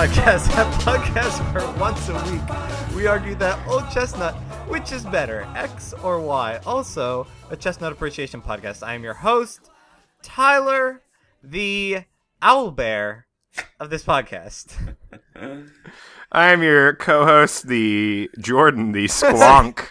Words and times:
Podcast, 0.00 0.48
a 0.52 0.64
podcast 0.78 1.52
where 1.52 1.78
once 1.78 2.08
a 2.08 2.14
week 2.32 2.96
we 2.96 3.06
argue 3.06 3.34
that 3.34 3.58
old 3.68 3.82
chestnut, 3.90 4.32
which 4.66 4.92
is 4.92 5.04
better, 5.04 5.46
X 5.54 5.92
or 6.02 6.18
Y. 6.22 6.58
Also, 6.64 7.26
a 7.50 7.56
chestnut 7.56 7.92
appreciation 7.92 8.40
podcast. 8.40 8.82
I 8.82 8.94
am 8.94 9.04
your 9.04 9.12
host, 9.12 9.68
Tyler, 10.22 11.02
the 11.42 12.04
owl 12.40 12.70
bear 12.70 13.26
of 13.78 13.90
this 13.90 14.02
podcast. 14.02 14.74
I'm 16.32 16.62
your 16.62 16.94
co-host, 16.94 17.68
the 17.68 18.30
Jordan, 18.38 18.92
the 18.92 19.04
squonk 19.04 19.88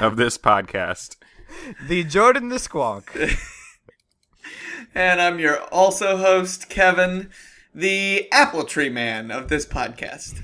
of 0.00 0.16
this 0.16 0.36
podcast. 0.36 1.14
The 1.86 2.02
Jordan 2.02 2.48
the 2.48 2.56
Squonk. 2.56 3.38
And 4.96 5.20
I'm 5.20 5.38
your 5.38 5.62
also 5.66 6.16
host, 6.16 6.68
Kevin, 6.68 7.30
the 7.74 8.30
apple 8.30 8.64
tree 8.64 8.88
man 8.88 9.30
of 9.30 9.48
this 9.48 9.66
podcast. 9.66 10.40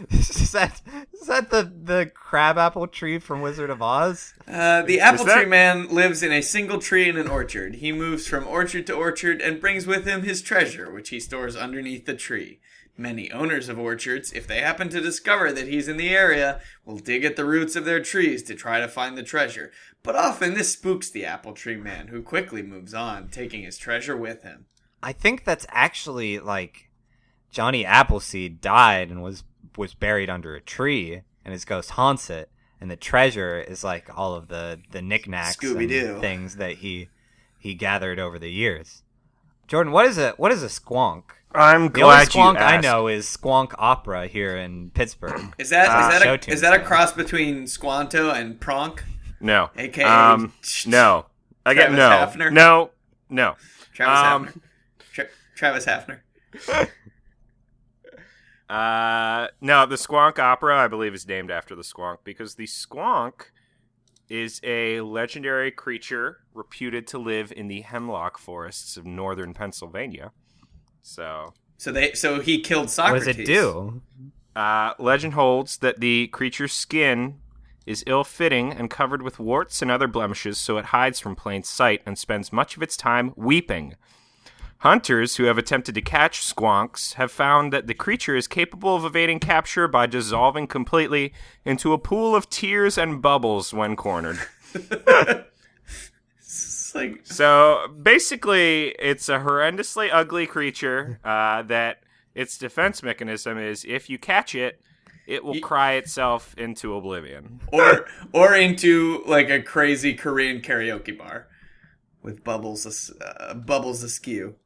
is 0.10 0.52
that 0.52 0.80
is 1.12 1.26
that 1.26 1.50
the 1.50 1.70
the 1.82 2.10
crab 2.14 2.56
apple 2.56 2.86
tree 2.86 3.18
from 3.18 3.42
Wizard 3.42 3.68
of 3.68 3.82
Oz? 3.82 4.34
Uh, 4.48 4.82
the 4.82 5.00
apple 5.00 5.24
that- 5.26 5.36
tree 5.36 5.46
man 5.46 5.88
lives 5.88 6.22
in 6.22 6.32
a 6.32 6.40
single 6.40 6.78
tree 6.78 7.08
in 7.08 7.18
an 7.18 7.28
orchard. 7.28 7.76
He 7.76 7.92
moves 7.92 8.26
from 8.26 8.46
orchard 8.46 8.86
to 8.86 8.94
orchard 8.94 9.40
and 9.40 9.60
brings 9.60 9.86
with 9.86 10.06
him 10.06 10.22
his 10.22 10.40
treasure, 10.40 10.90
which 10.90 11.10
he 11.10 11.20
stores 11.20 11.56
underneath 11.56 12.06
the 12.06 12.14
tree. 12.14 12.60
Many 12.96 13.32
owners 13.32 13.68
of 13.70 13.78
orchards, 13.78 14.30
if 14.32 14.46
they 14.46 14.60
happen 14.60 14.90
to 14.90 15.00
discover 15.00 15.52
that 15.52 15.68
he's 15.68 15.88
in 15.88 15.96
the 15.96 16.10
area, 16.10 16.60
will 16.84 16.98
dig 16.98 17.24
at 17.24 17.34
the 17.34 17.46
roots 17.46 17.74
of 17.74 17.86
their 17.86 18.02
trees 18.02 18.42
to 18.44 18.54
try 18.54 18.78
to 18.78 18.88
find 18.88 19.16
the 19.16 19.22
treasure. 19.22 19.70
But 20.02 20.16
often 20.16 20.52
this 20.54 20.72
spooks 20.72 21.08
the 21.10 21.24
apple 21.24 21.54
tree 21.54 21.76
man, 21.76 22.08
who 22.08 22.22
quickly 22.22 22.62
moves 22.62 22.92
on, 22.92 23.28
taking 23.28 23.62
his 23.62 23.78
treasure 23.78 24.16
with 24.16 24.42
him. 24.42 24.66
I 25.02 25.12
think 25.12 25.44
that's 25.44 25.66
actually 25.70 26.38
like 26.38 26.90
Johnny 27.50 27.84
Appleseed 27.84 28.60
died 28.60 29.10
and 29.10 29.22
was 29.22 29.44
was 29.76 29.94
buried 29.94 30.28
under 30.30 30.54
a 30.54 30.60
tree, 30.60 31.22
and 31.44 31.52
his 31.52 31.64
ghost 31.64 31.90
haunts 31.90 32.28
it. 32.30 32.50
And 32.80 32.90
the 32.90 32.96
treasure 32.96 33.60
is 33.60 33.84
like 33.84 34.08
all 34.16 34.34
of 34.34 34.48
the 34.48 34.80
the 34.90 35.02
knickknacks 35.02 35.56
Scooby-Doo. 35.56 36.12
and 36.14 36.20
things 36.20 36.56
that 36.56 36.76
he 36.78 37.08
he 37.58 37.74
gathered 37.74 38.18
over 38.18 38.38
the 38.38 38.50
years. 38.50 39.02
Jordan, 39.68 39.92
what 39.92 40.06
is 40.06 40.18
a 40.18 40.30
what 40.38 40.50
is 40.52 40.62
a 40.62 40.66
squonk? 40.68 41.24
I'm 41.54 41.88
The 41.90 42.02
only 42.02 42.14
glad 42.26 42.34
you 42.34 42.40
squonk 42.40 42.56
I 42.60 42.80
know 42.80 43.08
is 43.08 43.26
Squonk 43.26 43.72
Opera 43.76 44.28
here 44.28 44.56
in 44.56 44.90
Pittsburgh. 44.90 45.52
Is 45.58 45.70
that, 45.70 45.88
Ah. 45.90 46.08
is, 46.14 46.22
that 46.22 46.48
a, 46.48 46.52
is 46.52 46.60
that 46.60 46.72
a 46.74 46.78
cross 46.84 47.12
between 47.12 47.66
Squanto 47.66 48.30
and 48.30 48.60
Pronk? 48.60 49.00
No. 49.40 49.70
AKA 49.76 50.04
Um, 50.04 50.52
no. 50.86 51.26
I 51.66 51.74
get 51.74 51.90
Travis 51.90 51.96
no. 51.98 52.44
Hafner? 52.46 52.52
No. 52.52 52.90
No. 53.28 53.56
Travis 53.92 54.18
Um, 54.18 54.46
Hafner. 54.46 54.60
Tra- 55.60 55.80
Travis 55.80 55.86
Hafner. 55.86 56.88
Uh, 58.68 59.48
no, 59.60 59.84
the 59.84 59.96
Squonk 59.96 60.38
Opera, 60.38 60.78
I 60.84 60.86
believe, 60.86 61.12
is 61.12 61.26
named 61.26 61.50
after 61.50 61.74
the 61.74 61.82
Squonk 61.82 62.18
because 62.22 62.54
the 62.54 62.66
Squonk 62.66 63.46
is 64.28 64.60
a 64.62 65.00
legendary 65.00 65.72
creature 65.72 66.38
reputed 66.54 67.04
to 67.08 67.18
live 67.18 67.52
in 67.56 67.66
the 67.66 67.80
hemlock 67.80 68.38
forests 68.38 68.96
of 68.96 69.04
northern 69.04 69.54
Pennsylvania. 69.54 70.30
So, 71.02 71.52
So 71.78 71.90
they 71.90 72.12
so 72.12 72.38
he 72.40 72.60
killed 72.60 72.84
What 72.84 72.90
Socrates. 72.90 73.26
does 73.26 73.38
it 73.38 73.44
do? 73.46 74.02
uh, 74.54 74.94
legend 75.00 75.34
holds 75.34 75.78
that 75.78 75.98
the 75.98 76.28
creature's 76.28 76.72
skin 76.72 77.40
is 77.86 78.04
ill 78.06 78.22
fitting 78.22 78.72
and 78.72 78.88
covered 78.88 79.22
with 79.22 79.40
warts 79.40 79.82
and 79.82 79.90
other 79.90 80.06
blemishes, 80.06 80.58
so 80.58 80.76
it 80.78 80.86
hides 80.86 81.18
from 81.18 81.34
plain 81.34 81.64
sight 81.64 82.02
and 82.06 82.16
spends 82.16 82.52
much 82.52 82.76
of 82.76 82.84
its 82.84 82.96
time 82.96 83.32
weeping. 83.34 83.96
Hunters 84.80 85.36
who 85.36 85.44
have 85.44 85.58
attempted 85.58 85.94
to 85.94 86.00
catch 86.00 86.40
squonks 86.40 87.14
have 87.14 87.30
found 87.30 87.70
that 87.72 87.86
the 87.86 87.94
creature 87.94 88.34
is 88.34 88.48
capable 88.48 88.96
of 88.96 89.04
evading 89.04 89.38
capture 89.38 89.86
by 89.86 90.06
dissolving 90.06 90.66
completely 90.66 91.34
into 91.66 91.92
a 91.92 91.98
pool 91.98 92.34
of 92.34 92.48
tears 92.48 92.96
and 92.96 93.20
bubbles 93.20 93.74
when 93.74 93.94
cornered. 93.96 94.38
Like 96.94 97.20
So 97.24 97.86
basically, 98.02 98.88
it's 98.98 99.28
a 99.28 99.38
horrendously 99.38 100.08
ugly 100.12 100.46
creature 100.46 101.20
uh, 101.24 101.62
that 101.62 102.02
its 102.34 102.58
defense 102.58 103.02
mechanism 103.02 103.58
is 103.58 103.84
if 103.84 104.10
you 104.10 104.18
catch 104.18 104.54
it, 104.54 104.80
it 105.26 105.44
will 105.44 105.60
cry 105.60 105.92
itself 105.92 106.54
into 106.58 106.94
oblivion. 106.96 107.60
or 107.72 108.08
or 108.32 108.56
into 108.56 109.22
like 109.26 109.48
a 109.50 109.62
crazy 109.62 110.14
Korean 110.14 110.60
karaoke 110.60 111.16
bar 111.16 111.46
with 112.22 112.42
bubbles 112.42 113.12
uh, 113.20 113.54
bubbles 113.54 114.02
askew. 114.02 114.56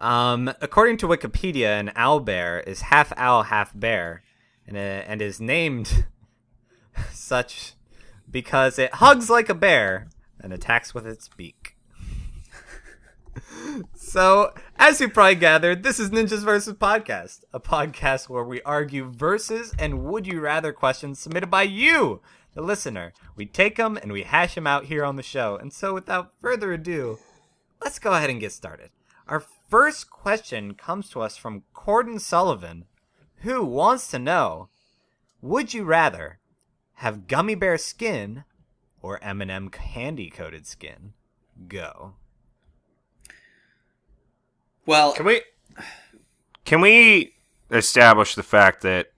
Um, 0.00 0.52
according 0.60 0.98
to 0.98 1.08
Wikipedia, 1.08 1.80
an 1.80 1.90
owl 1.96 2.20
bear 2.20 2.60
is 2.60 2.82
half 2.82 3.12
owl, 3.16 3.44
half 3.44 3.72
bear, 3.78 4.22
and 4.66 4.76
uh, 4.76 4.80
and 4.80 5.20
is 5.20 5.40
named 5.40 6.06
such 7.12 7.74
because 8.30 8.78
it 8.78 8.94
hugs 8.94 9.28
like 9.28 9.48
a 9.48 9.54
bear 9.54 10.08
and 10.40 10.52
attacks 10.52 10.94
with 10.94 11.06
its 11.06 11.28
beak. 11.28 11.76
so, 13.94 14.52
as 14.76 15.00
you 15.00 15.08
probably 15.08 15.34
gathered, 15.34 15.82
this 15.82 15.98
is 15.98 16.10
Ninjas 16.10 16.44
versus 16.44 16.74
Podcast, 16.74 17.42
a 17.52 17.60
podcast 17.60 18.28
where 18.28 18.44
we 18.44 18.62
argue 18.62 19.10
versus 19.10 19.74
and 19.78 20.04
would 20.04 20.26
you 20.26 20.40
rather 20.40 20.72
questions 20.72 21.18
submitted 21.18 21.50
by 21.50 21.62
you, 21.62 22.20
the 22.54 22.62
listener. 22.62 23.12
We 23.36 23.46
take 23.46 23.76
them 23.76 23.96
and 23.96 24.12
we 24.12 24.22
hash 24.22 24.54
them 24.54 24.66
out 24.66 24.86
here 24.86 25.04
on 25.04 25.16
the 25.16 25.22
show. 25.22 25.56
And 25.56 25.72
so, 25.72 25.94
without 25.94 26.32
further 26.40 26.72
ado, 26.72 27.18
let's 27.82 27.98
go 27.98 28.12
ahead 28.12 28.30
and 28.30 28.40
get 28.40 28.52
started. 28.52 28.90
Our 29.26 29.42
first 29.68 30.10
question 30.10 30.74
comes 30.74 31.10
to 31.10 31.20
us 31.20 31.36
from 31.36 31.64
Corden 31.74 32.20
Sullivan, 32.20 32.86
who 33.42 33.64
wants 33.64 34.08
to 34.08 34.18
know 34.18 34.68
Would 35.40 35.74
you 35.74 35.84
rather 35.84 36.40
have 36.94 37.28
gummy 37.28 37.54
bear 37.54 37.78
skin 37.78 38.44
or 39.00 39.22
M&M 39.22 39.68
candy 39.68 40.30
coated 40.30 40.66
skin? 40.66 41.12
Go. 41.68 42.14
Well, 44.86 45.12
Can 45.12 45.26
we 45.26 45.42
can 46.64 46.80
we 46.80 47.34
establish 47.70 48.34
the 48.34 48.42
fact 48.42 48.82
that 48.82 49.12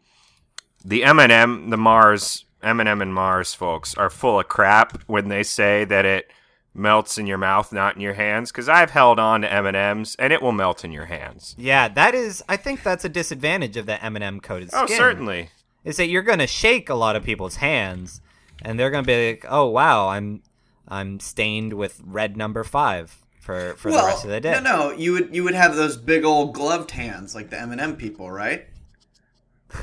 the 0.85 1.05
M&M, 1.05 1.71
the 1.71 1.77
Mars 1.77 2.45
M&M 2.63 3.01
and 3.01 3.15
Mars 3.15 3.55
folks 3.55 3.95
are 3.95 4.11
full 4.11 4.39
of 4.39 4.49
crap 4.49 5.03
when 5.07 5.29
they 5.29 5.43
say 5.43 5.85
that 5.85 6.05
it 6.05 6.31
melts 6.75 7.19
in 7.19 7.27
your 7.27 7.39
mouth, 7.39 7.73
not 7.73 7.97
in 7.97 8.01
your 8.01 8.15
hands? 8.15 8.51
Because 8.51 8.69
I've 8.69 8.91
held 8.91 9.19
on 9.19 9.43
to 9.43 9.53
M&Ms 9.53 10.17
and 10.19 10.33
it 10.33 10.43
will 10.43 10.53
melt 10.53 10.85
in 10.85 10.93
your 10.93 11.07
hands. 11.07 11.55
Yeah, 11.59 11.89
that 11.89 12.15
is. 12.15 12.43
I 12.49 12.57
think 12.57 12.83
that's 12.83 13.05
a 13.05 13.09
disadvantage 13.09 13.77
of 13.77 13.87
the 13.87 14.03
M&M 14.05 14.41
coated 14.41 14.71
skin. 14.71 14.83
Oh, 14.83 14.87
certainly. 14.87 15.51
Is 15.85 15.97
that 15.97 16.09
you're 16.09 16.23
gonna 16.23 16.47
shake 16.47 16.91
a 16.91 16.95
lot 16.95 17.17
of 17.17 17.25
people's 17.25 17.57
hands, 17.57 18.21
and 18.61 18.79
they're 18.79 18.91
gonna 18.91 19.03
be 19.03 19.31
like, 19.31 19.47
"Oh 19.49 19.67
wow, 19.67 20.09
I'm, 20.09 20.43
I'm 20.87 21.21
stained 21.21 21.73
with 21.73 22.03
red 22.05 22.37
number 22.37 22.65
five 22.65 23.17
for 23.41 23.75
for 23.77 23.91
well, 23.91 24.03
the 24.03 24.09
rest 24.09 24.25
of 24.25 24.31
the 24.31 24.41
day." 24.41 24.53
no, 24.53 24.61
no, 24.61 24.93
you 24.93 25.13
would 25.13 25.35
you 25.35 25.43
would 25.43 25.55
have 25.55 25.77
those 25.77 25.97
big 25.97 26.23
old 26.23 26.53
gloved 26.53 26.91
hands 26.91 27.35
like 27.35 27.49
the 27.49 27.59
M&M 27.59 27.97
people, 27.97 28.31
right? 28.31 28.67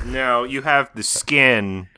No, 0.04 0.44
you 0.44 0.62
have 0.62 0.90
the 0.94 1.02
skin 1.02 1.88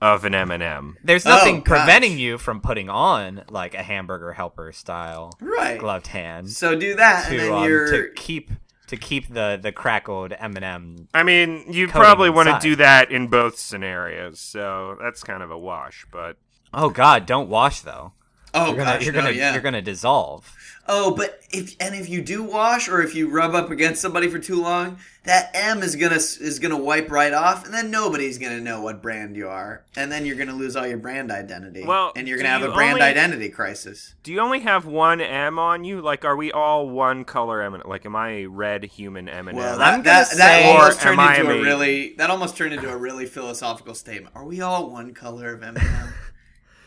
of 0.00 0.24
an 0.24 0.34
M&M. 0.34 0.96
There's 1.02 1.24
nothing 1.24 1.58
Oh, 1.58 1.62
preventing 1.62 2.18
you 2.18 2.38
from 2.38 2.60
putting 2.60 2.88
on 2.90 3.44
like 3.48 3.74
a 3.74 3.82
hamburger 3.82 4.32
helper 4.32 4.72
style 4.72 5.32
Right. 5.40 5.78
gloved 5.78 6.08
hand 6.08 6.50
So 6.50 6.76
do 6.78 6.94
that, 6.96 7.28
and 7.30 7.38
to 7.38 7.44
then 7.44 7.52
um, 7.52 7.64
you're 7.64 7.90
to 7.90 8.08
keep 8.14 8.50
to 8.88 8.96
keep 8.96 9.32
the 9.32 9.58
the 9.60 9.72
crackled 9.72 10.32
M&M. 10.38 11.08
I 11.14 11.22
mean, 11.22 11.64
you 11.72 11.88
probably 11.88 12.30
want 12.30 12.48
to 12.48 12.58
do 12.60 12.76
that 12.76 13.10
in 13.10 13.26
both 13.28 13.58
scenarios, 13.58 14.38
so 14.40 14.96
that's 15.00 15.22
kind 15.22 15.42
of 15.42 15.50
a 15.50 15.58
wash, 15.58 16.06
but 16.12 16.36
Oh 16.74 16.90
God, 16.90 17.26
don't 17.26 17.48
wash 17.48 17.80
though. 17.80 18.12
oh 18.54 18.66
You're 18.68 18.76
gonna 18.76 18.90
gosh, 18.98 19.04
you're 19.04 19.14
no, 19.14 19.20
gonna 19.22 19.32
yeah. 19.32 19.52
you're 19.52 19.62
gonna 19.62 19.82
dissolve. 19.82 20.54
Oh, 20.88 21.10
but 21.14 21.40
if 21.50 21.74
and 21.80 21.94
if 21.94 22.08
you 22.08 22.22
do 22.22 22.42
wash 22.42 22.88
or 22.88 23.02
if 23.02 23.14
you 23.14 23.28
rub 23.28 23.54
up 23.54 23.70
against 23.70 24.00
somebody 24.00 24.28
for 24.28 24.38
too 24.38 24.60
long, 24.62 24.98
that 25.24 25.50
M 25.54 25.82
is 25.82 25.96
gonna 25.96 26.14
is 26.16 26.58
gonna 26.60 26.76
wipe 26.76 27.10
right 27.10 27.32
off, 27.32 27.64
and 27.64 27.74
then 27.74 27.90
nobody's 27.90 28.38
gonna 28.38 28.60
know 28.60 28.80
what 28.82 29.02
brand 29.02 29.36
you 29.36 29.48
are, 29.48 29.84
and 29.96 30.12
then 30.12 30.24
you're 30.26 30.36
gonna 30.36 30.54
lose 30.54 30.76
all 30.76 30.86
your 30.86 30.98
brand 30.98 31.32
identity. 31.32 31.84
Well, 31.84 32.12
and 32.14 32.28
you're 32.28 32.36
gonna 32.36 32.50
have 32.50 32.60
you 32.62 32.70
a 32.70 32.74
brand 32.74 32.94
only- 32.94 33.02
identity 33.02 33.48
crisis. 33.48 34.14
Do 34.22 34.32
you 34.32 34.40
only 34.40 34.60
have 34.60 34.86
one 34.86 35.20
M 35.20 35.58
on 35.58 35.84
you? 35.84 36.00
Like, 36.00 36.24
are 36.24 36.36
we 36.36 36.52
all 36.52 36.88
one 36.88 37.24
color 37.24 37.62
M? 37.62 37.80
Like, 37.84 38.06
am 38.06 38.14
I 38.14 38.28
a 38.30 38.46
red 38.46 38.84
human 38.84 39.28
M 39.28 39.46
Well, 39.46 39.72
M? 39.74 39.78
that 39.78 39.80
I'm 39.80 39.92
gonna 40.02 40.02
that, 40.04 40.26
say- 40.28 40.36
that 40.38 40.66
almost 40.66 41.00
turned 41.00 41.20
into 41.20 41.50
a 41.50 41.54
a- 41.58 41.62
really 41.62 42.14
that 42.18 42.30
almost 42.30 42.56
turned 42.56 42.74
into 42.74 42.88
a 42.90 42.96
really 42.96 43.26
philosophical 43.26 43.94
statement. 43.94 44.36
Are 44.36 44.44
we 44.44 44.60
all 44.60 44.90
one 44.90 45.14
color 45.14 45.52
of 45.54 45.62
M 45.62 45.76
and 45.76 45.84
M? 45.86 46.14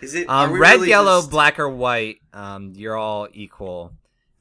Is 0.01 0.15
it 0.15 0.29
Um, 0.29 0.53
red, 0.53 0.75
really 0.75 0.89
yellow, 0.89 1.19
just- 1.19 1.31
black, 1.31 1.59
or 1.59 1.69
white. 1.69 2.17
Um, 2.33 2.73
you're 2.75 2.97
all 2.97 3.27
equal. 3.33 3.93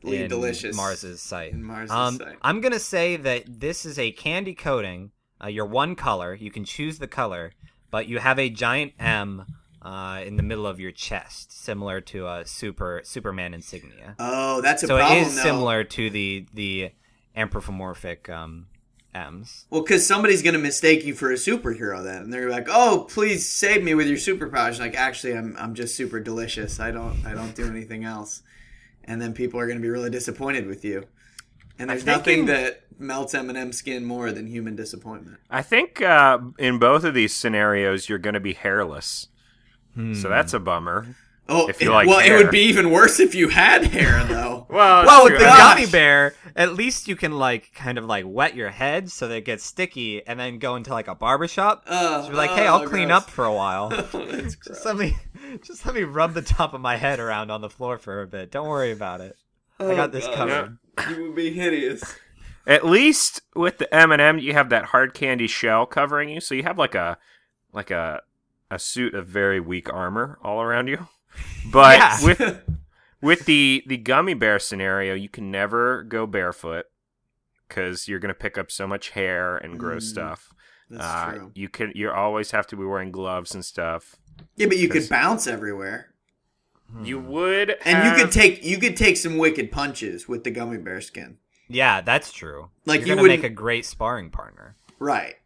In 0.03 0.29
delicious 0.29 0.77
Mars's 0.77 1.21
sight. 1.21 1.53
in 1.53 1.63
Mars's 1.65 1.91
um, 1.91 2.17
sight. 2.19 2.37
I'm 2.41 2.61
gonna 2.61 2.79
say 2.79 3.17
that 3.17 3.43
this 3.61 3.85
is 3.85 3.99
a 3.99 4.13
candy 4.13 4.55
coating. 4.55 5.11
Uh, 5.43 5.49
you're 5.49 5.67
one 5.67 5.97
color. 5.97 6.35
You 6.35 6.51
can 6.53 6.65
choose 6.65 6.99
the 7.01 7.09
color, 7.09 7.53
but 7.91 8.07
you 8.07 8.19
have 8.21 8.39
a 8.39 8.49
giant 8.49 8.93
M 9.01 9.45
uh, 9.83 10.23
in 10.25 10.37
the 10.37 10.43
middle 10.45 10.67
of 10.69 10.79
your 10.79 10.93
chest, 10.93 11.53
similar 11.53 12.01
to 12.03 12.29
a 12.29 12.45
super 12.47 13.01
Superman 13.05 13.55
insignia. 13.55 14.15
Oh, 14.21 14.61
that's 14.61 14.85
a 14.85 14.87
so 14.87 14.97
problem. 14.99 15.19
it 15.19 15.23
is 15.27 15.35
though. 15.37 15.43
similar 15.43 15.83
to 15.85 16.11
the 16.11 16.47
the 16.55 16.91
anthropomorphic 17.37 18.29
um, 18.29 18.67
M's. 19.15 19.67
Well, 19.71 19.83
because 19.83 20.07
somebody's 20.07 20.43
gonna 20.43 20.59
mistake 20.59 21.05
you 21.05 21.15
for 21.15 21.31
a 21.31 21.35
superhero 21.35 22.03
then, 22.03 22.23
and 22.23 22.33
they're 22.33 22.51
like, 22.51 22.69
"Oh, 22.71 23.07
please 23.09 23.49
save 23.49 23.83
me 23.83 23.95
with 23.95 24.07
your 24.07 24.19
superpowers." 24.19 24.79
You're 24.79 24.87
like, 24.87 24.97
actually, 24.97 25.37
I'm 25.37 25.57
I'm 25.59 25.75
just 25.75 25.97
super 25.97 26.21
delicious. 26.21 26.79
I 26.81 26.91
don't 26.91 27.25
I 27.27 27.35
don't 27.35 27.55
do 27.55 27.67
anything 27.67 28.05
else. 28.05 28.43
And 29.05 29.21
then 29.23 29.33
people 29.33 29.59
are 29.59 29.67
gonna 29.67 29.81
be 29.81 29.89
really 29.89 30.11
disappointed 30.11 30.67
with 30.67 30.85
you. 30.85 31.07
And 31.79 31.89
there's 31.91 32.05
nothing 32.05 32.47
that 32.47 32.83
melts 32.99 33.35
M&M 33.35 33.73
skin 33.73 34.05
more 34.05 34.33
than 34.33 34.49
human 34.49 34.75
disappointment. 34.75 35.39
I 35.49 35.63
think 35.63 36.03
uh, 36.03 36.39
in 36.59 36.81
both 36.81 37.05
of 37.05 37.15
these 37.15 37.33
scenarios, 37.33 38.09
you're 38.09 38.19
going 38.19 38.35
to 38.35 38.41
be 38.41 38.55
hairless. 38.55 39.29
So 40.15 40.29
that's 40.29 40.53
a 40.53 40.61
bummer. 40.61 41.17
Oh, 41.51 41.67
If 41.69 41.81
you 41.81 41.91
it- 41.91 41.95
like 41.95 42.07
well, 42.09 42.19
it 42.21 42.33
would 42.37 42.51
be 42.51 42.61
even 42.61 42.91
worse 42.91 43.19
if 43.21 43.35
you 43.35 43.49
had 43.49 43.85
hair, 43.87 44.25
though. 44.25 44.47
Well, 44.71 45.07
Well, 45.07 45.25
with 45.25 45.39
the 45.39 45.39
gosh. 45.47 45.77
gummy 45.77 45.87
bear, 45.87 46.35
at 46.55 46.75
least 46.75 47.09
you 47.09 47.17
can 47.17 47.33
like 47.33 47.73
kind 47.75 47.97
of 47.97 48.05
like 48.05 48.27
wet 48.29 48.55
your 48.55 48.69
head 48.69 49.11
so 49.11 49.27
that 49.27 49.35
it 49.37 49.45
gets 49.47 49.65
sticky, 49.65 50.27
and 50.27 50.39
then 50.39 50.59
go 50.59 50.77
into 50.77 50.91
like 50.91 51.09
a 51.09 51.15
barber 51.15 51.49
shop. 51.49 51.85
Uh, 51.87 52.19
oh, 52.19 52.21
so 52.21 52.27
you're 52.29 52.37
like, 52.37 52.51
hey, 52.51 52.67
oh, 52.67 52.75
I'll 52.81 52.87
clean 52.87 53.11
up 53.11 53.31
for 53.31 53.47
a 53.47 53.53
while. 53.53 53.89
Just 54.13 54.85
let 54.85 54.97
me, 54.99 55.17
just 55.65 55.87
let 55.87 55.95
me 55.95 56.03
rub 56.03 56.35
the 56.35 56.43
top 56.43 56.75
of 56.75 56.83
my 56.83 56.97
head 56.97 57.19
around 57.19 57.51
on 57.51 57.63
the 57.63 57.71
floor 57.71 57.97
for 57.97 58.21
a 58.21 58.27
bit. 58.27 58.51
Don't 58.51 58.69
worry 58.69 58.93
about 58.93 59.23
it. 59.23 59.37
I 59.81 59.85
oh, 59.85 59.97
got 59.97 60.13
this 60.13 60.27
God. 60.27 60.37
covered. 60.37 60.79
You 61.17 61.23
would 61.29 61.35
be 61.35 61.51
hideous. 61.55 62.03
At 62.67 62.85
least 62.85 63.41
with 63.57 63.79
the 63.79 63.93
M 63.95 64.13
and 64.13 64.21
m 64.21 64.39
you 64.39 64.53
have 64.53 64.69
that 64.69 64.87
hard 64.87 65.15
candy 65.15 65.47
shell 65.47 65.87
covering 65.87 66.29
you, 66.29 66.41
so 66.41 66.55
you 66.55 66.65
have 66.65 66.77
like 66.77 66.95
a 66.95 67.17
like 67.73 67.91
a 67.91 68.21
a 68.71 68.79
suit 68.79 69.15
of 69.15 69.27
very 69.27 69.61
weak 69.61 69.91
armor 69.91 70.39
all 70.45 70.61
around 70.61 70.89
you. 70.89 71.09
But 71.71 71.99
Yeah. 71.99 72.25
with 72.25 72.63
with 73.23 73.45
the 73.47 73.83
the 73.87 73.97
gummy 73.97 74.35
bear 74.35 74.59
scenario, 74.59 75.15
you 75.15 75.29
can 75.29 75.51
never 75.51 76.03
go 76.03 76.27
barefoot 76.27 76.87
because 77.69 78.09
you're 78.09 78.19
gonna 78.21 78.35
pick 78.35 78.57
up 78.57 78.71
so 78.71 78.87
much 78.87 79.11
hair 79.11 79.57
and 79.57 79.79
gross 79.79 80.07
Mm, 80.07 80.11
stuff. 80.11 80.53
That's 80.91 81.05
Uh, 81.05 81.33
true. 81.33 81.53
You 81.55 81.69
can 81.69 81.93
you 81.95 82.11
always 82.11 82.51
have 82.53 82.67
to 82.69 82.77
be 82.77 82.85
wearing 82.85 83.13
gloves 83.13 83.55
and 83.55 83.65
stuff. 83.65 84.17
Yeah, 84.57 84.67
but 84.69 84.79
you 84.79 84.89
could 84.89 85.09
bounce 85.09 85.47
everywhere, 85.47 86.15
You 87.03 87.19
would, 87.19 87.77
and 87.85 88.09
you 88.09 88.23
could 88.25 88.33
take 88.33 88.65
you 88.65 88.79
could 88.79 88.97
take 88.97 89.17
some 89.19 89.37
wicked 89.37 89.71
punches 89.71 90.27
with 90.29 90.45
the 90.45 90.51
gummy 90.51 90.79
bear 90.79 91.01
skin. 91.03 91.37
Yeah, 91.69 92.01
that's 92.01 92.33
true. 92.33 92.71
Like, 92.87 93.01
you're 93.01 93.09
you 93.09 93.13
gonna 93.17 93.23
wouldn't- 93.23 93.43
make 93.43 93.51
a 93.51 93.55
great 93.55 93.85
sparring 93.85 94.31
partner. 94.31 94.75
Right. 94.99 95.37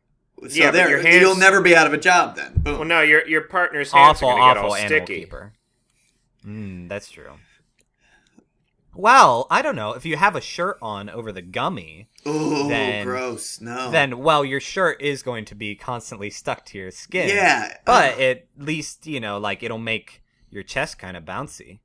So 0.41 0.47
Yeah, 0.51 0.71
there, 0.71 0.89
your 0.89 1.01
hands- 1.03 1.21
you'll 1.21 1.37
never 1.37 1.61
be 1.61 1.75
out 1.75 1.87
of 1.89 1.93
a 1.93 1.99
job 1.99 2.37
then. 2.37 2.53
Boom. 2.59 2.75
Well, 2.79 2.85
no, 2.85 3.01
your 3.01 3.27
your 3.27 3.41
partner's 3.43 3.91
hands 3.91 4.19
Awful, 4.23 4.29
are 4.29 4.39
gonna 4.39 4.55
get 4.55 4.65
all 4.65 4.77
sticky. 4.77 5.21
keeper. 5.23 5.53
Mm, 6.47 6.89
that's 6.89 7.11
true. 7.11 7.33
Well, 8.95 9.47
I 9.51 9.63
don't 9.63 9.75
know. 9.77 9.93
If 9.95 10.05
you 10.05 10.17
have 10.19 10.37
a 10.37 10.41
shirt 10.41 10.77
on 10.83 11.09
over 11.09 11.33
the 11.33 11.41
gummy, 11.41 12.09
oh, 12.27 12.69
then- 12.69 13.07
gross. 13.07 13.59
No. 13.61 13.91
then 13.91 14.19
well, 14.19 14.45
your 14.45 14.61
shirt 14.61 15.01
is 15.01 15.23
going 15.23 15.47
to 15.47 15.55
be 15.55 15.75
constantly 15.75 16.29
stuck 16.29 16.67
to 16.67 16.79
your 16.79 16.91
skin. 16.91 17.29
yeah, 17.29 17.77
but 17.87 18.15
Ugh. 18.15 18.21
at 18.21 18.47
least 18.59 19.07
you 19.07 19.19
know, 19.21 19.39
like 19.39 19.63
it'll 19.63 19.79
make 19.79 20.23
your 20.51 20.63
chest 20.63 20.99
kind 20.99 21.17
of 21.17 21.25
bouncy. 21.25 21.79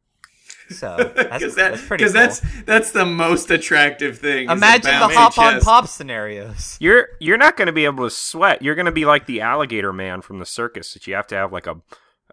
So 0.69 0.97
that's, 1.15 1.29
because 1.39 1.55
that, 1.55 1.71
that's 1.71 1.85
pretty. 1.87 2.03
'cause 2.03 2.11
Cool. 2.13 2.21
that's 2.21 2.41
that's 2.65 2.91
the 2.91 3.05
most 3.05 3.49
attractive 3.51 4.19
thing. 4.19 4.49
Imagine 4.49 4.99
the 4.99 5.07
hop 5.07 5.37
on 5.37 5.61
pop 5.61 5.87
scenarios. 5.87 6.75
You're 6.81 7.07
you're 7.21 7.37
not 7.37 7.55
going 7.55 7.67
to 7.67 7.71
be 7.71 7.85
able 7.85 8.03
to 8.03 8.09
sweat. 8.13 8.61
You're 8.61 8.75
going 8.75 8.85
to 8.85 8.91
be 8.91 9.05
like 9.05 9.27
the 9.27 9.39
alligator 9.39 9.93
man 9.93 10.21
from 10.21 10.39
the 10.39 10.45
circus 10.45 10.93
that 10.93 11.07
you 11.07 11.15
have 11.15 11.27
to 11.27 11.35
have 11.35 11.53
like 11.53 11.67
a 11.67 11.77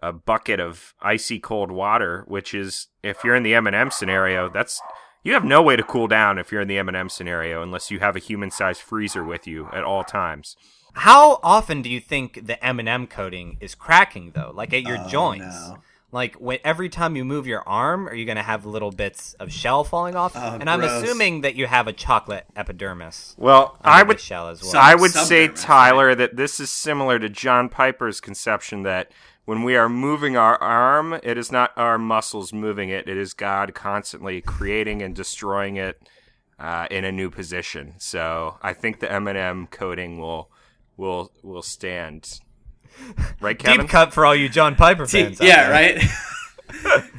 a 0.01 0.11
bucket 0.11 0.59
of 0.59 0.93
icy 1.01 1.39
cold 1.39 1.71
water, 1.71 2.23
which 2.27 2.53
is 2.53 2.87
if 3.03 3.23
you're 3.23 3.35
in 3.35 3.43
the 3.43 3.53
M&M 3.55 3.91
scenario, 3.91 4.49
that's 4.49 4.81
you 5.23 5.33
have 5.33 5.43
no 5.43 5.61
way 5.61 5.75
to 5.75 5.83
cool 5.83 6.07
down 6.07 6.37
if 6.37 6.51
you're 6.51 6.61
in 6.61 6.67
the 6.67 6.77
M&M 6.77 7.09
scenario 7.09 7.63
unless 7.63 7.89
you 7.89 7.99
have 7.99 8.15
a 8.15 8.19
human-sized 8.19 8.81
freezer 8.81 9.23
with 9.23 9.47
you 9.47 9.67
at 9.73 9.83
all 9.83 10.03
times. 10.03 10.55
How 10.93 11.39
often 11.43 11.81
do 11.81 11.89
you 11.89 11.99
think 11.99 12.45
the 12.45 12.63
M 12.63 12.79
and 12.79 12.87
m 12.87 13.07
coating 13.07 13.57
is 13.59 13.75
cracking 13.75 14.31
though? 14.35 14.51
Like 14.53 14.73
at 14.73 14.83
your 14.83 14.97
Oh, 14.99 15.07
joints? 15.09 15.45
no. 15.69 15.77
Like 16.11 16.35
when, 16.35 16.59
every 16.63 16.87
time 16.87 17.17
you 17.17 17.25
move 17.25 17.45
your 17.45 17.67
arm, 17.67 18.07
are 18.07 18.13
you 18.15 18.23
going 18.23 18.37
to 18.37 18.43
have 18.43 18.65
little 18.65 18.91
bits 18.91 19.33
of 19.33 19.51
shell 19.51 19.83
falling 19.83 20.15
off? 20.15 20.31
Oh, 20.35 20.57
and 20.61 20.69
I'm 20.69 20.79
gross. 20.79 21.03
assuming 21.03 21.41
that 21.41 21.55
you 21.55 21.67
have 21.67 21.87
a 21.87 21.93
chocolate 21.93 22.45
epidermis. 22.55 23.35
Well, 23.37 23.77
I 23.81 24.03
would 24.03 24.21
shell 24.21 24.47
as 24.47 24.61
well. 24.61 24.71
Some- 24.71 24.81
I 24.83 24.95
would 24.95 25.11
say 25.11 25.47
subdermis, 25.47 25.61
Tyler 25.63 26.15
that 26.15 26.37
this 26.37 26.61
is 26.61 26.71
similar 26.71 27.19
to 27.19 27.27
John 27.27 27.67
Piper's 27.67 28.21
conception 28.21 28.83
that 28.83 29.11
when 29.45 29.63
we 29.63 29.75
are 29.75 29.87
moving 29.89 30.35
our 30.35 30.61
arm, 30.61 31.13
it 31.23 31.37
is 31.37 31.51
not 31.51 31.71
our 31.77 31.97
muscles 31.97 32.51
moving 32.51 32.89
it; 32.89 33.07
it 33.07 33.17
is 33.17 33.33
God 33.33 33.73
constantly 33.73 34.41
creating 34.41 35.01
and 35.01 35.15
destroying 35.15 35.77
it 35.77 36.01
uh, 36.59 36.87
in 36.91 37.05
a 37.05 37.11
new 37.11 37.29
position. 37.29 37.93
So 37.97 38.57
I 38.61 38.73
think 38.73 38.99
the 38.99 39.11
M 39.11 39.27
and 39.27 39.37
m 39.37 39.67
coating 39.67 40.19
will 40.19 40.49
will 40.97 41.31
will 41.43 41.61
stand. 41.63 42.39
Right, 43.41 43.59
Kevin? 43.59 43.81
Deep 43.81 43.89
cut 43.89 44.13
for 44.13 44.25
all 44.25 44.35
you 44.35 44.47
John 44.49 44.75
Piper 44.75 45.05
fans. 45.05 45.39
out 45.41 45.47
yeah, 45.47 45.69
there. 45.69 45.71
right. 45.71 47.03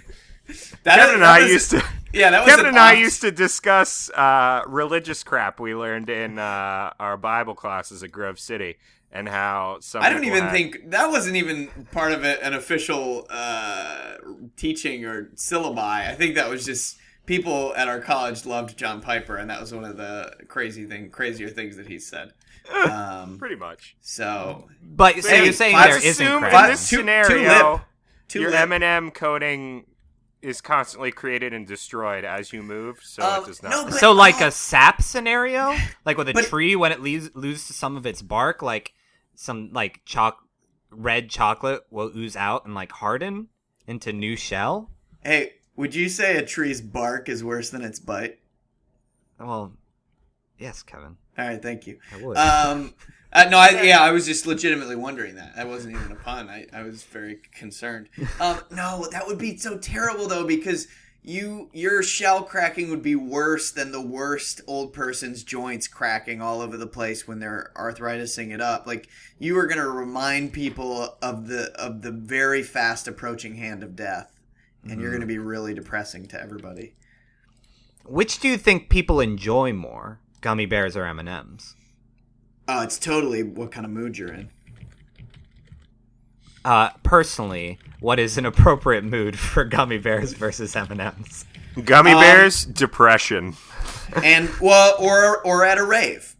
That- 0.84 0.98
Kevin 0.98 1.14
and 1.14 1.22
that 1.24 1.40
I 1.40 1.42
was- 1.42 1.52
used 1.52 1.70
to. 1.72 1.84
Yeah, 2.12 2.30
that 2.30 2.44
was 2.46 2.48
Kevin 2.48 2.64
an 2.66 2.68
and 2.76 2.78
I 2.78 2.94
used 2.94 3.20
to 3.22 3.30
discuss 3.30 4.08
uh, 4.10 4.62
religious 4.66 5.22
crap 5.22 5.60
we 5.60 5.74
learned 5.74 6.08
in 6.08 6.38
uh, 6.38 6.90
our 6.98 7.18
Bible 7.18 7.54
classes 7.54 8.02
at 8.02 8.10
Grove 8.10 8.38
City, 8.38 8.76
and 9.16 9.28
how 9.28 9.78
some. 9.80 10.02
I 10.02 10.10
don't 10.10 10.24
even 10.24 10.44
had- 10.44 10.52
think 10.52 10.90
that 10.90 11.10
wasn't 11.10 11.36
even 11.36 11.68
part 11.92 12.12
of 12.12 12.24
it, 12.24 12.40
an 12.42 12.54
official 12.54 13.26
uh, 13.30 14.14
teaching 14.56 15.04
or 15.04 15.30
syllabi. 15.36 16.08
I 16.08 16.14
think 16.14 16.34
that 16.36 16.48
was 16.48 16.64
just 16.64 16.98
people 17.26 17.74
at 17.76 17.88
our 17.88 18.00
college 18.00 18.46
loved 18.46 18.76
John 18.78 19.00
Piper, 19.00 19.36
and 19.36 19.50
that 19.50 19.60
was 19.60 19.72
one 19.74 19.84
of 19.84 19.96
the 19.96 20.32
crazy 20.48 20.84
thing, 20.86 21.10
crazier 21.10 21.48
things 21.48 21.76
that 21.76 21.86
he 21.86 21.98
said. 21.98 22.32
Um, 22.72 23.38
pretty 23.38 23.54
much. 23.56 23.96
so 24.00 24.66
But 24.82 25.22
so 25.22 25.28
Hey, 25.28 25.44
you're 25.44 25.52
saying 25.52 25.76
there 25.76 25.96
isn't 26.04 26.26
in 26.26 26.40
this 26.42 26.88
two- 26.90 26.96
two 26.96 27.02
scenario, 27.02 27.72
lip. 27.74 27.80
two 28.28 28.40
your 28.40 28.50
lip- 28.50 28.60
M 28.60 28.72
and 28.72 28.82
M 28.84 29.10
coating 29.12 29.86
is 30.42 30.60
constantly 30.60 31.10
created 31.12 31.52
and 31.52 31.66
destroyed 31.66 32.24
as 32.24 32.52
you 32.52 32.62
move, 32.64 32.98
so 33.02 33.22
Um, 33.22 33.42
it 33.42 33.46
does 33.46 33.62
not. 33.62 33.70
no, 33.70 33.84
but- 33.84 33.94
So 33.94 34.10
like 34.12 34.40
oh. 34.42 34.48
a 34.48 34.50
sap 34.50 35.00
scenario, 35.02 35.76
like 36.04 36.18
with 36.18 36.28
a 36.28 36.32
But- 36.32 36.46
tree 36.46 36.74
when 36.76 36.90
it 36.92 37.00
leaves 37.00 37.30
loses 37.34 37.74
some 37.76 37.96
of 37.96 38.04
its 38.04 38.20
bark, 38.20 38.62
like 38.62 38.92
some 39.36 39.70
like 39.72 40.00
choc 40.04 40.38
red 40.90 41.30
chocolate 41.30 41.82
will 41.90 42.10
ooze 42.16 42.36
out 42.36 42.64
and 42.64 42.74
like 42.74 42.92
harden 42.92 43.48
into 43.86 44.12
new 44.12 44.36
shell. 44.36 44.90
Hey, 45.22 45.54
would 45.76 45.94
you 45.94 46.08
say 46.08 46.36
a 46.36 46.44
tree's 46.44 46.80
bark 46.80 47.28
is 47.28 47.44
worse 47.44 47.70
than 47.70 47.82
its 47.82 48.00
bite? 48.00 48.38
Well, 49.38 49.72
yes, 50.58 50.82
Kevin, 50.82 51.16
All 51.38 51.46
right, 51.46 51.62
thank 51.62 51.86
you. 51.86 51.98
I 52.12 52.22
would. 52.22 52.36
Um, 52.36 52.94
uh, 53.32 53.46
no, 53.50 53.58
I, 53.58 53.82
yeah, 53.82 54.00
I 54.00 54.12
was 54.12 54.24
just 54.24 54.46
legitimately 54.46 54.96
wondering 54.96 55.34
that. 55.34 55.56
That 55.56 55.68
wasn't 55.68 55.96
even 55.96 56.10
a 56.10 56.14
pun. 56.14 56.48
I, 56.48 56.66
I 56.72 56.82
was 56.82 57.02
very 57.02 57.40
concerned. 57.52 58.08
Um, 58.40 58.60
no, 58.70 59.06
that 59.10 59.26
would 59.26 59.38
be 59.38 59.58
so 59.58 59.76
terrible 59.76 60.26
though 60.26 60.46
because 60.46 60.88
you 61.26 61.68
your 61.72 62.04
shell 62.04 62.44
cracking 62.44 62.88
would 62.88 63.02
be 63.02 63.16
worse 63.16 63.72
than 63.72 63.90
the 63.90 64.00
worst 64.00 64.60
old 64.68 64.92
person's 64.92 65.42
joints 65.42 65.88
cracking 65.88 66.40
all 66.40 66.60
over 66.60 66.76
the 66.76 66.86
place 66.86 67.26
when 67.26 67.40
they're 67.40 67.72
arthritising 67.74 68.54
it 68.54 68.60
up. 68.60 68.86
Like 68.86 69.08
you 69.38 69.58
are 69.58 69.66
going 69.66 69.80
to 69.80 69.88
remind 69.88 70.52
people 70.52 71.18
of 71.20 71.48
the 71.48 71.72
of 71.74 72.02
the 72.02 72.12
very 72.12 72.62
fast 72.62 73.08
approaching 73.08 73.56
hand 73.56 73.82
of 73.82 73.96
death, 73.96 74.38
and 74.84 75.00
you're 75.00 75.10
mm-hmm. 75.10 75.18
going 75.18 75.20
to 75.22 75.26
be 75.26 75.38
really 75.38 75.74
depressing 75.74 76.28
to 76.28 76.40
everybody. 76.40 76.94
Which 78.04 78.38
do 78.38 78.46
you 78.48 78.56
think 78.56 78.88
people 78.88 79.18
enjoy 79.18 79.72
more, 79.72 80.20
gummy 80.40 80.66
bears 80.66 80.96
or 80.96 81.06
M 81.06 81.18
and 81.18 81.28
M's? 81.28 81.74
Oh, 82.68 82.82
it's 82.82 83.00
totally 83.00 83.42
what 83.42 83.72
kind 83.72 83.84
of 83.84 83.90
mood 83.90 84.16
you're 84.16 84.32
in. 84.32 84.50
Uh, 86.66 86.90
personally, 87.04 87.78
what 88.00 88.18
is 88.18 88.36
an 88.36 88.44
appropriate 88.44 89.04
mood 89.04 89.38
for 89.52 89.64
gummy 89.64 89.98
bears 89.98 90.32
versus 90.32 90.74
M 90.74 90.88
and 90.90 91.00
M's? 91.00 91.44
Gummy 91.84 92.10
um, 92.12 92.20
bears, 92.20 92.64
depression, 92.64 93.54
And 94.24 94.48
well, 94.60 94.96
or 94.98 95.46
or 95.46 95.64
at 95.64 95.78
a 95.78 95.84
rave. 95.84 96.34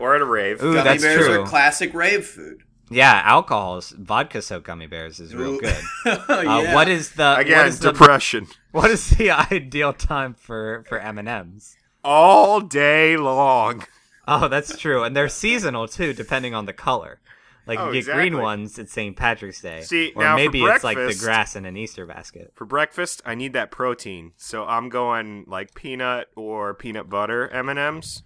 or 0.00 0.14
at 0.16 0.20
a 0.20 0.24
rave. 0.24 0.60
Ooh, 0.62 0.72
Gummy 0.74 0.82
that's 0.84 1.02
bears 1.02 1.26
true. 1.26 1.42
are 1.42 1.46
classic 1.46 1.94
rave 1.94 2.26
food. 2.26 2.62
Yeah, 2.90 3.22
alcohols, 3.24 3.90
vodka 3.90 4.42
soaked 4.42 4.66
gummy 4.66 4.86
bears 4.86 5.20
is 5.20 5.34
real 5.34 5.54
Ooh. 5.54 5.60
good. 5.60 5.76
Oh, 6.06 6.24
Uh, 6.28 6.40
yeah. 6.62 6.74
What 6.74 6.88
is 6.88 7.12
the 7.12 7.22
what 7.34 7.40
Again, 7.42 7.66
is 7.66 7.78
the, 7.78 7.92
depression 7.92 8.48
what 8.72 8.90
is 8.90 9.10
the 9.10 9.30
ideal 9.30 9.92
time 9.92 10.34
for 10.34 10.84
for 10.88 10.98
M 10.98 11.16
and 11.18 11.28
M's? 11.28 11.76
all 12.02 12.60
day 12.60 13.16
long. 13.16 13.84
Oh, 14.26 14.48
that's 14.48 14.76
true, 14.78 15.04
and 15.04 15.14
they're 15.16 15.28
seasonal 15.28 15.86
too, 15.86 16.12
depending 16.12 16.54
on 16.54 16.66
the 16.66 16.72
color. 16.72 17.20
Like 17.66 17.78
Oh, 17.78 17.86
you 17.86 17.92
get 17.92 17.98
exactly. 18.00 18.28
green 18.30 18.42
ones 18.42 18.78
at 18.78 18.90
St. 18.90 19.16
Patrick's 19.16 19.60
Day, 19.62 19.80
See, 19.82 20.12
or 20.14 20.22
now 20.22 20.36
maybe 20.36 20.62
it's 20.62 20.84
like 20.84 20.96
the 20.98 21.16
grass 21.18 21.56
in 21.56 21.64
an 21.64 21.76
Easter 21.76 22.04
basket. 22.06 22.52
For 22.54 22.64
breakfast, 22.66 23.22
I 23.24 23.34
need 23.34 23.52
that 23.54 23.70
protein, 23.70 24.32
so 24.36 24.64
I'm 24.66 24.88
going 24.90 25.44
like 25.46 25.74
peanut 25.74 26.28
or 26.36 26.74
peanut 26.74 27.08
butter 27.08 27.48
M 27.48 27.68
and 27.70 27.78
M's. 27.78 28.22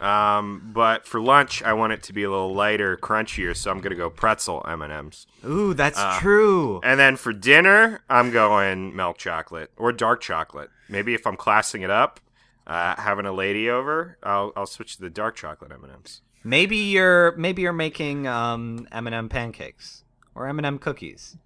Um, 0.00 0.70
but 0.74 1.06
for 1.06 1.20
lunch, 1.20 1.62
I 1.62 1.74
want 1.74 1.92
it 1.92 2.02
to 2.04 2.12
be 2.12 2.24
a 2.24 2.30
little 2.30 2.52
lighter, 2.54 2.96
crunchier, 2.96 3.54
so 3.54 3.70
I'm 3.70 3.80
gonna 3.80 3.94
go 3.94 4.10
pretzel 4.10 4.64
M 4.66 4.82
and 4.82 4.92
M's. 4.92 5.26
Ooh, 5.46 5.74
that's 5.74 5.98
Uh, 5.98 6.18
true. 6.18 6.80
And 6.82 6.98
then 6.98 7.16
for 7.16 7.32
dinner, 7.32 8.00
I'm 8.10 8.30
going 8.32 8.96
milk 8.96 9.18
chocolate 9.18 9.70
or 9.76 9.92
dark 9.92 10.20
chocolate. 10.20 10.70
Maybe 10.88 11.14
if 11.14 11.26
I'm 11.26 11.36
classing 11.36 11.82
it 11.82 11.90
up, 11.90 12.18
uh, 12.66 12.96
having 12.96 13.26
a 13.26 13.32
lady 13.32 13.70
over, 13.70 14.18
I'll 14.22 14.52
I'll 14.56 14.66
switch 14.66 14.96
to 14.96 15.02
the 15.02 15.10
dark 15.10 15.36
chocolate 15.36 15.70
M 15.72 15.84
and 15.84 15.92
M's. 15.92 16.22
Maybe 16.44 16.76
you're 16.76 17.36
maybe 17.36 17.62
you're 17.62 17.72
making 17.72 18.26
um, 18.26 18.86
M&M 18.90 19.28
pancakes 19.28 20.04
or 20.34 20.46
M&M 20.48 20.78
cookies. 20.78 21.36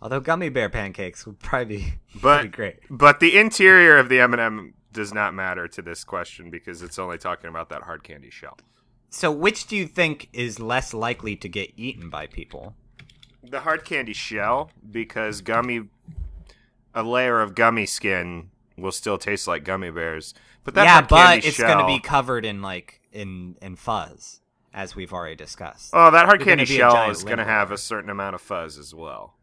Although 0.00 0.20
gummy 0.20 0.48
bear 0.50 0.68
pancakes 0.68 1.24
would 1.26 1.38
probably 1.40 1.76
be 1.76 1.94
But 2.20 2.36
pretty 2.40 2.48
great. 2.48 2.76
but 2.90 3.20
the 3.20 3.38
interior 3.38 3.96
of 3.96 4.08
the 4.08 4.20
M 4.20 4.32
and 4.34 4.40
m 4.40 4.74
does 4.92 5.12
not 5.12 5.34
matter 5.34 5.66
to 5.68 5.82
this 5.82 6.04
question 6.04 6.50
because 6.50 6.82
it's 6.82 6.98
only 6.98 7.18
talking 7.18 7.50
about 7.50 7.68
that 7.70 7.82
hard 7.82 8.04
candy 8.04 8.30
shell. 8.30 8.56
So, 9.10 9.30
which 9.30 9.66
do 9.66 9.76
you 9.76 9.86
think 9.86 10.28
is 10.32 10.58
less 10.60 10.92
likely 10.94 11.36
to 11.36 11.48
get 11.48 11.72
eaten 11.76 12.10
by 12.10 12.26
people? 12.26 12.74
The 13.42 13.60
hard 13.60 13.84
candy 13.84 14.12
shell 14.12 14.70
because 14.90 15.40
gummy, 15.40 15.88
a 16.94 17.02
layer 17.02 17.40
of 17.40 17.54
gummy 17.54 17.86
skin 17.86 18.50
will 18.76 18.92
still 18.92 19.18
taste 19.18 19.46
like 19.46 19.64
gummy 19.64 19.90
bears. 19.90 20.34
But 20.64 20.74
that 20.74 20.84
yeah, 20.84 21.00
but 21.02 21.44
it's 21.44 21.56
shell, 21.56 21.80
to 21.80 21.86
be 21.86 22.00
covered 22.00 22.44
in 22.44 22.62
like 22.62 23.00
in 23.12 23.56
in 23.60 23.76
fuzz, 23.76 24.40
as 24.74 24.96
we've 24.96 25.12
already 25.12 25.36
discussed. 25.36 25.90
Oh, 25.92 26.10
that 26.10 26.26
hard 26.26 26.42
candy 26.42 26.64
shell 26.64 27.08
is 27.10 27.22
going 27.22 27.38
to 27.38 27.44
have 27.44 27.70
a 27.70 27.78
certain 27.78 28.10
amount 28.10 28.34
of 28.34 28.40
fuzz 28.40 28.76
as 28.76 28.92
well. 28.92 29.34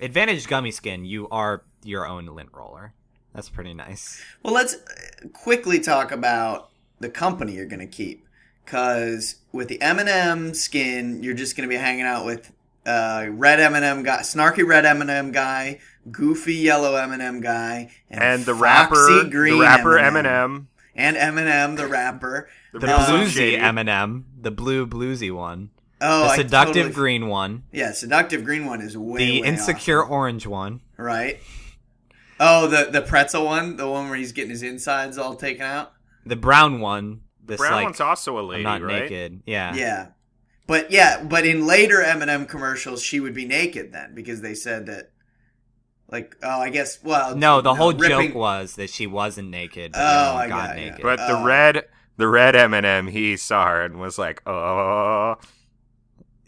Advantage 0.00 0.48
gummy 0.48 0.72
skin, 0.72 1.04
you 1.04 1.28
are 1.30 1.62
your 1.84 2.06
own 2.06 2.26
lint 2.26 2.50
roller. 2.52 2.92
That's 3.32 3.48
pretty 3.48 3.72
nice. 3.72 4.22
Well, 4.42 4.52
let's 4.52 4.74
uh, 4.74 5.28
quickly 5.32 5.80
talk 5.80 6.10
about 6.12 6.70
the 6.98 7.08
company 7.08 7.54
you're 7.54 7.66
going 7.66 7.80
to 7.80 7.86
keep, 7.86 8.26
because 8.64 9.36
with 9.52 9.68
the 9.68 9.80
M&M 9.80 10.54
skin, 10.54 11.22
you're 11.22 11.34
just 11.34 11.56
going 11.56 11.68
to 11.68 11.72
be 11.72 11.80
hanging 11.80 12.04
out 12.04 12.26
with 12.26 12.52
uh, 12.84 13.26
red 13.30 13.60
M&M 13.60 14.02
guy, 14.02 14.18
snarky 14.18 14.66
red 14.66 14.84
M&M 14.84 15.30
guy, 15.30 15.78
goofy 16.10 16.54
yellow 16.54 16.96
M&M 16.96 17.40
guy, 17.40 17.90
and, 18.10 18.22
And 18.22 18.44
the 18.44 18.54
foxy 18.54 18.62
rapper, 18.62 19.30
green 19.30 19.54
the 19.54 19.60
rapper 19.60 19.98
M&M, 19.98 20.68
and 20.96 21.16
M 21.16 21.38
and 21.38 21.48
M 21.48 21.76
the 21.76 21.86
rapper. 21.86 22.48
The, 22.74 22.80
The 22.80 22.86
bluesy 22.86 23.28
Shady. 23.28 23.56
M&M, 23.56 24.26
the 24.40 24.50
blue 24.50 24.86
bluesy 24.86 25.32
one, 25.34 25.70
Oh, 26.00 26.24
the 26.24 26.34
seductive 26.34 26.74
totally- 26.74 26.92
green 26.92 27.28
one, 27.28 27.62
Yeah, 27.72 27.92
seductive 27.92 28.44
green 28.44 28.66
one 28.66 28.80
is 28.82 28.96
way 28.98 29.18
the 29.24 29.40
way 29.42 29.46
insecure 29.48 30.04
off, 30.04 30.10
orange 30.10 30.46
one. 30.46 30.80
right? 30.98 31.38
Oh, 32.40 32.66
the 32.66 32.88
the 32.90 33.00
pretzel 33.00 33.44
one, 33.44 33.76
the 33.76 33.88
one 33.88 34.08
where 34.08 34.18
he's 34.18 34.32
getting 34.32 34.50
his 34.50 34.62
insides 34.62 35.16
all 35.18 35.34
taken 35.36 35.62
out. 35.64 35.92
The 36.26 36.36
brown 36.36 36.80
one, 36.80 37.20
this 37.44 37.58
Brown 37.58 37.72
like 37.74 37.84
one's 37.84 38.00
also 38.00 38.38
a 38.38 38.42
lady, 38.42 38.66
I'm 38.66 38.82
not 38.82 38.86
right? 38.86 39.02
naked. 39.02 39.42
Yeah. 39.46 39.74
Yeah. 39.74 40.06
But 40.66 40.90
yeah, 40.90 41.22
but 41.22 41.46
in 41.46 41.66
later 41.66 42.02
M&M 42.02 42.46
commercials, 42.46 43.02
she 43.02 43.20
would 43.20 43.34
be 43.34 43.44
naked 43.44 43.92
then 43.92 44.14
because 44.14 44.40
they 44.40 44.54
said 44.54 44.86
that, 44.86 45.10
like, 46.10 46.36
oh, 46.42 46.60
I 46.60 46.70
guess, 46.70 46.98
well, 47.04 47.36
No, 47.36 47.60
the 47.60 47.74
whole 47.74 47.92
ripping- 47.92 48.08
joke 48.28 48.34
was 48.34 48.74
that 48.76 48.90
she 48.90 49.06
wasn't 49.06 49.50
naked. 49.50 49.92
But 49.92 50.00
Oh, 50.00 50.32
then 50.32 50.36
I 50.36 50.48
got 50.48 50.66
got 50.68 50.78
ya. 50.78 50.84
naked. 50.84 51.02
But 51.02 51.16
the 51.18 51.38
Uh, 51.38 51.44
red, 51.44 51.84
the 52.16 52.28
red 52.28 52.54
M&M 52.56 53.06
he 53.08 53.36
saw 53.36 53.66
her 53.66 53.82
and 53.82 53.98
was 53.98 54.18
like, 54.18 54.42
"Oh, 54.46 55.36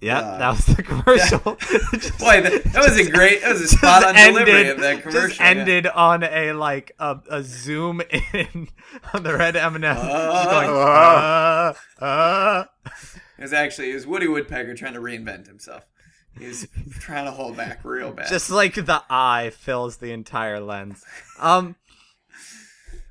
Yep, 0.02 0.22
Uh, 0.24 0.38
that 0.38 0.48
was 0.50 0.66
the 0.66 0.82
commercial. 0.82 1.56
Just- 1.98 2.18
Boy, 2.18 2.42
that, 2.42 2.64
that 2.64 2.84
was 2.84 2.98
a 2.98 3.10
great, 3.10 3.40
that 3.40 3.52
was 3.52 3.60
a 3.60 3.64
just 3.64 3.78
spot 3.78 4.04
on 4.04 4.14
delivery 4.14 4.52
ended- 4.52 4.76
of 4.76 4.80
that 4.82 5.00
commercial. 5.02 5.28
Just 5.28 5.40
yeah. 5.40 5.46
ended 5.46 5.86
on 5.86 6.22
a 6.22 6.52
like 6.52 6.92
a, 6.98 7.18
a 7.30 7.42
zoom 7.42 8.02
in 8.34 8.68
on 9.14 9.22
the 9.22 9.34
red 9.34 9.56
M&M. 9.56 9.80
Just 9.80 9.98
Uh, 10.04 10.44
going, 10.50 10.68
uh, 12.00 12.04
uh. 12.04 12.64
It 13.38 13.42
was 13.42 13.52
actually 13.54 13.90
it 13.90 13.94
was 13.94 14.06
Woody 14.06 14.28
Woodpecker 14.28 14.74
trying 14.74 14.94
to 14.94 15.00
reinvent 15.00 15.46
himself. 15.46 15.82
He's 16.38 16.68
trying 17.00 17.24
to 17.24 17.30
hold 17.30 17.56
back 17.56 17.80
real 17.82 18.12
bad. 18.12 18.28
Just 18.28 18.50
like 18.50 18.74
the 18.74 19.02
eye 19.08 19.50
fills 19.56 19.96
the 19.96 20.12
entire 20.12 20.60
lens. 20.60 21.02
Um, 21.40 21.76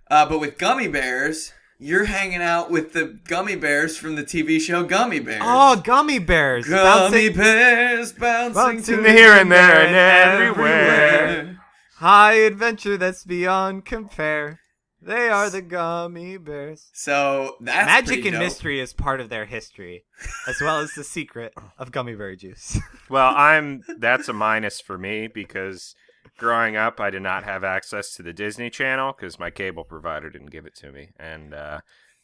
Uh, 0.09 0.27
but 0.29 0.37
with 0.39 0.59
gummy 0.59 0.87
bears, 0.87 1.51
you're 1.79 2.05
hanging 2.05 2.41
out 2.41 2.71
with 2.71 2.93
the 2.93 3.19
gummy 3.27 3.55
bears 3.55 3.97
from 3.97 4.15
the 4.15 4.23
TV 4.23 4.59
show 4.61 4.83
Gummy 4.83 5.19
Bears. 5.19 5.41
oh, 5.43 5.75
gummy 5.83 6.19
bears! 6.19 6.67
gummy 6.67 7.29
Bouncing- 7.29 7.35
bears 7.35 8.13
bouncing, 8.13 8.53
bouncing 8.53 9.03
to 9.03 9.11
here 9.11 9.33
and 9.33 9.51
there 9.51 9.85
and 9.85 9.95
everywhere. 9.95 11.57
high 11.97 12.33
adventure 12.33 12.97
that's 12.97 13.23
beyond 13.23 13.85
compare. 13.85 14.59
They 15.01 15.29
are 15.29 15.51
the 15.51 15.61
gummy 15.61 16.37
bears. 16.37 16.89
So 16.93 17.57
that's 17.61 17.85
Magic 17.85 18.25
and 18.25 18.33
dope. 18.33 18.41
mystery 18.41 18.79
is 18.79 18.91
part 18.91 19.21
of 19.21 19.29
their 19.29 19.45
history, 19.45 20.03
as 20.47 20.59
well 20.61 20.79
as 20.79 20.93
the 20.93 21.03
secret 21.03 21.53
of 21.77 21.91
gummy 21.91 22.15
bear 22.15 22.35
juice. 22.35 22.79
well, 23.09 23.31
I'm 23.35 23.83
that's 23.99 24.27
a 24.29 24.33
minus 24.33 24.81
for 24.81 24.97
me 24.97 25.27
because 25.27 25.93
growing 26.37 26.75
up, 26.75 26.99
I 26.99 27.09
did 27.09 27.21
not 27.21 27.43
have 27.43 27.63
access 27.63 28.15
to 28.15 28.23
the 28.23 28.33
Disney 28.33 28.69
Channel 28.69 29.13
because 29.17 29.39
my 29.39 29.49
cable 29.49 29.83
provider 29.83 30.29
didn't 30.29 30.51
give 30.51 30.65
it 30.65 30.75
to 30.77 30.91
me, 30.91 31.09
and 31.19 31.53
uh, 31.53 31.79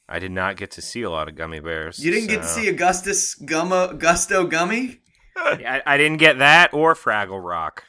I 0.09 0.19
did 0.19 0.31
not 0.31 0.57
get 0.57 0.71
to 0.71 0.81
see 0.81 1.01
a 1.01 1.09
lot 1.09 1.27
of 1.29 1.35
gummy 1.35 1.59
bears. 1.59 1.99
You 2.03 2.11
didn't 2.11 2.29
get 2.29 2.41
to 2.41 2.47
see 2.47 2.67
Augustus 2.67 3.35
Gummo 3.35 3.97
Gusto 3.97 4.45
Gummy. 4.45 4.99
I, 5.37 5.81
I 5.85 5.97
didn't 5.97 6.17
get 6.17 6.39
that 6.39 6.73
or 6.73 6.93
Fraggle 6.95 7.43
Rock. 7.43 7.83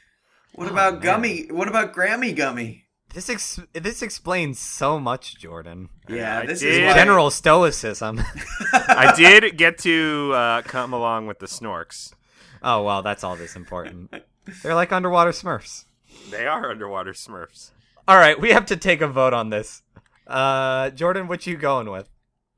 What 0.54 0.68
Oh, 0.68 0.72
about 0.72 0.94
man. 0.94 1.02
Gummy? 1.02 1.46
What 1.50 1.66
about 1.68 1.92
Grammy 1.94 2.34
Gummy? 2.36 2.84
This 3.14 3.28
ex- 3.28 3.60
this 3.74 4.00
explains 4.00 4.58
so 4.58 4.98
much, 4.98 5.36
Jordan. 5.38 5.90
Yeah, 6.08 6.38
I 6.38 6.46
this 6.46 6.60
did. 6.60 6.82
is 6.82 6.86
why, 6.88 6.94
General 6.94 7.30
stoicism. 7.30 8.22
I 8.72 9.12
did 9.16 9.56
get 9.58 9.76
to 9.78 10.32
uh, 10.34 10.62
come 10.62 10.92
along 10.94 11.26
with 11.26 11.38
the 11.38 11.46
Snorks. 11.46 12.14
oh 12.62 12.82
well, 12.84 13.02
that's 13.02 13.22
all 13.22 13.36
that's 13.36 13.54
important. 13.56 14.14
They're 14.62 14.74
like 14.74 14.92
underwater 14.92 15.30
Smurfs. 15.32 15.84
They 16.30 16.46
are 16.46 16.70
underwater 16.70 17.12
Smurfs. 17.12 17.70
All 18.08 18.16
right, 18.16 18.40
we 18.40 18.50
have 18.50 18.66
to 18.66 18.76
take 18.76 19.00
a 19.00 19.06
vote 19.08 19.32
on 19.32 19.50
this. 19.50 19.82
Uh, 20.26 20.90
Jordan, 20.90 21.28
what 21.28 21.46
you 21.46 21.56
going 21.56 21.90
with? 21.90 22.08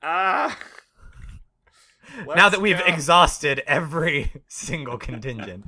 Ah. 0.02 0.58
now 2.36 2.48
that 2.48 2.60
we've 2.60 2.78
go. 2.78 2.84
exhausted 2.84 3.62
every 3.66 4.32
single 4.48 4.98
contingent. 4.98 5.64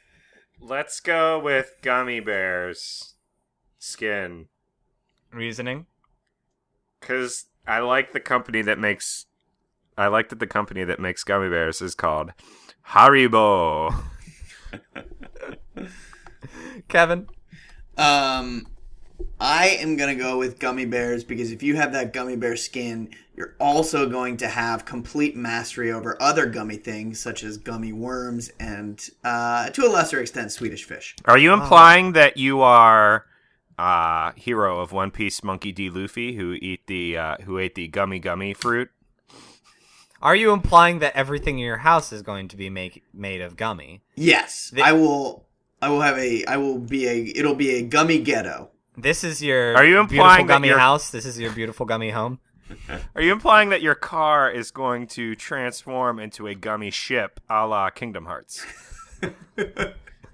Let's 0.60 1.00
go 1.00 1.38
with 1.38 1.74
gummy 1.82 2.20
bears 2.20 3.14
skin 3.78 4.46
Reasoning? 5.32 5.86
because 7.00 7.46
I 7.66 7.80
like 7.80 8.12
the 8.12 8.20
company 8.20 8.62
that 8.62 8.78
makes. 8.78 9.26
I 9.98 10.06
like 10.06 10.30
that 10.30 10.38
the 10.38 10.46
company 10.46 10.84
that 10.84 10.98
makes 10.98 11.22
gummy 11.22 11.50
bears 11.50 11.82
is 11.82 11.94
called 11.94 12.32
Haribo. 12.88 13.94
Kevin? 16.88 17.28
Um, 17.96 18.66
I 19.40 19.68
am 19.80 19.96
gonna 19.96 20.14
go 20.14 20.38
with 20.38 20.58
gummy 20.58 20.84
bears 20.84 21.24
because 21.24 21.52
if 21.52 21.62
you 21.62 21.76
have 21.76 21.92
that 21.92 22.12
gummy 22.12 22.36
bear 22.36 22.56
skin, 22.56 23.10
you're 23.36 23.54
also 23.58 24.08
going 24.08 24.36
to 24.38 24.48
have 24.48 24.84
complete 24.84 25.36
mastery 25.36 25.90
over 25.90 26.20
other 26.20 26.46
gummy 26.46 26.76
things 26.76 27.18
such 27.20 27.42
as 27.42 27.56
gummy 27.56 27.92
worms 27.92 28.50
and, 28.60 29.10
uh, 29.24 29.70
to 29.70 29.84
a 29.84 29.90
lesser 29.90 30.20
extent, 30.20 30.52
Swedish 30.52 30.84
fish. 30.84 31.16
Are 31.24 31.38
you 31.38 31.52
implying 31.52 32.12
that 32.12 32.36
you 32.36 32.60
are 32.60 33.26
uh 33.76 34.30
hero 34.36 34.78
of 34.78 34.92
One 34.92 35.10
Piece 35.10 35.42
Monkey 35.42 35.72
D. 35.72 35.90
Luffy 35.90 36.36
who 36.36 36.52
eat 36.52 36.86
the 36.86 37.16
uh, 37.18 37.36
who 37.44 37.58
ate 37.58 37.74
the 37.74 37.88
gummy 37.88 38.20
gummy 38.20 38.54
fruit? 38.54 38.90
Are 40.22 40.34
you 40.34 40.52
implying 40.52 41.00
that 41.00 41.14
everything 41.14 41.58
in 41.58 41.64
your 41.66 41.78
house 41.78 42.10
is 42.10 42.22
going 42.22 42.48
to 42.48 42.56
be 42.56 42.70
make, 42.70 43.04
made 43.12 43.42
of 43.42 43.56
gummy? 43.56 44.00
Yes, 44.14 44.70
The- 44.70 44.82
I 44.82 44.92
will. 44.92 45.44
I 45.84 45.90
will 45.90 46.00
have 46.00 46.16
a. 46.16 46.42
I 46.46 46.56
will 46.56 46.78
be 46.78 47.06
a. 47.06 47.32
It'll 47.36 47.54
be 47.54 47.72
a 47.76 47.82
gummy 47.82 48.18
ghetto. 48.18 48.70
This 48.96 49.22
is 49.22 49.42
your 49.42 49.76
Are 49.76 49.84
you 49.84 49.98
implying 49.98 50.46
that 50.46 50.54
gummy 50.54 50.68
you're- 50.68 50.80
house? 50.80 51.10
This 51.10 51.26
is 51.26 51.38
your 51.38 51.52
beautiful 51.52 51.84
gummy 51.84 52.08
home? 52.10 52.38
Are 53.14 53.20
you 53.20 53.32
implying 53.32 53.68
that 53.68 53.82
your 53.82 53.94
car 53.94 54.50
is 54.50 54.70
going 54.70 55.06
to 55.08 55.34
transform 55.34 56.18
into 56.18 56.46
a 56.46 56.54
gummy 56.54 56.90
ship 56.90 57.38
a 57.50 57.66
la 57.66 57.90
Kingdom 57.90 58.24
Hearts? 58.24 58.64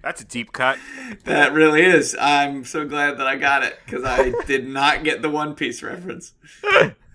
That's 0.02 0.20
a 0.20 0.24
deep 0.24 0.52
cut. 0.52 0.78
That 1.24 1.52
really 1.52 1.82
is. 1.82 2.16
I'm 2.20 2.64
so 2.64 2.86
glad 2.86 3.18
that 3.18 3.26
I 3.26 3.34
got 3.36 3.64
it 3.64 3.76
because 3.84 4.04
I 4.04 4.32
did 4.46 4.68
not 4.68 5.02
get 5.02 5.20
the 5.20 5.28
One 5.30 5.56
Piece 5.56 5.82
reference. 5.82 6.32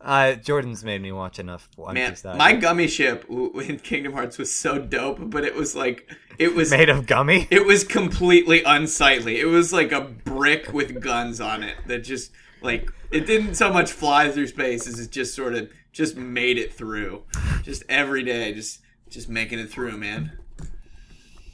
Uh, 0.00 0.34
Jordan's 0.34 0.84
made 0.84 1.00
me 1.02 1.12
watch 1.12 1.38
enough 1.38 1.68
One 1.76 1.94
Man, 1.94 2.10
Piece 2.10 2.22
that 2.22 2.36
my 2.36 2.52
gummy 2.54 2.88
ship 2.88 3.28
w- 3.28 3.58
in 3.60 3.78
Kingdom 3.78 4.12
Hearts 4.12 4.38
was 4.38 4.52
so 4.52 4.78
dope, 4.78 5.18
but 5.20 5.44
it 5.44 5.54
was 5.54 5.74
like 5.74 6.10
it 6.38 6.54
was 6.54 6.70
made 6.70 6.88
of 6.88 7.06
gummy. 7.06 7.46
it 7.50 7.64
was 7.66 7.84
completely 7.84 8.62
unsightly. 8.64 9.38
It 9.40 9.46
was 9.46 9.72
like 9.72 9.92
a 9.92 10.00
brick 10.00 10.72
with 10.72 11.00
guns 11.00 11.40
on 11.40 11.62
it 11.62 11.76
that 11.86 11.98
just 12.04 12.32
like 12.62 12.90
it 13.10 13.26
didn't 13.26 13.54
so 13.54 13.72
much 13.72 13.92
fly 13.92 14.30
through 14.30 14.48
space 14.48 14.86
as 14.86 14.98
it 14.98 15.10
just 15.10 15.34
sort 15.34 15.54
of 15.54 15.70
just 15.92 16.16
made 16.16 16.58
it 16.58 16.72
through. 16.74 17.22
Just 17.62 17.82
every 17.88 18.22
day, 18.22 18.52
just 18.52 18.80
just 19.08 19.28
making 19.28 19.58
it 19.58 19.70
through, 19.70 19.96
man. 19.96 20.32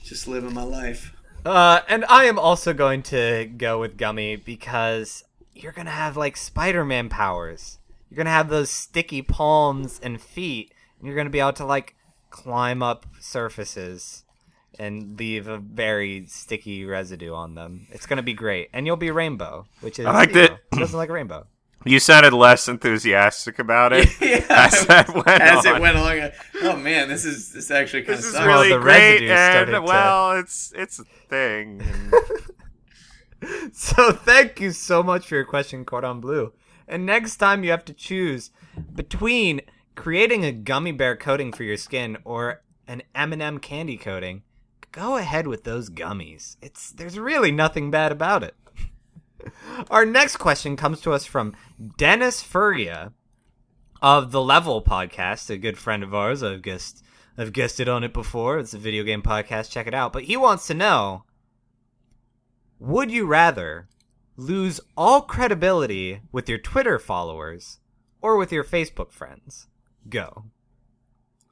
Just 0.05 0.27
living 0.27 0.53
my 0.55 0.63
life. 0.65 1.15
Uh, 1.45 1.81
and 1.89 2.05
I 2.07 2.25
am 2.25 2.39
also 2.39 2.73
going 2.73 3.03
to 3.05 3.47
go 3.57 3.81
with 3.81 3.97
Gummy 3.97 4.37
because 4.37 5.25
you're 5.55 5.73
gonna 5.73 5.91
have 5.91 6.17
like 6.17 6.37
Spider-Man 6.37 7.09
powers. 7.09 7.79
You're 8.13 8.19
gonna 8.19 8.29
have 8.37 8.51
those 8.51 8.69
sticky 8.69 9.23
palms 9.23 9.99
and 10.03 10.21
feet, 10.21 10.75
and 10.99 11.07
you're 11.07 11.17
gonna 11.17 11.31
be 11.31 11.41
able 11.41 11.55
to 11.55 11.65
like 11.65 11.97
climb 12.29 12.83
up 12.83 13.07
surfaces 13.21 14.25
and 14.79 15.19
leave 15.19 15.49
a 15.49 15.57
very 15.57 16.27
sticky 16.27 16.85
residue 16.85 17.33
on 17.33 17.55
them. 17.55 17.87
It's 17.91 18.05
gonna 18.05 18.23
be 18.23 18.35
great, 18.35 18.69
and 18.75 18.85
you'll 18.87 18.99
be 18.99 19.11
rainbow, 19.11 19.65
which 19.81 19.99
is 19.99 20.05
I 20.05 20.13
like 20.13 20.29
you 20.29 20.35
that- 20.43 20.51
know, 20.73 20.79
doesn't 20.81 20.95
like 20.99 21.09
a 21.09 21.13
rainbow. 21.15 21.47
You 21.87 22.01
sounded 22.01 22.35
less 22.35 22.69
enthusiastic 22.69 23.59
about 23.59 23.95
it 23.95 24.07
yeah, 24.21 24.45
as 24.51 24.87
that 24.89 25.09
went 25.15 25.29
as 25.43 25.65
on. 25.65 25.77
it 25.77 25.81
went 25.81 25.97
along. 25.97 26.31
Oh 26.65 26.77
man, 26.77 27.09
this 27.09 27.25
is 27.25 27.51
this 27.55 27.71
actually 27.71 28.03
kind 28.03 28.19
This 28.19 28.27
of 28.27 28.29
is 28.29 28.35
sucks. 28.35 28.47
Well, 28.47 28.59
really 28.63 28.75
the 28.75 28.79
great, 28.79 29.13
residue 29.13 29.27
started 29.29 29.75
and 29.75 29.87
to- 29.87 29.91
well, 29.91 30.33
it's 30.33 30.73
it's 30.77 30.99
a 30.99 31.05
thing. 31.31 31.83
So 33.73 34.13
thank 34.13 34.61
you 34.61 34.71
so 34.71 35.03
much 35.03 35.27
for 35.27 35.35
your 35.35 35.45
question, 35.45 35.85
Cordon 35.85 36.21
Bleu. 36.21 36.53
And 36.93 37.07
next 37.07 37.39
time 37.39 37.65
you 37.65 37.71
have 37.71 37.87
to 37.87 37.95
choose 37.95 38.51
between 38.95 39.63
creating 39.95 40.45
a 40.45 40.53
gummy 40.53 40.93
bear 40.93 41.17
coating 41.17 41.51
for 41.51 41.63
your 41.65 41.79
skin 41.79 42.19
or 42.25 42.63
an 42.87 43.03
M&M 43.15 43.59
candy 43.61 43.97
coating, 43.97 44.43
go 44.93 45.17
ahead 45.17 45.47
with 45.47 45.65
those 45.65 45.89
gummies. 45.89 46.57
It's 46.61 46.91
there's 46.93 47.19
really 47.19 47.51
nothing 47.51 47.91
bad 47.91 48.13
about 48.13 48.43
it. 48.43 48.55
Our 49.91 50.05
next 50.05 50.37
question 50.37 50.77
comes 50.77 51.01
to 51.01 51.13
us 51.13 51.25
from 51.25 51.57
Dennis 51.97 52.43
Furia 52.43 53.15
of 54.03 54.31
the 54.31 54.43
Level 54.43 54.83
podcast, 54.83 55.49
a 55.49 55.57
good 55.57 55.79
friend 55.79 56.03
of 56.03 56.15
ours. 56.15 56.43
I've 56.43 56.61
guessed 56.61 57.03
I've 57.39 57.55
guested 57.55 57.89
on 57.89 58.05
it 58.05 58.13
before. 58.13 58.59
It's 58.59 58.75
a 58.75 58.79
video 58.79 59.03
game 59.03 59.23
podcast. 59.23 59.71
Check 59.71 59.87
it 59.87 59.95
out. 59.95 60.13
But 60.13 60.25
he 60.25 60.37
wants 60.37 60.67
to 60.67 60.75
know 60.75 61.25
would 62.79 63.11
you 63.11 63.25
rather 63.25 63.89
lose 64.37 64.81
all 64.97 65.23
credibility 65.23 66.21
with 66.33 66.49
your 66.49 66.59
Twitter 66.59 66.99
followers 66.99 67.79
or 68.21 68.37
with 68.37 68.53
your 68.53 68.65
Facebook 68.65 69.13
friends? 69.13 69.67
Go. 70.09 70.45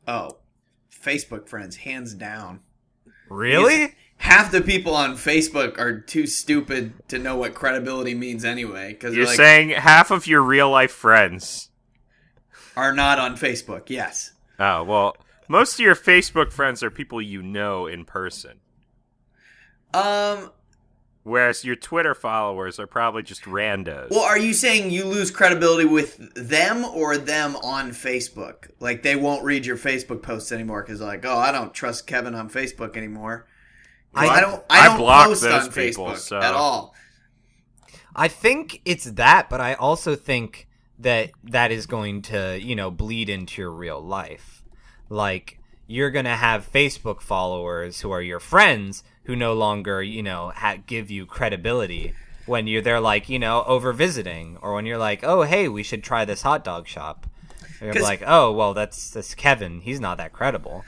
Oh, 0.08 0.38
Facebook 0.90 1.48
friends, 1.48 1.76
hands 1.76 2.14
down. 2.14 2.60
Really? 3.28 3.94
Half 4.16 4.50
the 4.52 4.60
people 4.60 4.94
on 4.94 5.12
Facebook 5.16 5.78
are 5.78 5.98
too 6.00 6.26
stupid 6.26 6.92
to 7.08 7.18
know 7.18 7.36
what 7.36 7.54
credibility 7.54 8.14
means 8.14 8.44
anyway, 8.44 8.92
because 8.92 9.14
You're 9.16 9.26
like, 9.26 9.36
saying 9.36 9.70
half 9.70 10.10
of 10.10 10.26
your 10.26 10.42
real 10.42 10.68
life 10.68 10.90
friends. 10.90 11.70
are 12.76 12.92
not 12.92 13.18
on 13.18 13.36
Facebook. 13.36 13.88
Yes. 13.88 14.32
Oh 14.58 14.82
well, 14.84 15.16
most 15.48 15.74
of 15.74 15.80
your 15.80 15.94
Facebook 15.94 16.52
friends 16.52 16.82
are 16.82 16.90
people 16.90 17.22
you 17.22 17.42
know 17.42 17.86
in 17.86 18.04
person, 18.04 18.60
Um. 19.94 20.50
Whereas 21.22 21.64
your 21.64 21.76
Twitter 21.76 22.14
followers 22.14 22.78
are 22.78 22.86
probably 22.86 23.22
just 23.22 23.42
randos. 23.44 24.10
Well, 24.10 24.20
are 24.24 24.38
you 24.38 24.52
saying 24.52 24.90
you 24.90 25.04
lose 25.04 25.30
credibility 25.30 25.84
with 25.86 26.34
them 26.34 26.84
or 26.84 27.16
them 27.18 27.56
on 27.56 27.90
Facebook? 27.90 28.70
Like 28.80 29.02
they 29.02 29.16
won't 29.16 29.44
read 29.44 29.66
your 29.66 29.76
Facebook 29.76 30.22
posts 30.22 30.52
anymore 30.52 30.82
because 30.82 31.00
like, 31.00 31.24
oh, 31.24 31.36
I 31.38 31.52
don't 31.52 31.72
trust 31.74 32.06
Kevin 32.06 32.34
on 32.34 32.48
Facebook 32.50 32.96
anymore. 32.96 33.46
I- 34.14 34.26
I, 34.28 34.40
don't. 34.40 34.64
I 34.68 34.80
I 34.80 34.88
don't 34.88 34.98
blocked 34.98 35.28
post 35.28 35.42
those 35.42 35.66
on 35.68 35.72
people, 35.72 36.06
Facebook 36.06 36.16
so- 36.16 36.38
at 36.40 36.54
all. 36.54 36.94
I 38.16 38.26
think 38.26 38.80
it's 38.84 39.04
that, 39.04 39.48
but 39.48 39.60
I 39.60 39.74
also 39.74 40.16
think 40.16 40.66
that 40.98 41.30
that 41.44 41.70
is 41.70 41.86
going 41.86 42.22
to, 42.22 42.58
you 42.60 42.74
know, 42.74 42.90
bleed 42.90 43.28
into 43.28 43.62
your 43.62 43.70
real 43.70 44.00
life. 44.00 44.64
Like 45.08 45.59
you're 45.90 46.10
going 46.10 46.24
to 46.24 46.36
have 46.36 46.70
Facebook 46.70 47.20
followers 47.20 48.00
who 48.00 48.12
are 48.12 48.22
your 48.22 48.38
friends 48.38 49.02
who 49.24 49.34
no 49.34 49.52
longer, 49.52 50.00
you 50.00 50.22
know, 50.22 50.52
ha- 50.54 50.76
give 50.86 51.10
you 51.10 51.26
credibility 51.26 52.14
when 52.46 52.68
you're 52.68 52.80
there 52.80 53.00
like, 53.00 53.28
you 53.28 53.40
know, 53.40 53.64
over 53.64 53.92
visiting 53.92 54.56
or 54.62 54.74
when 54.74 54.86
you're 54.86 54.98
like, 54.98 55.24
"Oh, 55.24 55.42
hey, 55.42 55.66
we 55.68 55.82
should 55.82 56.04
try 56.04 56.24
this 56.24 56.42
hot 56.42 56.62
dog 56.62 56.86
shop." 56.86 57.26
You're 57.80 57.94
like, 57.94 58.22
"Oh, 58.24 58.52
well, 58.52 58.72
that's 58.72 59.10
that's 59.10 59.34
Kevin. 59.34 59.80
He's 59.80 59.98
not 59.98 60.18
that 60.18 60.32
credible." 60.32 60.84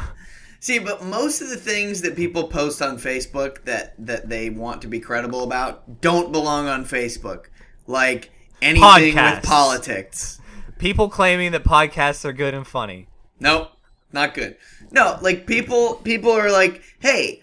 See, 0.60 0.78
but 0.78 1.04
most 1.04 1.42
of 1.42 1.50
the 1.50 1.56
things 1.56 2.00
that 2.00 2.16
people 2.16 2.48
post 2.48 2.80
on 2.80 2.96
Facebook 2.96 3.64
that 3.64 3.94
that 3.98 4.30
they 4.30 4.48
want 4.48 4.80
to 4.82 4.88
be 4.88 5.00
credible 5.00 5.44
about 5.44 6.00
don't 6.00 6.32
belong 6.32 6.66
on 6.66 6.86
Facebook. 6.86 7.46
Like 7.86 8.30
anything 8.62 9.14
Podcasts. 9.14 9.34
with 9.36 9.44
politics. 9.44 10.40
People 10.78 11.10
claiming 11.10 11.52
that 11.52 11.62
podcasts 11.62 12.24
are 12.24 12.32
good 12.32 12.54
and 12.54 12.66
funny. 12.66 13.06
Nope, 13.38 13.70
not 14.12 14.34
good. 14.34 14.56
No, 14.90 15.18
like 15.22 15.46
people 15.46 15.96
people 15.96 16.30
are 16.32 16.50
like, 16.50 16.82
"Hey, 17.00 17.42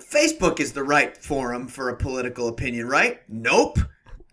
Facebook 0.00 0.60
is 0.60 0.72
the 0.72 0.84
right 0.84 1.16
forum 1.16 1.68
for 1.68 1.88
a 1.88 1.96
political 1.96 2.48
opinion, 2.48 2.88
right?" 2.88 3.20
Nope. 3.28 3.78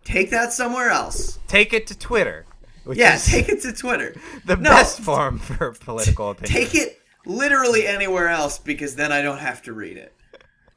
Take 0.04 0.30
that 0.30 0.52
somewhere 0.52 0.90
else. 0.90 1.38
Take 1.48 1.72
it 1.72 1.86
to 1.88 1.98
Twitter. 1.98 2.46
Yeah, 2.92 3.16
take 3.22 3.48
it 3.48 3.62
to 3.62 3.72
Twitter. 3.72 4.14
the 4.44 4.56
No, 4.56 4.70
best 4.70 5.00
forum 5.00 5.38
for 5.40 5.72
political 5.72 6.30
opinion. 6.30 6.52
Take 6.52 6.74
it 6.76 7.00
literally 7.24 7.86
anywhere 7.86 8.28
else 8.28 8.58
because 8.58 8.94
then 8.94 9.10
I 9.10 9.20
don't 9.22 9.38
have 9.38 9.62
to 9.62 9.72
read 9.72 9.96
it. 9.96 10.14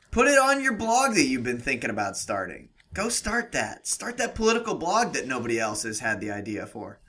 Put 0.10 0.28
it 0.28 0.40
on 0.40 0.64
your 0.64 0.74
blog 0.74 1.14
that 1.14 1.26
you've 1.26 1.44
been 1.44 1.60
thinking 1.60 1.92
about 1.92 2.18
starting. 2.18 2.70
Go 2.96 3.10
start 3.10 3.52
that. 3.52 3.86
Start 3.86 4.18
that 4.18 4.34
political 4.34 4.74
blog 4.74 5.14
that 5.14 5.28
nobody 5.28 5.60
else 5.60 5.84
has 5.84 6.00
had 6.00 6.20
the 6.20 6.32
idea 6.32 6.66
for. 6.66 7.00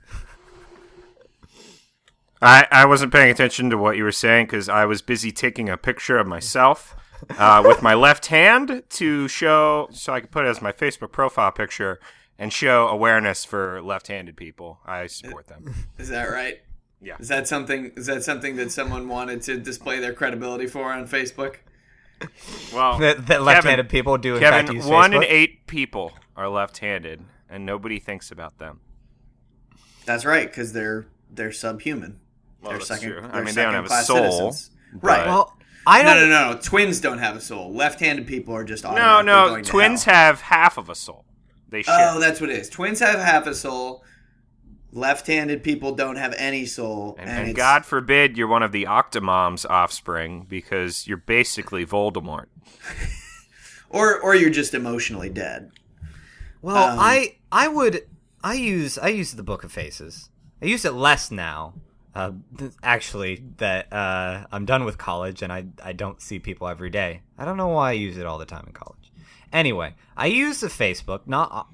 I, 2.42 2.66
I 2.70 2.84
wasn't 2.86 3.12
paying 3.12 3.30
attention 3.30 3.70
to 3.70 3.76
what 3.76 3.96
you 3.96 4.04
were 4.04 4.12
saying 4.12 4.46
because 4.46 4.68
I 4.68 4.86
was 4.86 5.02
busy 5.02 5.30
taking 5.30 5.68
a 5.68 5.76
picture 5.76 6.18
of 6.18 6.26
myself 6.26 6.96
uh, 7.38 7.62
with 7.66 7.82
my 7.82 7.94
left 8.06 8.26
hand 8.26 8.82
to 8.88 9.28
show, 9.28 9.88
so 9.92 10.14
I 10.14 10.20
could 10.20 10.30
put 10.30 10.46
it 10.46 10.48
as 10.48 10.62
my 10.62 10.72
Facebook 10.72 11.12
profile 11.12 11.52
picture 11.52 12.00
and 12.38 12.52
show 12.52 12.88
awareness 12.88 13.44
for 13.44 13.82
left-handed 13.82 14.36
people. 14.36 14.80
I 14.86 15.06
support 15.06 15.48
them. 15.48 15.74
Is 15.98 16.08
that 16.08 16.30
right? 16.30 16.60
Yeah. 17.02 17.16
Is 17.18 17.28
that 17.28 17.46
something 17.46 17.92
is 17.96 18.06
that 18.06 18.24
something 18.24 18.56
that 18.56 18.72
someone 18.72 19.08
wanted 19.08 19.42
to 19.42 19.58
display 19.58 20.00
their 20.00 20.12
credibility 20.12 20.66
for 20.66 20.92
on 20.92 21.06
Facebook? 21.06 21.56
Well, 22.74 22.98
that, 22.98 23.26
that 23.28 23.42
left-handed 23.42 23.88
people 23.88 24.18
do 24.18 24.34
in 24.34 24.42
fact 24.42 24.66
Kevin, 24.66 24.76
use 24.76 24.86
one 24.86 25.14
in 25.14 25.24
eight 25.24 25.66
people 25.66 26.12
are 26.36 26.48
left-handed, 26.48 27.22
and 27.48 27.64
nobody 27.64 27.98
thinks 27.98 28.30
about 28.30 28.58
them. 28.58 28.80
That's 30.04 30.24
right, 30.24 30.46
because 30.46 30.72
they're 30.72 31.06
they're 31.30 31.52
subhuman. 31.52 32.20
Well, 32.60 32.70
they're 32.70 32.78
that's 32.78 32.88
second. 32.88 33.10
true. 33.12 33.20
I 33.24 33.28
they're 33.32 33.44
mean, 33.44 33.54
they 33.54 33.62
don't 33.62 33.74
have 33.74 33.86
a 33.86 34.02
soul, 34.02 34.16
citizens. 34.16 34.70
but- 34.92 35.02
Right. 35.02 35.26
Well, 35.26 35.56
I 35.86 36.02
don't. 36.02 36.28
no, 36.28 36.28
no, 36.28 36.52
no. 36.52 36.58
Twins 36.60 37.00
don't 37.00 37.18
have 37.18 37.36
a 37.36 37.40
soul. 37.40 37.72
Left-handed 37.72 38.26
people 38.26 38.54
are 38.54 38.64
just 38.64 38.84
No, 38.84 39.22
no, 39.22 39.48
going 39.48 39.64
to 39.64 39.70
twins 39.70 40.04
hell. 40.04 40.14
have 40.14 40.40
half 40.42 40.76
of 40.76 40.90
a 40.90 40.94
soul. 40.94 41.24
They 41.70 41.82
share. 41.82 42.10
Oh, 42.14 42.18
that's 42.20 42.40
what 42.40 42.50
it 42.50 42.58
is. 42.58 42.68
Twins 42.68 42.98
have 43.00 43.18
half 43.20 43.46
a 43.46 43.54
soul. 43.54 44.04
Left-handed 44.92 45.62
people 45.62 45.94
don't 45.94 46.16
have 46.16 46.34
any 46.36 46.66
soul, 46.66 47.14
and, 47.18 47.30
and, 47.30 47.46
and 47.46 47.54
God 47.56 47.86
forbid 47.86 48.36
you're 48.36 48.48
one 48.48 48.64
of 48.64 48.72
the 48.72 48.84
Octomom's 48.86 49.64
offspring 49.64 50.46
because 50.48 51.06
you're 51.06 51.16
basically 51.16 51.86
Voldemort. 51.86 52.46
or 53.88 54.20
or 54.20 54.34
you're 54.34 54.50
just 54.50 54.74
emotionally 54.74 55.28
dead. 55.28 55.70
Well, 56.60 56.76
Um, 56.94 56.98
I 56.98 57.36
I 57.52 57.68
would 57.68 58.02
I 58.42 58.54
use 58.54 58.98
I 58.98 59.08
use 59.08 59.32
the 59.34 59.44
Book 59.44 59.62
of 59.64 59.70
Faces. 59.72 60.28
I 60.60 60.66
use 60.66 60.84
it 60.84 60.92
less 60.94 61.30
now. 61.30 61.74
Uh, 62.14 62.32
actually, 62.82 63.44
that 63.58 63.92
uh, 63.92 64.46
I'm 64.50 64.64
done 64.64 64.84
with 64.84 64.98
college 64.98 65.42
and 65.42 65.52
I 65.52 65.66
I 65.82 65.92
don't 65.92 66.20
see 66.20 66.38
people 66.38 66.68
every 66.68 66.90
day. 66.90 67.22
I 67.38 67.44
don't 67.44 67.56
know 67.56 67.68
why 67.68 67.90
I 67.90 67.92
use 67.92 68.16
it 68.16 68.26
all 68.26 68.38
the 68.38 68.46
time 68.46 68.64
in 68.66 68.72
college. 68.72 69.12
Anyway, 69.52 69.94
I 70.16 70.26
use 70.26 70.60
the 70.60 70.68
Facebook 70.68 71.20
not 71.26 71.68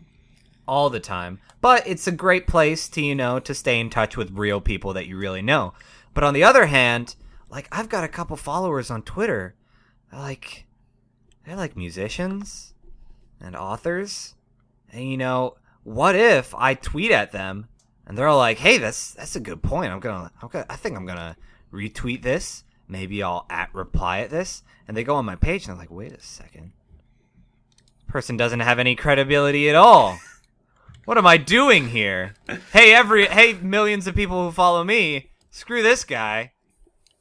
all 0.68 0.90
the 0.90 1.00
time, 1.00 1.40
but 1.60 1.86
it's 1.86 2.06
a 2.06 2.12
great 2.12 2.46
place 2.46 2.88
to 2.90 3.00
you 3.00 3.14
know 3.14 3.38
to 3.40 3.54
stay 3.54 3.80
in 3.80 3.88
touch 3.88 4.16
with 4.16 4.30
real 4.30 4.60
people 4.60 4.92
that 4.92 5.06
you 5.06 5.16
really 5.16 5.42
know. 5.42 5.72
But 6.12 6.24
on 6.24 6.34
the 6.34 6.44
other 6.44 6.66
hand, 6.66 7.16
like 7.50 7.68
I've 7.72 7.88
got 7.88 8.04
a 8.04 8.08
couple 8.08 8.36
followers 8.36 8.90
on 8.90 9.02
Twitter, 9.02 9.54
like 10.12 10.66
they're 11.44 11.56
like 11.56 11.76
musicians 11.76 12.74
and 13.40 13.56
authors. 13.56 14.34
And 14.92 15.10
you 15.10 15.16
know, 15.16 15.56
what 15.82 16.14
if 16.14 16.54
I 16.54 16.74
tweet 16.74 17.10
at 17.10 17.32
them 17.32 17.68
and 18.06 18.16
they're 18.16 18.28
all 18.28 18.38
like, 18.38 18.58
"Hey, 18.58 18.78
that's 18.78 19.12
that's 19.14 19.36
a 19.36 19.40
good 19.40 19.62
point. 19.62 19.92
I'm 19.92 20.00
gonna, 20.00 20.30
I'm 20.40 20.48
gonna 20.48 20.66
I 20.70 20.76
think 20.76 20.96
I'm 20.96 21.06
gonna 21.06 21.36
retweet 21.72 22.22
this. 22.22 22.64
Maybe 22.88 23.22
I'll 23.22 23.46
at 23.50 23.74
reply 23.74 24.20
at 24.20 24.30
this." 24.30 24.62
And 24.86 24.96
they 24.96 25.02
go 25.04 25.16
on 25.16 25.24
my 25.24 25.36
page 25.36 25.66
and 25.66 25.70
they're 25.70 25.82
like, 25.82 25.90
"Wait 25.90 26.12
a 26.12 26.20
second, 26.20 26.72
person 28.06 28.36
doesn't 28.36 28.60
have 28.60 28.78
any 28.78 28.94
credibility 28.94 29.68
at 29.68 29.74
all. 29.74 30.18
What 31.04 31.18
am 31.18 31.26
I 31.26 31.36
doing 31.36 31.88
here? 31.88 32.34
Hey, 32.72 32.94
every 32.94 33.26
hey, 33.26 33.54
millions 33.54 34.06
of 34.06 34.14
people 34.14 34.44
who 34.44 34.52
follow 34.52 34.84
me, 34.84 35.30
screw 35.50 35.82
this 35.82 36.04
guy. 36.04 36.52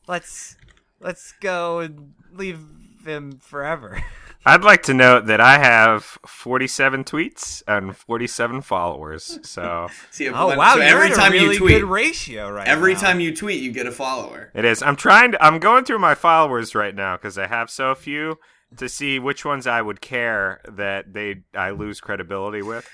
Let's 0.07 0.55
let's 0.99 1.33
go 1.41 1.79
and 1.79 2.13
leave 2.31 2.59
him 3.05 3.39
forever." 3.39 4.03
I'd 4.45 4.63
like 4.63 4.83
to 4.83 4.93
note 4.93 5.25
that 5.25 5.41
I 5.41 5.57
have 5.57 6.03
47 6.27 7.03
tweets 7.03 7.63
and 7.67 7.97
47 7.97 8.61
followers. 8.61 9.39
So 9.43 9.87
See, 10.11 10.29
Oh 10.29 10.55
wow, 10.55 10.73
so 10.75 10.79
you're 10.81 10.85
every 11.03 11.09
time 11.15 11.31
a 11.31 11.35
really 11.35 11.53
you 11.55 11.59
tweet, 11.59 11.79
good 11.79 11.85
ratio 11.89 12.49
right 12.51 12.67
every 12.67 12.93
now. 12.93 12.99
time 12.99 13.19
you 13.19 13.35
tweet, 13.35 13.61
you 13.61 13.71
get 13.71 13.87
a 13.87 13.91
follower. 13.91 14.51
it 14.53 14.63
is. 14.65 14.83
I'm 14.83 14.95
trying 14.95 15.31
to. 15.31 15.43
I'm 15.43 15.59
going 15.59 15.83
through 15.85 15.99
my 15.99 16.13
followers 16.15 16.75
right 16.75 16.93
now 16.93 17.17
because 17.17 17.37
I 17.37 17.47
have 17.47 17.69
so 17.69 17.95
few 17.95 18.37
to 18.77 18.87
see 18.89 19.19
which 19.19 19.45
ones 19.45 19.65
I 19.67 19.81
would 19.81 19.99
care 20.01 20.61
that 20.67 21.13
they 21.13 21.43
I 21.55 21.71
lose 21.71 21.99
credibility 21.99 22.61
with. 22.61 22.87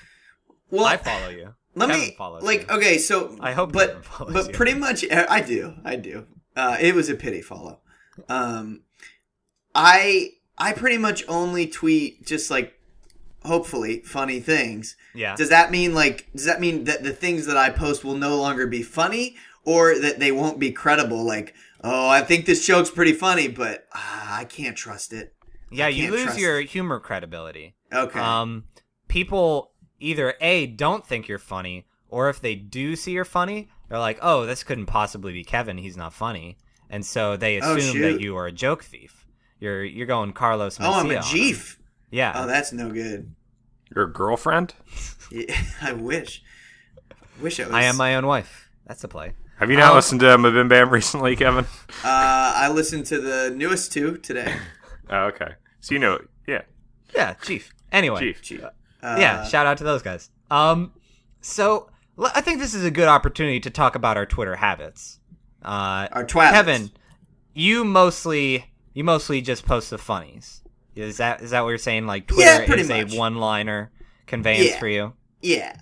Well, 0.70 0.86
I 0.86 0.96
follow 0.96 1.28
you. 1.28 1.54
Let 1.74 1.88
Kevin 1.90 2.02
me 2.02 2.14
follows 2.16 2.42
like 2.42 2.68
you. 2.70 2.76
okay, 2.76 2.98
so 2.98 3.36
I 3.40 3.52
hope 3.52 3.72
but 3.72 4.04
but 4.30 4.48
you. 4.48 4.52
pretty 4.52 4.74
much 4.74 5.04
I 5.10 5.40
do, 5.42 5.74
I 5.84 5.96
do. 5.96 6.26
Uh, 6.56 6.76
it 6.80 6.94
was 6.94 7.08
a 7.10 7.14
pity 7.14 7.42
follow. 7.42 7.80
Um, 8.28 8.82
I 9.74 10.30
I 10.58 10.72
pretty 10.72 10.98
much 10.98 11.24
only 11.28 11.66
tweet 11.66 12.24
just 12.26 12.50
like 12.50 12.78
hopefully 13.44 14.00
funny 14.00 14.40
things. 14.40 14.96
Yeah. 15.14 15.34
Does 15.36 15.48
that 15.48 15.70
mean 15.70 15.94
like 15.94 16.28
does 16.34 16.44
that 16.44 16.60
mean 16.60 16.84
that 16.84 17.02
the 17.02 17.12
things 17.12 17.46
that 17.46 17.56
I 17.56 17.70
post 17.70 18.04
will 18.04 18.14
no 18.14 18.36
longer 18.36 18.66
be 18.66 18.82
funny 18.82 19.36
or 19.64 19.98
that 19.98 20.18
they 20.20 20.32
won't 20.32 20.58
be 20.58 20.70
credible 20.72 21.24
like 21.24 21.54
oh 21.84 22.08
I 22.08 22.22
think 22.22 22.46
this 22.46 22.64
joke's 22.66 22.90
pretty 22.90 23.12
funny 23.12 23.48
but 23.48 23.86
ah, 23.94 24.38
I 24.38 24.44
can't 24.44 24.76
trust 24.76 25.12
it. 25.12 25.34
yeah, 25.70 25.88
you 25.88 26.10
lose 26.10 26.38
your 26.38 26.60
humor 26.60 27.00
credibility. 27.00 27.74
Okay. 27.92 28.20
Um, 28.20 28.64
people 29.08 29.72
either 30.00 30.34
a 30.40 30.66
don't 30.66 31.06
think 31.06 31.28
you're 31.28 31.38
funny, 31.38 31.86
or 32.08 32.28
if 32.28 32.40
they 32.40 32.54
do 32.54 32.94
see 32.96 33.12
you're 33.12 33.24
funny, 33.24 33.68
they're 33.88 33.98
like, 33.98 34.18
"Oh, 34.22 34.46
this 34.46 34.62
couldn't 34.64 34.86
possibly 34.86 35.32
be 35.32 35.44
Kevin. 35.44 35.78
He's 35.78 35.96
not 35.96 36.12
funny," 36.12 36.56
and 36.90 37.04
so 37.04 37.36
they 37.36 37.60
Oh, 37.60 37.76
assume 37.76 37.94
shoot. 37.96 38.12
that 38.12 38.20
you 38.20 38.36
are 38.36 38.46
a 38.46 38.52
joke 38.52 38.84
thief. 38.84 39.21
You're 39.62 39.84
you're 39.84 40.08
going 40.08 40.32
Carlos. 40.32 40.78
oh, 40.80 40.92
I'm 40.92 41.08
a 41.12 41.16
on 41.18 41.22
jeef. 41.22 41.78
Yeah. 42.10 42.32
Oh, 42.34 42.46
that's 42.48 42.72
no 42.72 42.90
good. 42.90 43.32
Your 43.94 44.08
girlfriend? 44.08 44.74
Yeah, 45.30 45.56
I 45.80 45.92
wish. 45.92 46.42
Wish 47.40 47.60
I 47.60 47.64
was. 47.66 47.72
I 47.72 47.82
am 47.84 47.96
my 47.96 48.16
own 48.16 48.26
wife. 48.26 48.68
That's 48.88 49.04
a 49.04 49.08
play. 49.08 49.34
Have 49.60 49.70
you 49.70 49.76
not 49.76 49.90
Um, 49.90 49.96
listened 49.96 50.20
to 50.22 50.26
Mabim 50.36 50.68
Bam 50.68 50.90
recently, 50.90 51.36
Kevin? 51.42 51.64
Uh, 52.04 52.52
I 52.56 52.70
listened 52.70 53.06
to 53.06 53.20
the 53.20 53.52
newest 53.54 53.92
two 53.92 54.16
today. 54.18 54.52
Oh, 55.10 55.26
okay. 55.26 55.52
So 55.80 55.94
you 55.94 55.98
know, 55.98 56.18
yeah, 56.46 56.62
Yeah, 57.14 57.34
chief. 57.34 57.72
Anyway, 57.92 58.18
Chief. 58.20 58.40
Chief. 58.42 58.64
Uh, 58.64 59.16
yeah, 59.20 59.44
shout 59.44 59.66
out 59.66 59.76
to 59.78 59.84
those 59.84 60.00
guys. 60.00 60.30
Um, 60.50 60.92
so 61.42 61.90
l- 62.18 62.32
I 62.34 62.40
think 62.40 62.60
this 62.60 62.72
is 62.72 62.84
a 62.84 62.90
good 62.90 63.08
opportunity 63.08 63.60
to 63.60 63.68
talk 63.70 63.94
about 63.94 64.16
our 64.16 64.24
Twitter 64.24 64.56
habits. 64.56 65.18
Uh, 65.62 66.08
Our 66.12 66.24
twats. 66.24 66.52
Kevin, 66.52 66.90
you 67.52 67.84
mostly 67.84 68.71
you 68.94 69.04
mostly 69.04 69.40
just 69.40 69.64
post 69.66 69.90
the 69.90 69.98
funnies. 69.98 70.62
Is 70.94 71.16
that 71.18 71.40
is 71.42 71.50
that 71.50 71.62
what 71.62 71.70
you're 71.70 71.78
saying? 71.78 72.06
Like 72.06 72.30
Yeah, 72.30 72.58
Twitter 72.58 72.66
pretty 72.66 72.82
is 72.82 72.88
much. 72.88 73.14
a 73.14 73.18
one-liner 73.18 73.90
conveyance 74.26 74.70
Yeah. 74.70 74.78
for 74.78 74.88
you. 74.88 75.12
Yeah. 75.40 75.76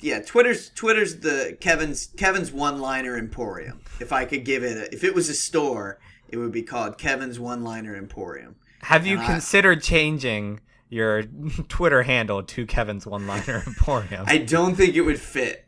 Yeah, 0.00 0.20
Twitter's 0.20 0.70
Twitter's 0.70 1.16
the 1.20 1.56
Kevin's 1.60 2.06
Kevin's 2.16 2.50
one-liner 2.52 3.16
emporium. 3.18 3.80
If 4.00 4.12
I 4.12 4.24
could 4.24 4.44
give 4.44 4.62
it 4.62 4.76
a, 4.76 4.94
if 4.94 5.04
it 5.04 5.14
was 5.14 5.28
a 5.28 5.34
store, 5.34 5.98
it 6.28 6.38
would 6.38 6.52
be 6.52 6.62
called 6.62 6.96
Kevin's 6.98 7.38
one-liner 7.38 7.94
emporium. 7.96 8.56
Have 8.82 9.06
you 9.06 9.16
And 9.16 9.24
I- 9.24 9.26
considered 9.26 9.82
changing 9.82 10.60
your 10.88 11.22
Twitter 11.68 12.02
handle 12.04 12.42
to 12.42 12.66
Kevin's 12.66 13.06
one-liner 13.06 13.62
emporium? 13.66 14.24
I 14.26 14.38
don't 14.38 14.74
think 14.74 14.94
it 14.94 15.02
would 15.02 15.20
fit, 15.20 15.66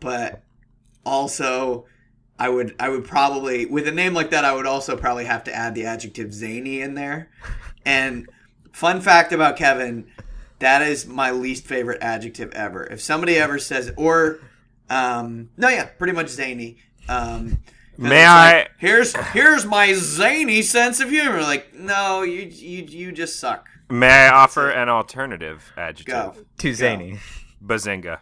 but 0.00 0.42
also 1.06 1.86
I 2.38 2.48
would 2.48 2.74
I 2.78 2.88
would 2.88 3.04
probably 3.04 3.66
with 3.66 3.88
a 3.88 3.92
name 3.92 4.14
like 4.14 4.30
that 4.30 4.44
I 4.44 4.52
would 4.54 4.66
also 4.66 4.96
probably 4.96 5.24
have 5.24 5.44
to 5.44 5.54
add 5.54 5.74
the 5.74 5.84
adjective 5.86 6.32
zany 6.32 6.80
in 6.80 6.94
there. 6.94 7.30
And 7.84 8.28
fun 8.72 9.00
fact 9.00 9.32
about 9.32 9.56
Kevin, 9.56 10.06
that 10.60 10.82
is 10.82 11.06
my 11.06 11.30
least 11.30 11.64
favorite 11.66 11.98
adjective 12.00 12.52
ever. 12.52 12.84
If 12.84 13.00
somebody 13.00 13.36
ever 13.36 13.58
says 13.58 13.92
or 13.96 14.38
um 14.90 15.50
no 15.56 15.68
yeah, 15.68 15.86
pretty 15.86 16.12
much 16.12 16.28
zany. 16.28 16.78
Um 17.08 17.58
May 18.00 18.20
it's 18.20 18.28
I- 18.30 18.52
like, 18.58 18.70
here's 18.78 19.16
here's 19.32 19.66
my 19.66 19.92
zany 19.94 20.62
sense 20.62 21.00
of 21.00 21.10
humor. 21.10 21.42
Like, 21.42 21.74
no, 21.74 22.22
you 22.22 22.42
you 22.42 22.84
you 22.84 23.12
just 23.12 23.40
suck. 23.40 23.66
May 23.90 24.26
I 24.26 24.28
offer 24.28 24.68
an 24.70 24.88
alternative 24.88 25.72
adjective? 25.76 26.14
Go. 26.14 26.34
Too 26.58 26.74
zany. 26.74 27.18
Bazinga. 27.64 28.18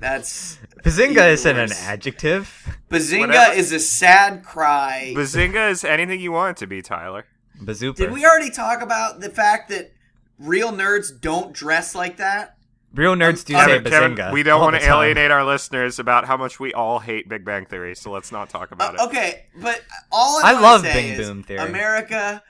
That's 0.00 0.58
Bazinga 0.84 1.32
isn't 1.32 1.56
an 1.58 1.72
adjective. 1.72 2.78
Bazinga 2.90 3.20
Whatever. 3.28 3.54
is 3.54 3.72
a 3.72 3.78
sad 3.80 4.42
cry. 4.44 5.12
Bazinga 5.16 5.70
is 5.70 5.84
anything 5.84 6.20
you 6.20 6.32
want 6.32 6.56
it 6.58 6.60
to 6.60 6.66
be, 6.66 6.82
Tyler. 6.82 7.26
Bazooper. 7.60 7.96
Did 7.96 8.12
we 8.12 8.24
already 8.26 8.50
talk 8.50 8.82
about 8.82 9.20
the 9.20 9.30
fact 9.30 9.68
that 9.70 9.92
real 10.38 10.72
nerds 10.72 11.08
don't 11.18 11.52
dress 11.52 11.94
like 11.94 12.16
that? 12.18 12.56
Real 12.92 13.14
nerds 13.16 13.44
do 13.44 13.54
Kevin- 13.54 13.84
say 13.84 13.90
Kevin, 13.90 14.14
Kevin, 14.16 14.16
bazinga. 14.16 14.32
we 14.32 14.42
don't 14.44 14.60
want 14.60 14.76
to 14.76 14.86
alienate 14.88 15.30
our 15.30 15.44
listeners 15.44 15.98
about 15.98 16.26
how 16.26 16.36
much 16.36 16.60
we 16.60 16.72
all 16.74 17.00
hate 17.00 17.28
Big 17.28 17.44
Bang 17.44 17.66
Theory, 17.66 17.94
so 17.96 18.10
let's 18.12 18.30
not 18.30 18.50
talk 18.50 18.70
about 18.70 18.98
Uh, 18.98 19.02
it. 19.04 19.06
okay, 19.08 19.46
but 19.56 19.80
all 20.12 20.40
I 20.44 20.50
I, 20.52 20.60
love 20.60 20.82
say 20.82 20.92
Bing 20.92 21.12
is 21.20 21.26
Boom 21.28 21.42
Theory. 21.42 21.60
America. 21.60 22.42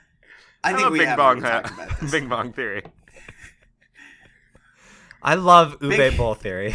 I 0.63 0.69
I 0.69 0.73
think 0.73 0.83
love 0.83 0.91
we 0.93 0.99
Bing 0.99 1.07
have 1.07 1.17
Bong, 1.17 1.43
already 1.43 1.63
talked 1.67 1.71
about 1.71 1.99
this. 2.01 2.11
Bing 2.11 2.27
Bong 2.29 2.53
Theory. 2.53 2.83
I 5.25 5.33
love 5.33 5.77
Ube 5.81 5.97
Big- 5.97 6.17
Bowl 6.17 6.35
theory. 6.35 6.73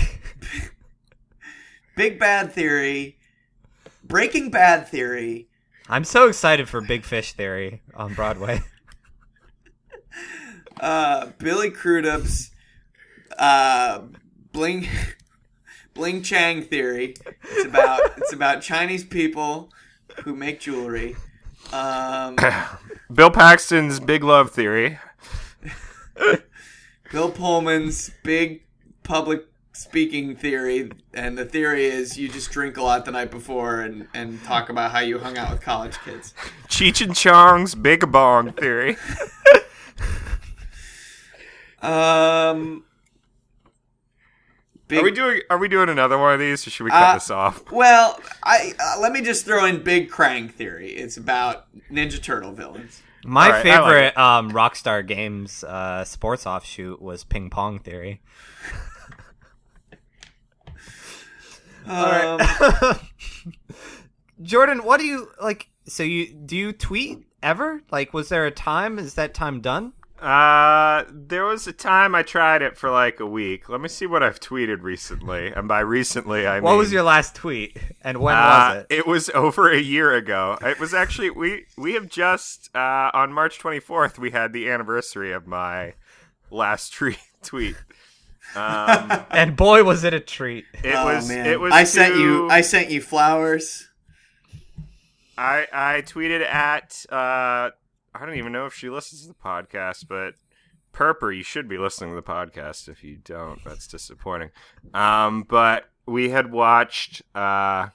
Big 1.97 2.19
Bad 2.19 2.53
Theory, 2.53 3.19
Breaking 4.05 4.51
Bad 4.51 4.89
Theory, 4.89 5.51
I'm 5.93 6.05
so 6.05 6.29
excited 6.29 6.69
for 6.69 6.81
Big 6.81 7.05
Fish 7.05 7.33
theory 7.33 7.83
on 7.95 8.15
Broadway. 8.15 8.63
uh, 10.81 11.27
Billy 11.39 11.71
Crudup's 11.71 12.53
uh, 13.37 14.03
Bling 14.53 14.87
Bling 15.95 16.23
Chang 16.23 16.63
Theory. 16.63 17.17
It's 17.43 17.67
about 17.67 18.01
it's 18.19 18.33
about 18.33 18.63
Chinese 18.63 19.03
people 19.03 19.73
who 20.23 20.37
make 20.37 20.61
jewelry. 20.61 21.17
Um, 21.73 22.37
Bill 23.13 23.33
Paxton's 23.33 23.99
Big 23.99 24.23
Love 24.23 24.53
Theory. 24.53 24.97
Bill 27.11 27.31
Pullman's 27.31 28.11
big 28.23 28.63
public 29.03 29.47
speaking 29.73 30.37
theory, 30.37 30.91
and 31.15 31.37
the 31.37 31.45
theory 31.45 31.87
is 31.87 32.17
you 32.19 32.29
just 32.29 32.51
drink 32.51 32.77
a 32.77 32.83
lot 32.83 33.05
the 33.05 33.11
night 33.11 33.31
before 33.31 33.81
and, 33.81 34.07
and 34.15 34.43
talk 34.45 34.69
about 34.69 34.91
how 34.93 35.01
you 35.01 35.19
hung 35.19 35.37
out 35.39 35.51
with 35.51 35.61
college 35.61 35.99
kids. 36.05 36.35
Cheech 36.69 37.05
and 37.05 37.15
Chong's 37.17 37.75
Big 37.75 38.11
Bong 38.11 38.53
Theory. 38.53 38.97
Um, 41.83 42.85
big, 44.87 44.99
Are 44.99 45.03
we 45.03 45.11
doing 45.11 45.41
Are 45.49 45.57
we 45.57 45.67
doing 45.67 45.89
another 45.89 46.19
one 46.19 46.35
of 46.35 46.39
these, 46.39 46.67
or 46.67 46.69
should 46.71 46.85
we 46.85 46.91
cut 46.91 47.03
Uh, 47.03 47.15
this 47.15 47.31
off? 47.31 47.73
well, 47.73 48.21
I 48.43 48.75
uh, 48.79 49.01
let 49.01 49.13
me 49.13 49.23
just 49.23 49.47
throw 49.47 49.65
in 49.65 49.83
Big 49.83 50.11
Krang 50.11 50.51
theory. 50.53 50.91
It's 50.91 51.17
about 51.17 51.69
Ninja 51.91 52.23
Turtle 52.23 52.53
villains. 52.53 53.01
My 53.25 53.47
All 53.47 53.53
right, 53.53 53.67
I 53.67 53.81
like 53.81 53.91
favorite 53.91 54.19
um, 54.19 54.51
Rockstar 54.51 55.07
Games 55.07 55.63
uh, 55.65 56.05
sports 56.05 56.47
offshoot 56.47 57.03
was 57.03 57.25
Ping 57.25 57.51
Pong 57.51 57.79
Theory. 57.79 58.21
Um, 61.87 62.41
Jordan, 64.43 64.85
what 64.85 65.01
do 65.01 65.07
you 65.07 65.29
like? 65.43 65.69
So 65.87 66.03
you 66.03 66.27
do 66.33 66.57
you 66.57 66.73
tweet 66.73 67.25
ever? 67.43 67.83
Like, 67.91 68.15
was 68.15 68.29
there 68.29 68.47
a 68.47 68.51
time? 68.51 68.99
Is 68.99 69.15
that 69.15 69.35
time 69.35 69.61
done? 69.61 69.93
Uh, 70.21 71.05
there 71.11 71.45
was 71.47 71.67
a 71.67 71.73
time 71.73 72.15
I 72.15 72.23
tried 72.23 72.61
it 72.61 72.77
for 72.77 72.91
like 72.91 73.21
a 73.21 73.27
week. 73.27 73.69
Let 73.71 73.81
me 73.81 73.89
see 73.89 74.07
what 74.07 74.23
I've 74.23 74.39
tweeted 74.39 74.83
recently, 74.83 75.47
and 75.49 75.67
by 75.67 75.81
recently 75.81 76.47
I 76.47 76.57
mean 76.57 76.65
What 76.65 76.77
was 76.77 76.93
your 76.93 77.03
last 77.03 77.35
tweet, 77.35 77.77
and 78.03 78.19
when 78.19 78.37
Uh, 78.37 78.39
was 78.75 78.85
it? 78.91 78.97
It 78.99 79.07
was 79.07 79.31
over 79.31 79.71
a 79.71 79.79
year 79.81 80.13
ago. 80.15 80.59
It 80.61 80.79
was 80.79 80.93
actually 80.93 81.31
we 81.31 81.65
we 81.79 81.95
have 81.95 82.09
just 82.09 82.69
uh, 82.77 83.11
on 83.15 83.33
March 83.33 83.59
24th 83.59 84.19
we 84.19 84.31
had 84.31 84.53
the 84.53 84.69
anniversary 84.69 85.33
of 85.33 85.47
my 85.47 85.95
last 86.51 86.93
tre- 86.93 87.17
tweet. 87.43 87.77
Um, 88.55 89.25
And 89.31 89.57
boy, 89.57 89.85
was 89.85 90.05
it 90.05 90.13
a 90.13 90.21
treat. 90.21 90.67
it 90.85 90.95
oh 90.97 91.05
was 91.07 91.29
man, 91.29 91.47
it 91.47 91.59
was 91.59 91.73
I 91.73 91.85
sent 91.85 92.17
you 92.17 92.51
I 92.51 92.61
sent 92.61 92.91
you 92.91 93.01
flowers. 93.01 93.89
I 95.39 95.67
I 95.73 96.03
tweeted 96.03 96.45
at 96.45 97.07
uh 97.11 97.71
I 98.15 98.27
don't 98.27 98.35
even 98.37 98.53
know 98.53 98.67
if 98.67 98.75
she 98.75 98.91
listens 98.91 99.23
to 99.23 99.29
the 99.29 99.35
podcast, 99.35 100.07
but 100.09 100.35
Perper, 100.93 101.35
you 101.37 101.43
should 101.45 101.69
be 101.69 101.79
listening 101.79 102.11
to 102.11 102.17
the 102.17 102.23
podcast. 102.23 102.89
If 102.89 103.05
you 103.05 103.17
don't, 103.23 103.63
that's 103.65 103.87
disappointing. 103.87 104.51
Um, 104.93 105.45
but 105.49 105.85
we 106.07 106.31
had 106.31 106.51
watched 106.51 107.23
uh 107.35 107.89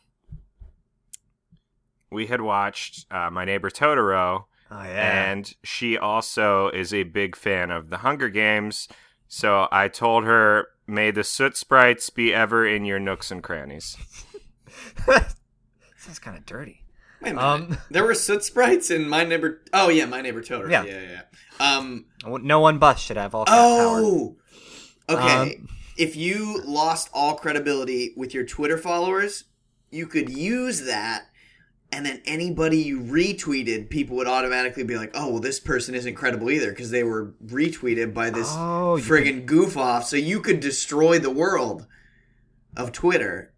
we 2.12 2.28
had 2.28 2.40
watched 2.42 3.12
uh, 3.12 3.30
My 3.30 3.44
Neighbor 3.44 3.70
Totoro, 3.70 4.46
Oh 4.72 4.84
yeah. 4.84 5.32
and 5.32 5.54
she 5.64 5.98
also 5.98 6.70
is 6.70 6.94
a 6.94 7.04
big 7.04 7.36
fan 7.36 7.72
of 7.72 7.90
the 7.90 7.98
Hunger 7.98 8.30
Games. 8.30 8.88
So 9.28 9.68
I 9.72 9.90
told 9.90 10.24
her, 10.24 10.68
"May 10.88 11.12
the 11.12 11.24
soot 11.26 11.58
sprites 11.58 12.10
be 12.10 12.34
ever 12.34 12.66
in 12.66 12.86
your 12.86 13.00
nooks 13.00 13.32
and 13.32 13.44
crannies." 13.44 13.98
Sounds 15.98 16.20
kind 16.20 16.38
of 16.38 16.46
dirty. 16.46 16.85
Wait 17.26 17.32
a 17.32 17.36
minute. 17.36 17.44
Um, 17.44 17.78
there 17.92 18.04
were 18.04 18.14
soot 18.14 18.44
sprites 18.44 18.92
in 18.92 19.10
my 19.10 19.24
neighbor. 19.24 19.62
Oh 19.74 19.90
yeah, 19.90 20.06
my 20.06 20.22
neighbor 20.22 20.42
Totoro. 20.42 20.70
Yeah. 20.70 20.84
Yeah, 20.84 21.02
yeah. 21.60 21.78
Um. 21.78 22.06
no 22.26 22.60
one 22.60 22.78
bus 22.78 23.00
should 23.00 23.18
have 23.18 23.34
all 23.34 23.46
cat 23.46 23.54
power. 23.54 24.00
Oh. 24.02 24.36
Okay. 25.10 25.56
Um, 25.56 25.70
if 25.98 26.16
you 26.16 26.62
lost 26.64 27.10
all 27.14 27.36
credibility 27.36 28.14
with 28.18 28.34
your 28.34 28.46
Twitter 28.46 28.78
followers, 28.78 29.46
you 29.92 30.08
could 30.08 30.30
use 30.30 30.82
that, 30.84 31.28
and 31.92 32.06
then 32.06 32.22
anybody 32.26 32.80
you 32.80 33.00
retweeted, 33.00 33.90
people 33.90 34.18
would 34.18 34.28
automatically 34.28 34.84
be 34.84 34.98
like, 34.98 35.12
"Oh, 35.14 35.30
well, 35.30 35.40
this 35.40 35.60
person 35.60 35.96
isn't 35.96 36.16
credible 36.16 36.50
either," 36.50 36.70
because 36.70 36.92
they 36.92 37.04
were 37.04 37.34
retweeted 37.46 38.14
by 38.14 38.30
this 38.30 38.50
Oh, 38.52 38.98
friggin' 39.00 39.46
goof 39.46 39.78
off. 39.78 40.06
So 40.06 40.18
you 40.18 40.42
could 40.42 40.60
destroy 40.60 41.18
the 41.20 41.30
world 41.30 41.88
of 42.76 42.92
Twitter. 42.92 43.54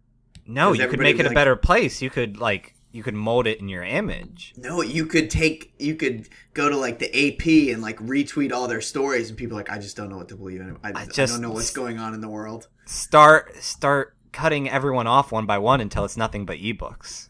No, 0.46 0.72
you 0.72 0.88
could 0.88 1.00
make 1.00 1.18
it 1.18 1.24
be 1.24 1.28
a 1.28 1.34
better 1.34 1.56
place. 1.56 2.00
You 2.00 2.08
could 2.10 2.38
like 2.38 2.74
you 2.90 3.02
could 3.02 3.14
mold 3.14 3.46
it 3.46 3.60
in 3.60 3.68
your 3.68 3.82
image. 3.84 4.54
No, 4.56 4.80
you 4.82 5.06
could 5.06 5.30
take, 5.30 5.72
you 5.78 5.94
could 5.94 6.28
go 6.54 6.68
to 6.68 6.76
like 6.76 6.98
the 6.98 7.08
AP 7.08 7.72
and 7.72 7.82
like 7.82 7.98
retweet 7.98 8.52
all 8.52 8.66
their 8.68 8.80
stories, 8.80 9.28
and 9.28 9.38
people 9.38 9.56
are 9.56 9.60
like, 9.60 9.70
I 9.70 9.78
just 9.78 9.96
don't 9.96 10.08
know 10.08 10.16
what 10.16 10.28
to 10.28 10.36
believe 10.36 10.60
in. 10.60 10.76
I, 10.82 10.92
I, 10.94 11.06
just- 11.06 11.32
don't 11.32 11.42
know 11.42 11.50
what's 11.50 11.70
going 11.72 11.98
on 11.98 12.14
in 12.14 12.20
the 12.20 12.28
world. 12.28 12.68
Start 12.86 13.56
start 13.62 14.14
cutting 14.32 14.68
everyone 14.68 15.06
off 15.06 15.30
one 15.32 15.46
by 15.46 15.58
one 15.58 15.80
until 15.80 16.04
it's 16.04 16.16
nothing 16.16 16.46
but 16.46 16.58
ebooks. 16.58 17.28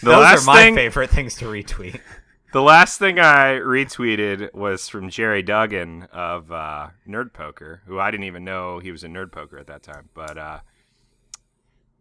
The 0.00 0.10
Those 0.10 0.42
are 0.42 0.46
my 0.46 0.62
thing, 0.62 0.74
favorite 0.74 1.10
things 1.10 1.36
to 1.36 1.44
retweet. 1.46 2.00
the 2.52 2.60
last 2.62 2.98
thing 2.98 3.18
I 3.18 3.54
retweeted 3.60 4.52
was 4.52 4.88
from 4.88 5.08
Gerry 5.10 5.42
Duggan 5.42 6.08
of 6.12 6.50
uh, 6.52 6.88
Nerd 7.08 7.32
Poker, 7.32 7.82
who 7.86 7.98
I 8.00 8.10
didn't 8.10 8.24
even 8.26 8.44
know 8.44 8.80
he 8.80 8.90
was 8.90 9.04
a 9.04 9.08
Nerd 9.08 9.32
Poker 9.32 9.58
at 9.58 9.68
that 9.68 9.82
time. 9.82 10.08
But 10.12 10.36
uh, 10.36 10.60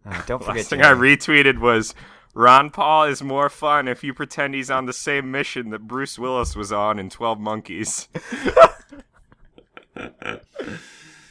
Uh, 0.05 0.21
don't 0.25 0.39
the 0.39 0.45
forget 0.45 0.57
last 0.57 0.69
thing 0.69 0.81
Gerry. 0.81 1.11
I 1.11 1.15
retweeted 1.15 1.59
was 1.59 1.93
Ron 2.33 2.69
Paul 2.69 3.03
is 3.05 3.21
more 3.21 3.49
fun 3.49 3.87
if 3.87 4.03
you 4.03 4.13
pretend 4.13 4.53
he's 4.53 4.71
on 4.71 4.85
the 4.85 4.93
same 4.93 5.31
mission 5.31 5.69
that 5.71 5.87
Bruce 5.87 6.17
Willis 6.17 6.55
was 6.55 6.71
on 6.71 6.99
in 6.99 7.09
Twelve 7.09 7.39
Monkeys. 7.39 8.07
oh 9.97 10.39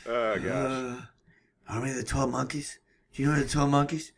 gosh. 0.06 0.44
Uh, 0.44 1.00
Army 1.68 1.90
of 1.90 1.96
the 1.96 2.04
Twelve 2.04 2.30
Monkeys. 2.30 2.78
Do 3.14 3.22
you 3.22 3.30
know 3.30 3.38
the 3.38 3.48
Twelve 3.48 3.70
Monkeys? 3.70 4.12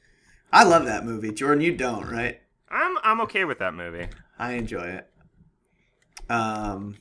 I 0.52 0.64
love 0.64 0.84
that 0.84 1.04
movie, 1.04 1.32
Jordan. 1.32 1.62
You 1.62 1.76
don't, 1.76 2.10
right? 2.10 2.40
I'm 2.68 2.96
I'm 3.02 3.20
okay 3.22 3.44
with 3.44 3.58
that 3.60 3.74
movie. 3.74 4.08
I 4.38 4.52
enjoy 4.52 4.82
it. 4.84 5.10
Um. 6.30 6.96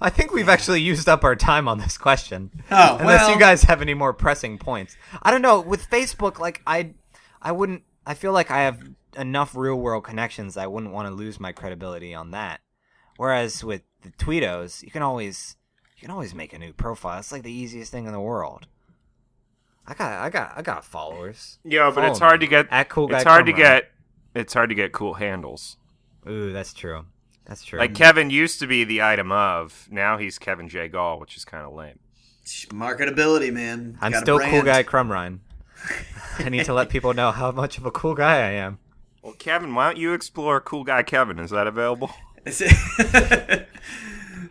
I 0.00 0.10
think 0.10 0.32
we've 0.32 0.48
actually 0.48 0.80
used 0.80 1.08
up 1.08 1.24
our 1.24 1.36
time 1.36 1.68
on 1.68 1.78
this 1.78 1.96
question. 1.98 2.50
Oh, 2.70 2.96
Unless 3.00 3.22
well- 3.22 3.30
you 3.34 3.38
guys 3.38 3.62
have 3.64 3.82
any 3.82 3.94
more 3.94 4.12
pressing 4.12 4.58
points. 4.58 4.96
I 5.22 5.30
don't 5.30 5.42
know. 5.42 5.60
With 5.60 5.88
Facebook, 5.90 6.38
like 6.38 6.62
I, 6.66 6.94
I 7.40 7.52
wouldn't. 7.52 7.82
I 8.06 8.14
feel 8.14 8.32
like 8.32 8.50
I 8.50 8.62
have 8.62 8.80
enough 9.16 9.54
real 9.56 9.76
world 9.76 10.04
connections. 10.04 10.56
I 10.56 10.66
wouldn't 10.66 10.92
want 10.92 11.08
to 11.08 11.14
lose 11.14 11.40
my 11.40 11.52
credibility 11.52 12.14
on 12.14 12.30
that. 12.32 12.60
Whereas 13.16 13.64
with 13.64 13.82
the 14.02 14.10
Tweetos, 14.10 14.82
you 14.82 14.90
can 14.90 15.02
always, 15.02 15.56
you 15.96 16.02
can 16.02 16.10
always 16.10 16.34
make 16.34 16.52
a 16.52 16.58
new 16.58 16.72
profile. 16.72 17.18
It's 17.18 17.32
like 17.32 17.42
the 17.42 17.52
easiest 17.52 17.90
thing 17.90 18.06
in 18.06 18.12
the 18.12 18.20
world. 18.20 18.66
I 19.86 19.94
got, 19.94 20.12
I 20.12 20.30
got, 20.30 20.52
I 20.56 20.62
got 20.62 20.84
followers. 20.84 21.58
Yeah, 21.64 21.86
but 21.86 21.94
Follow 21.96 22.10
it's 22.10 22.18
hard 22.18 22.40
me. 22.40 22.46
to 22.46 22.50
get. 22.50 22.66
At 22.70 22.88
Cool 22.88 23.06
Guy 23.06 23.16
it's 23.18 23.24
hard 23.24 23.46
to 23.46 23.52
get. 23.52 23.90
It's 24.34 24.52
hard 24.52 24.68
to 24.68 24.74
get 24.74 24.92
cool 24.92 25.14
handles. 25.14 25.76
Ooh, 26.28 26.52
that's 26.52 26.74
true. 26.74 27.06
That's 27.46 27.64
true. 27.64 27.78
Like 27.78 27.94
Kevin 27.94 28.30
used 28.30 28.58
to 28.60 28.66
be 28.66 28.84
the 28.84 29.02
item 29.02 29.30
of. 29.32 29.88
Now 29.90 30.18
he's 30.18 30.38
Kevin 30.38 30.68
J. 30.68 30.88
Gall, 30.88 31.18
which 31.20 31.36
is 31.36 31.44
kind 31.44 31.64
of 31.64 31.72
lame. 31.72 31.98
Marketability, 32.44 33.52
man. 33.52 33.98
I'm 34.00 34.12
Got 34.12 34.18
a 34.18 34.24
still 34.24 34.38
cool 34.38 34.62
brand. 34.62 34.66
guy 34.66 34.82
Crumrine. 34.82 35.38
I 36.38 36.48
need 36.48 36.64
to 36.64 36.74
let 36.74 36.88
people 36.88 37.14
know 37.14 37.30
how 37.32 37.50
much 37.52 37.78
of 37.78 37.86
a 37.86 37.90
cool 37.90 38.14
guy 38.14 38.36
I 38.38 38.50
am. 38.52 38.78
Well, 39.22 39.34
Kevin, 39.34 39.74
why 39.74 39.86
don't 39.88 39.98
you 39.98 40.12
explore 40.12 40.60
Cool 40.60 40.84
Guy 40.84 41.02
Kevin? 41.02 41.40
Is 41.40 41.50
that 41.50 41.66
available? 41.66 42.10
Is 42.44 42.60
it- 42.64 42.72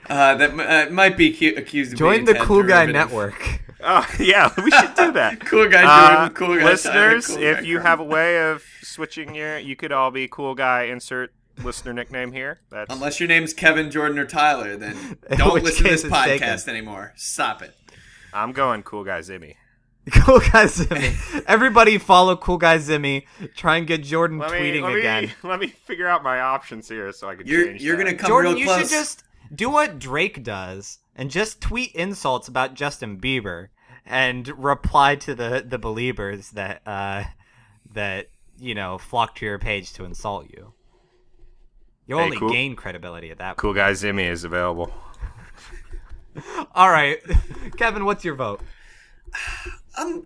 uh, 0.09 0.35
that 0.35 0.49
m- 0.51 0.59
uh, 0.59 0.87
might 0.93 1.15
be 1.15 1.31
cu- 1.31 1.53
accused 1.57 1.93
of 1.93 1.99
Join 1.99 2.25
being 2.25 2.25
the 2.25 2.35
Cool 2.45 2.63
Guy. 2.63 2.85
Network. 2.85 3.61
Oh 3.87 4.07
yeah, 4.19 4.51
we 4.63 4.71
should 4.71 4.95
do 4.95 5.11
that. 5.11 5.41
Cool 5.41 5.67
guy 5.69 5.83
Uh, 5.83 6.29
cool 6.29 6.55
guy 6.57 6.63
listeners, 6.63 7.27
Simon, 7.27 7.41
cool 7.41 7.49
if 7.51 7.57
guy 7.59 7.63
you 7.67 7.75
Crumb. 7.75 7.85
have 7.85 7.99
a 7.99 8.03
way 8.03 8.49
of 8.49 8.63
switching 8.81 9.35
your, 9.35 9.59
you 9.59 9.75
could 9.75 9.91
all 9.91 10.09
be 10.09 10.27
Cool 10.27 10.55
Guy. 10.55 10.83
Insert 10.83 11.31
listener 11.63 11.93
nickname 11.93 12.31
here. 12.31 12.59
That's 12.69 12.93
Unless 12.93 13.19
your 13.19 13.27
name's 13.29 13.53
Kevin, 13.53 13.89
Jordan, 13.91 14.19
or 14.19 14.25
Tyler, 14.25 14.75
then 14.77 15.17
don't 15.37 15.63
listen 15.63 15.83
to 15.85 15.91
this 15.91 16.03
it's 16.03 16.13
taken. 16.13 16.47
podcast 16.47 16.67
anymore. 16.67 17.13
Stop 17.15 17.61
it. 17.61 17.73
I'm 18.33 18.51
going 18.51 18.83
Cool 18.83 19.03
Guy 19.03 19.19
Zimmy. 19.19 19.55
Cool 20.11 20.39
Guy 20.39 20.65
Zimmy. 20.65 21.43
Everybody 21.47 21.97
follow 21.97 22.35
Cool 22.35 22.57
Guy 22.57 22.77
Zimmy. 22.77 23.23
Try 23.55 23.77
and 23.77 23.87
get 23.87 24.03
Jordan 24.03 24.37
Let 24.37 24.51
me, 24.51 24.57
tweeting 24.59 24.83
let 24.83 24.93
me, 24.93 24.99
again. 24.99 25.31
let 25.43 25.59
me 25.59 25.65
figure 25.67 26.07
out 26.07 26.21
my 26.21 26.41
options 26.41 26.87
here 26.87 27.11
so 27.11 27.27
I 27.27 27.33
can 27.35 27.47
You're 27.47 27.65
change. 27.65 27.81
you're 27.81 27.97
that. 27.97 28.03
gonna 28.03 28.15
come 28.17 28.27
Jordan, 28.27 28.53
real 28.53 28.65
close. 28.65 28.77
you 28.77 28.83
should 28.83 28.91
just 28.91 29.23
do 29.55 29.67
what 29.71 29.97
Drake 29.97 30.43
does 30.43 30.99
and 31.15 31.31
just 31.31 31.59
tweet 31.59 31.91
insults 31.95 32.47
about 32.47 32.75
Justin 32.75 33.19
Bieber 33.19 33.69
and 34.05 34.47
reply 34.63 35.15
to 35.15 35.33
the 35.33 35.65
the 35.67 35.79
believers 35.79 36.51
that 36.51 36.83
uh 36.85 37.23
that 37.91 38.27
you 38.59 38.75
know 38.75 38.99
flock 38.99 39.33
to 39.37 39.45
your 39.47 39.57
page 39.57 39.91
to 39.93 40.03
insult 40.05 40.51
you. 40.51 40.73
You 42.07 42.17
Hey, 42.17 42.23
only 42.23 42.37
cool- 42.37 42.49
gain 42.49 42.75
credibility 42.75 43.31
at 43.31 43.37
that 43.39 43.49
point. 43.49 43.57
Cool 43.57 43.73
Guy 43.73 43.91
Zimmy 43.91 44.29
is 44.29 44.43
available. 44.43 44.91
All 46.75 46.89
right, 46.89 47.19
Kevin, 47.77 48.05
what's 48.05 48.23
your 48.25 48.35
vote? 48.35 48.61
I'm 49.97 50.25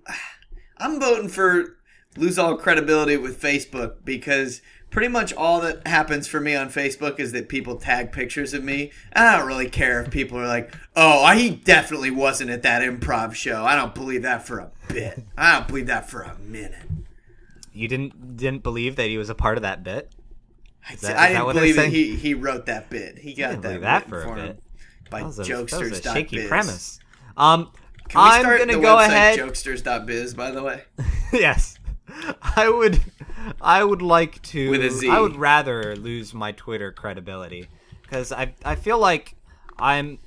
I'm 0.77 0.99
voting 0.99 1.29
for 1.29 1.77
lose 2.17 2.39
all 2.39 2.57
credibility 2.57 3.15
with 3.17 3.39
Facebook 3.39 3.97
because 4.03 4.61
pretty 4.89 5.07
much 5.07 5.31
all 5.33 5.61
that 5.61 5.85
happens 5.85 6.27
for 6.27 6.39
me 6.39 6.55
on 6.55 6.69
Facebook 6.69 7.19
is 7.19 7.31
that 7.33 7.47
people 7.47 7.75
tag 7.75 8.11
pictures 8.11 8.53
of 8.55 8.63
me. 8.63 8.91
And 9.13 9.27
I 9.27 9.37
don't 9.37 9.47
really 9.47 9.69
care 9.69 10.01
if 10.01 10.09
people 10.09 10.39
are 10.39 10.47
like, 10.47 10.73
"Oh, 10.95 11.31
he 11.35 11.51
definitely 11.51 12.09
wasn't 12.11 12.49
at 12.49 12.63
that 12.63 12.81
improv 12.81 13.35
show." 13.35 13.63
I 13.63 13.75
don't 13.75 13.93
believe 13.93 14.23
that 14.23 14.45
for 14.45 14.57
a 14.59 14.71
bit. 14.87 15.23
I 15.37 15.53
don't 15.53 15.67
believe 15.67 15.85
that 15.87 16.09
for 16.09 16.21
a 16.23 16.35
minute. 16.39 16.87
You 17.71 17.87
didn't 17.87 18.37
didn't 18.37 18.63
believe 18.63 18.95
that 18.95 19.07
he 19.07 19.17
was 19.19 19.29
a 19.29 19.35
part 19.35 19.57
of 19.57 19.61
that 19.61 19.83
bit. 19.83 20.11
Is 20.93 21.01
that- 21.01 21.17
I 21.17 21.29
is 21.29 21.37
didn't 21.37 21.53
believe 21.53 21.75
that 21.75 21.89
he 21.89 22.15
he 22.15 22.33
wrote 22.33 22.65
that 22.67 22.89
bit. 22.89 23.17
He 23.17 23.33
got 23.33 23.61
that, 23.61 23.81
that 23.81 24.09
written 24.09 24.27
for 24.27 24.37
a 24.37 24.47
bit. 24.47 24.63
by 25.09 25.19
That 25.19 25.25
was 25.27 25.39
a, 25.39 25.43
that 25.43 25.61
was 25.63 25.71
jokesters. 25.71 26.05
a 26.05 26.13
shaky 26.13 26.37
biz. 26.37 26.47
premise. 26.47 26.99
Um, 27.37 27.71
Can 28.09 28.21
we 28.23 28.29
I'm 28.29 28.41
start 28.41 28.59
gonna 28.59 28.73
the 28.73 28.79
go 28.81 28.95
website 28.95 29.07
ahead. 29.07 29.39
jokesters.biz 29.39 30.33
by 30.33 30.51
the 30.51 30.63
way? 30.63 30.83
yes, 31.33 31.77
I 32.41 32.69
would. 32.69 33.01
I 33.61 33.83
would 33.83 34.01
like 34.01 34.41
to. 34.43 34.69
With 34.69 34.83
a 34.83 34.89
Z. 34.89 35.09
I 35.09 35.19
would 35.19 35.35
rather 35.35 35.95
lose 35.95 36.33
my 36.33 36.51
Twitter 36.53 36.91
credibility 36.91 37.67
because 38.01 38.31
I 38.31 38.53
I 38.65 38.75
feel 38.75 38.97
like 38.99 39.35
I'm 39.77 40.19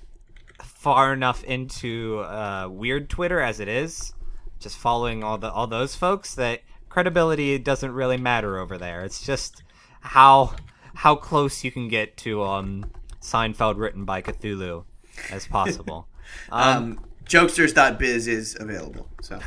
far 0.62 1.12
enough 1.12 1.42
into 1.44 2.20
uh, 2.20 2.68
weird 2.70 3.10
Twitter 3.10 3.40
as 3.40 3.60
it 3.60 3.68
is, 3.68 4.14
just 4.60 4.76
following 4.78 5.22
all 5.24 5.38
the 5.38 5.50
all 5.50 5.66
those 5.66 5.94
folks 5.96 6.34
that 6.36 6.60
credibility 6.88 7.58
doesn't 7.58 7.92
really 7.92 8.16
matter 8.16 8.58
over 8.58 8.78
there. 8.78 9.02
It's 9.04 9.24
just 9.24 9.62
how 10.02 10.54
how 10.94 11.14
close 11.16 11.64
you 11.64 11.70
can 11.72 11.88
get 11.88 12.16
to 12.18 12.42
um 12.42 12.84
Seinfeld 13.20 13.76
written 13.78 14.04
by 14.04 14.20
Cthulhu 14.22 14.84
as 15.30 15.46
possible. 15.46 16.06
um, 16.50 16.76
Um, 16.76 17.00
jokesters.biz 17.24 18.26
is 18.26 18.56
available. 18.58 19.08
So 19.20 19.38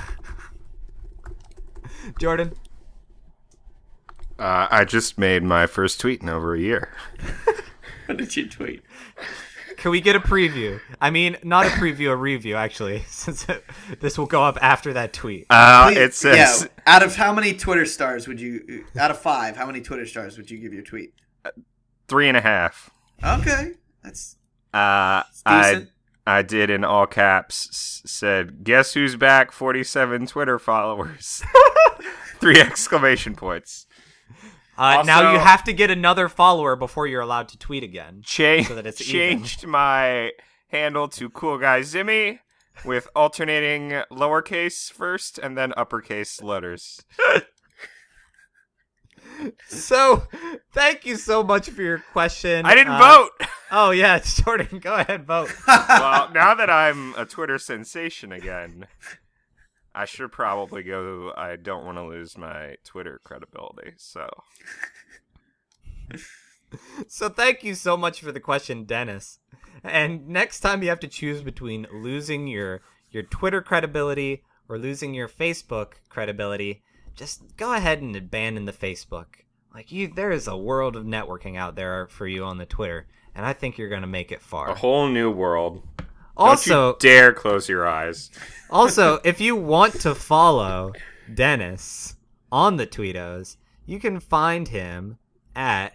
Jordan, 2.19 2.53
Uh, 4.37 4.67
I 4.69 4.83
just 4.85 5.17
made 5.17 5.43
my 5.43 5.65
first 5.65 5.99
tweet 5.99 6.21
in 6.21 6.29
over 6.29 6.53
a 6.55 6.59
year. 6.59 6.89
what 8.05 8.17
did 8.17 8.35
you 8.35 8.47
tweet? 8.49 8.83
Can 9.85 9.91
we 9.91 10.01
get 10.01 10.15
a 10.15 10.19
preview? 10.19 10.81
I 10.99 11.11
mean, 11.11 11.37
not 11.43 11.67
a 11.67 11.69
preview, 11.69 12.09
a 12.09 12.15
review, 12.15 12.55
actually, 12.55 13.03
since 13.07 13.47
it, 13.47 13.63
this 13.99 14.17
will 14.17 14.25
go 14.25 14.41
up 14.43 14.57
after 14.59 14.93
that 14.93 15.13
tweet. 15.13 15.45
Uh, 15.47 15.89
Please- 15.89 15.97
it 15.99 16.13
says 16.15 16.63
yeah, 16.63 16.67
out 16.87 17.03
of 17.03 17.15
how 17.15 17.31
many 17.31 17.53
Twitter 17.53 17.85
stars 17.85 18.27
would 18.27 18.41
you 18.41 18.83
out 18.99 19.11
of 19.11 19.19
5, 19.19 19.55
how 19.55 19.67
many 19.67 19.81
Twitter 19.81 20.07
stars 20.07 20.37
would 20.37 20.49
you 20.49 20.57
give 20.57 20.73
your 20.73 20.81
tweet? 20.81 21.13
three 22.07 22.27
and 22.27 22.35
a 22.35 22.41
half. 22.41 22.89
Okay. 23.23 23.73
That's 24.03 24.37
Uh, 24.73 25.21
I. 25.45 25.85
I 26.25 26.41
did 26.41 26.71
in 26.71 26.83
all 26.83 27.05
caps 27.05 27.67
s- 27.69 28.11
said, 28.11 28.63
"Guess 28.63 28.95
who's 28.95 29.15
back? 29.15 29.51
Forty-seven 29.51 30.25
Twitter 30.25 30.57
followers." 30.57 31.43
Three 32.39 32.59
exclamation 32.59 33.35
points. 33.35 33.85
Uh, 34.77 35.03
now 35.05 35.31
you 35.33 35.39
have 35.39 35.63
to 35.63 35.73
get 35.73 35.89
another 35.89 36.27
follower 36.29 36.75
before 36.75 37.07
you're 37.07 37.21
allowed 37.21 37.47
to 37.49 37.57
tweet 37.57 37.83
again. 37.83 38.21
Cha- 38.25 38.63
So 38.63 38.75
that 38.75 38.85
it's 38.85 39.01
even. 39.01 39.11
changed 39.13 39.65
my 39.65 40.31
handle 40.69 41.07
to 41.09 41.29
Cool 41.29 41.57
Guy 41.59 41.79
Zimmy 41.81 42.39
with 42.83 43.07
alternating 43.15 43.91
lowercase 44.11 44.91
first 44.91 45.37
and 45.37 45.57
then 45.57 45.73
uppercase 45.77 46.41
letters. 46.41 47.03
So, 49.67 50.23
thank 50.71 51.05
you 51.05 51.17
so 51.17 51.43
much 51.43 51.69
for 51.69 51.81
your 51.81 51.99
question. 52.13 52.65
I 52.65 52.73
didn't 52.75 52.93
Uh, 52.93 52.99
vote. 52.99 53.47
Oh 53.71 53.89
yeah, 53.89 54.19
Jordan, 54.23 54.77
go 54.79 54.93
ahead, 54.93 55.25
vote. 55.25 55.49
well, 55.67 56.29
now 56.31 56.53
that 56.53 56.69
I'm 56.69 57.15
a 57.15 57.25
Twitter 57.25 57.57
sensation 57.57 58.31
again, 58.31 58.85
I 59.95 60.05
should 60.05 60.31
probably 60.31 60.83
go. 60.83 61.33
I 61.37 61.55
don't 61.55 61.85
want 61.85 61.97
to 61.97 62.03
lose 62.03 62.37
my 62.37 62.75
Twitter 62.83 63.19
credibility, 63.23 63.93
so 63.97 64.29
So 67.07 67.29
thank 67.29 67.63
you 67.63 67.75
so 67.75 67.95
much 67.95 68.21
for 68.21 68.31
the 68.31 68.39
question, 68.39 68.83
Dennis. 68.85 69.39
And 69.83 70.27
next 70.27 70.61
time 70.61 70.83
you 70.83 70.89
have 70.89 70.99
to 71.01 71.07
choose 71.07 71.41
between 71.41 71.87
losing 71.93 72.47
your 72.47 72.81
your 73.11 73.23
Twitter 73.23 73.61
credibility 73.61 74.43
or 74.67 74.77
losing 74.77 75.13
your 75.13 75.29
Facebook 75.29 75.93
credibility, 76.09 76.83
just 77.15 77.55
go 77.55 77.73
ahead 77.73 78.01
and 78.01 78.15
abandon 78.15 78.65
the 78.65 78.73
Facebook. 78.73 79.27
Like 79.73 79.91
you 79.91 80.07
there 80.07 80.31
is 80.31 80.47
a 80.47 80.57
world 80.57 80.95
of 80.95 81.05
networking 81.05 81.57
out 81.57 81.75
there 81.75 82.07
for 82.07 82.27
you 82.27 82.43
on 82.43 82.57
the 82.57 82.65
Twitter, 82.65 83.07
and 83.33 83.45
I 83.45 83.53
think 83.53 83.77
you're 83.77 83.89
going 83.89 84.01
to 84.01 84.07
make 84.07 84.31
it 84.31 84.41
far. 84.41 84.69
a 84.69 84.75
whole 84.75 85.07
new 85.07 85.29
world. 85.29 85.83
Also, 86.37 86.95
dare 86.99 87.33
close 87.33 87.69
your 87.69 87.87
eyes. 87.87 88.29
also, 88.69 89.19
if 89.23 89.39
you 89.39 89.55
want 89.55 89.99
to 90.01 90.13
follow 90.15 90.93
Dennis 91.33 92.15
on 92.51 92.77
the 92.77 92.87
Tweetos, 92.87 93.57
you 93.85 93.99
can 93.99 94.19
find 94.19 94.67
him 94.67 95.17
at 95.55 95.93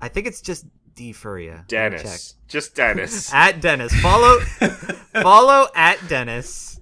I 0.00 0.08
think 0.08 0.26
it's 0.26 0.40
just 0.40 0.66
D 0.94 1.12
Furia. 1.12 1.64
Let 1.70 1.92
me 1.92 1.98
check. 1.98 2.04
Dennis. 2.06 2.34
Just 2.48 2.74
Dennis. 2.74 3.32
At 3.34 3.60
Dennis. 3.60 3.92
Follow 4.00 4.40
follow 5.22 5.68
at 5.74 6.06
Dennis. 6.08 6.80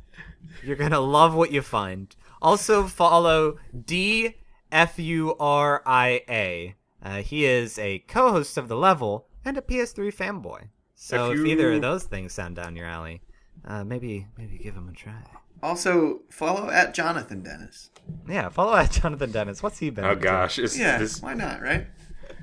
You're 0.62 0.76
gonna 0.76 1.00
love 1.00 1.34
what 1.34 1.52
you 1.52 1.62
find. 1.62 2.14
Also 2.40 2.86
follow 2.86 3.58
D 3.84 4.36
F 4.72 4.98
U 4.98 5.34
R 5.38 5.82
I 5.86 6.22
A. 6.28 6.74
Uh, 7.02 7.22
he 7.22 7.44
is 7.44 7.78
a 7.78 8.00
co-host 8.00 8.56
of 8.58 8.68
the 8.68 8.76
level 8.76 9.28
and 9.44 9.56
a 9.56 9.62
PS3 9.62 10.12
fanboy. 10.14 10.68
So 11.00 11.30
if, 11.30 11.38
If 11.38 11.46
either 11.46 11.72
of 11.74 11.80
those 11.80 12.02
things 12.04 12.32
sound 12.32 12.56
down 12.56 12.74
your 12.74 12.86
alley, 12.86 13.22
uh, 13.64 13.84
maybe 13.84 14.26
maybe 14.36 14.58
give 14.58 14.74
them 14.74 14.88
a 14.88 14.92
try. 14.92 15.22
Also, 15.62 16.20
follow 16.28 16.70
at 16.70 16.92
Jonathan 16.92 17.40
Dennis. 17.42 17.90
Yeah, 18.28 18.48
follow 18.48 18.74
at 18.74 18.90
Jonathan 19.00 19.30
Dennis. 19.30 19.62
What's 19.62 19.78
he 19.78 19.90
been? 19.90 20.04
oh 20.04 20.10
up 20.12 20.20
gosh. 20.20 20.58
Is 20.58 20.76
Yeah, 20.78 20.98
this 20.98 21.22
why 21.22 21.34
not, 21.34 21.62
right? 21.62 21.86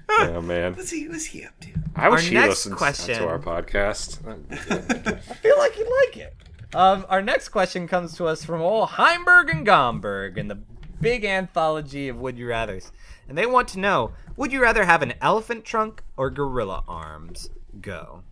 Oh 0.09 0.39
man. 0.51 0.73
What's 0.75 0.91
he 0.91 1.07
what's 1.09 1.25
he 1.25 1.43
up 1.43 1.59
to? 1.61 1.69
I 1.95 2.07
wish 2.09 2.23
Our 2.23 2.27
he 2.29 2.33
next 2.35 2.49
listened 2.49 2.77
question- 2.77 3.17
to 3.19 3.27
our 3.27 3.39
podcast. 3.39 4.19
I 4.51 5.17
feel 5.35 5.57
like 5.57 5.73
he'd 5.73 5.87
like 6.05 6.17
it. 6.17 6.33
Um, 6.73 7.05
our 7.09 7.21
next 7.21 7.49
question 7.49 7.87
comes 7.87 8.15
to 8.17 8.25
us 8.25 8.43
from 8.43 8.61
old 8.61 8.89
Heimberg 8.89 9.49
and 9.51 9.65
Gomberg 9.67 10.37
in 10.37 10.47
the 10.47 10.59
big 11.01 11.23
anthology 11.25 12.07
of 12.07 12.17
Would 12.19 12.37
You 12.37 12.47
Rathers. 12.47 12.91
And 13.27 13.37
they 13.37 13.45
want 13.45 13.67
to 13.69 13.79
know 13.79 14.11
Would 14.37 14.51
you 14.53 14.61
rather 14.61 14.85
have 14.85 15.01
an 15.01 15.13
elephant 15.21 15.65
trunk 15.65 16.03
or 16.17 16.29
gorilla 16.29 16.83
arms? 16.87 17.49
Go. 17.81 18.23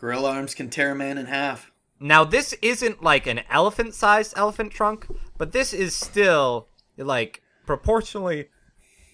Gorilla 0.00 0.30
arms 0.32 0.54
can 0.54 0.70
tear 0.70 0.92
a 0.92 0.94
man 0.94 1.18
in 1.18 1.26
half. 1.26 1.70
Now, 2.00 2.24
this 2.24 2.54
isn't 2.62 3.02
like 3.02 3.26
an 3.26 3.42
elephant 3.50 3.94
sized 3.94 4.32
elephant 4.36 4.72
trunk, 4.72 5.06
but 5.36 5.52
this 5.52 5.72
is 5.74 5.94
still 5.94 6.68
like 6.96 7.42
proportionally. 7.66 8.48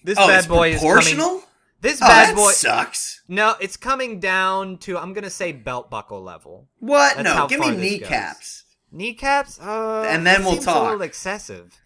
This 0.03 0.17
Oh, 0.17 0.27
bad 0.27 0.39
it's 0.39 0.47
boy 0.47 0.69
is 0.71 0.79
proportional? 0.79 1.27
coming. 1.27 1.41
This 1.81 2.01
Oh, 2.01 2.07
bad 2.07 2.29
that 2.29 2.35
boy. 2.35 2.51
sucks. 2.53 3.21
No, 3.27 3.55
it's 3.59 3.75
coming 3.77 4.19
down 4.21 4.77
to 4.79 4.97
I'm 4.97 5.11
gonna 5.13 5.29
say 5.29 5.51
belt 5.51 5.89
buckle 5.89 6.23
level. 6.23 6.69
What? 6.79 7.17
That's 7.17 7.25
no, 7.35 7.47
give 7.47 7.59
me 7.59 7.65
far 7.67 7.75
this 7.75 7.81
kneecaps. 7.81 8.63
Kneecaps? 8.93 9.59
Uh, 9.61 10.05
And 10.07 10.25
then 10.25 10.43
we'll 10.43 10.53
seems 10.53 10.65
talk. 10.65 10.77
A 10.77 10.83
little 10.85 11.01
excessive. 11.01 11.81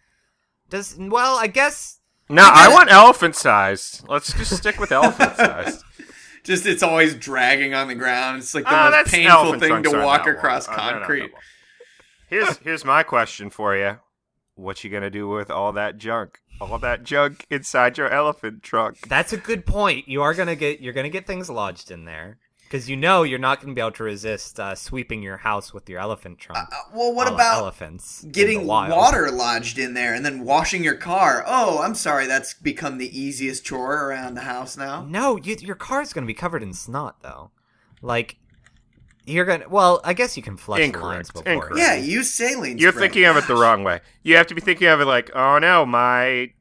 Does 0.70 0.96
well, 1.00 1.36
I 1.38 1.48
guess. 1.48 1.98
No, 2.30 2.44
I 2.46 2.70
want 2.70 2.92
elephant 2.92 3.36
sized. 3.36 4.08
Let's 4.08 4.32
just 4.34 4.56
stick 4.56 4.80
with 4.80 4.92
elephant 4.92 5.36
sized. 5.38 5.84
Just 6.44 6.66
it's 6.66 6.84
always 6.84 7.14
dragging 7.16 7.74
on 7.74 7.88
the 7.88 7.96
ground. 7.96 8.40
It's 8.40 8.56
like 8.56 8.64
the 8.64 8.70
Ah, 8.72 8.90
most 8.92 9.12
painful 9.12 9.60
thing 9.60 9.84
to 9.84 9.92
walk 10.04 10.28
across 10.28 10.68
long. 10.68 10.78
They're 10.78 10.86
not 10.86 10.92
that 10.94 11.00
concrete. 11.08 11.32
Here's 12.28 12.58
here's 12.58 12.86
my 12.86 13.04
question 13.04 13.50
for 13.50 13.76
you. 13.76 14.00
What 14.56 14.84
you 14.84 14.90
gonna 14.90 15.10
do 15.10 15.28
with 15.28 15.52
all 15.52 15.72
that 15.74 15.98
junk? 15.98 16.40
All 16.60 16.78
that 16.80 17.04
junk 17.04 17.46
inside 17.50 17.98
your 17.98 18.10
elephant 18.10 18.64
trunk? 18.64 19.08
That's 19.08 19.34
a 19.34 19.38
good 19.38 19.66
point. 19.66 20.08
You 20.08 20.22
are 20.22 20.34
gonna 20.34 20.56
get 20.56 20.80
you're 20.80 20.94
gonna 20.94 21.10
get 21.10 21.26
things 21.28 21.50
lodged 21.50 21.92
in 21.92 22.06
there 22.06 22.38
because 22.72 22.90
you 22.90 22.96
know 22.96 23.24
you're 23.24 23.38
not 23.38 23.60
gonna 23.60 23.74
be 23.74 23.82
able 23.82 23.92
to 23.92 24.04
resist 24.06 24.58
uh, 24.58 24.74
sweeping 24.74 25.22
your 25.22 25.36
house 25.36 25.74
with 25.74 25.90
your 25.90 26.00
elephant 26.00 26.40
trunk. 26.40 26.70
Uh, 26.72 26.78
well, 26.94 27.14
what 27.14 27.28
about 27.28 27.58
elephants 27.58 28.24
getting 28.32 28.66
water 28.66 29.30
lodged 29.30 29.78
in 29.78 29.94
there 29.94 30.14
and 30.14 30.26
then 30.26 30.46
washing 30.46 30.82
your 30.82 30.96
car? 30.96 31.44
Oh, 31.46 31.82
I'm 31.82 31.96
sorry, 31.96 32.28
that's 32.28 32.54
become 32.54 32.98
the 32.98 33.20
easiest 33.20 33.66
chore 33.66 34.08
around 34.08 34.36
the 34.36 34.42
house 34.42 34.78
now. 34.78 35.04
No, 35.04 35.36
you, 35.36 35.58
your 35.60 35.76
car's 35.76 36.14
gonna 36.14 36.26
be 36.26 36.34
covered 36.34 36.64
in 36.64 36.74
snot 36.74 37.22
though. 37.22 37.52
Like 38.02 38.38
you're 39.26 39.44
gonna. 39.44 39.68
Well, 39.68 40.00
I 40.06 40.14
guess 40.14 40.38
you 40.38 40.44
can 40.44 40.56
flush 40.56 40.80
the 40.80 40.98
lines 40.98 41.28
Incorrect. 41.28 41.34
before. 41.34 41.52
Incorrect. 41.52 41.78
Yeah, 41.78 41.96
use 41.96 42.32
saline. 42.32 42.78
You're 42.78 42.94
spray. 42.94 43.02
thinking 43.08 43.26
of 43.26 43.36
it 43.36 43.48
the 43.48 43.56
wrong 43.56 43.84
way. 43.84 44.00
You 44.24 44.38
have 44.38 44.48
to 44.48 44.56
be 44.56 44.62
thinking 44.62 44.88
of 44.88 45.02
it 45.02 45.06
like, 45.06 45.30
oh 45.36 45.60
no, 45.60 45.86
my 45.86 46.54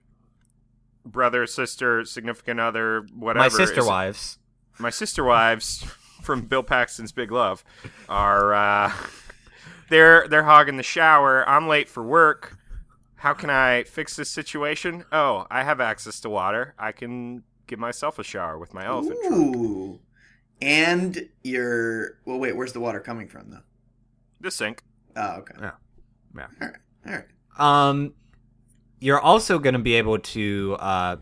brother, 1.05 1.47
sister, 1.47 2.05
significant 2.05 2.59
other, 2.59 3.07
whatever. 3.15 3.45
My 3.45 3.49
sister 3.49 3.79
is- 3.79 3.87
wives. 3.87 4.39
my 4.81 4.91
sister 4.91 5.23
wives 5.23 5.85
from 6.23 6.43
Bill 6.43 6.63
Paxton's 6.63 7.13
Big 7.13 7.31
Love 7.31 7.65
are 8.09 8.55
uh, 8.55 8.93
they're 9.89 10.27
they're 10.29 10.45
hogging 10.45 10.77
the 10.77 10.83
shower. 10.83 11.49
I'm 11.49 11.69
late 11.69 11.89
for 11.89 12.03
work. 12.03 12.57
How 13.17 13.35
can 13.35 13.51
I 13.51 13.85
fix 13.85 14.17
this 14.17 14.31
situation? 14.31 15.05
Oh, 15.13 15.47
I 15.51 15.63
have 15.63 15.81
access 15.81 16.21
to 16.21 16.31
water. 16.31 16.75
I 16.79 16.93
can 16.93 17.43
give 17.67 17.79
myself 17.79 18.19
a 18.19 18.25
shower 18.25 18.59
with 18.59 18.73
my 18.73 18.87
elephant 18.87 19.19
trunk. 19.27 19.57
Ooh. 19.57 20.01
And 20.63 21.29
your 21.43 22.19
well, 22.25 22.39
wait. 22.39 22.57
Where's 22.57 22.73
the 22.73 22.81
water 22.81 23.01
coming 23.01 23.29
from, 23.29 23.51
though? 23.51 23.63
The 24.41 24.51
sink. 24.51 24.83
Oh, 25.17 25.37
okay. 25.39 25.55
Yeah. 25.61 25.71
Yeah. 26.37 26.47
All 26.61 26.69
right. 26.69 26.77
All 27.07 27.13
right. 27.13 27.89
Um, 27.89 28.15
you're 29.01 29.21
also 29.21 29.59
going 29.59 29.75
to 29.75 29.81
be 29.81 29.95
able 29.95 30.19
to 30.19 30.77
uh, 30.79 31.17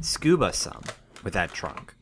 scuba 0.00 0.52
some 0.52 0.82
with 1.24 1.34
that 1.34 1.52
trunk. 1.52 1.94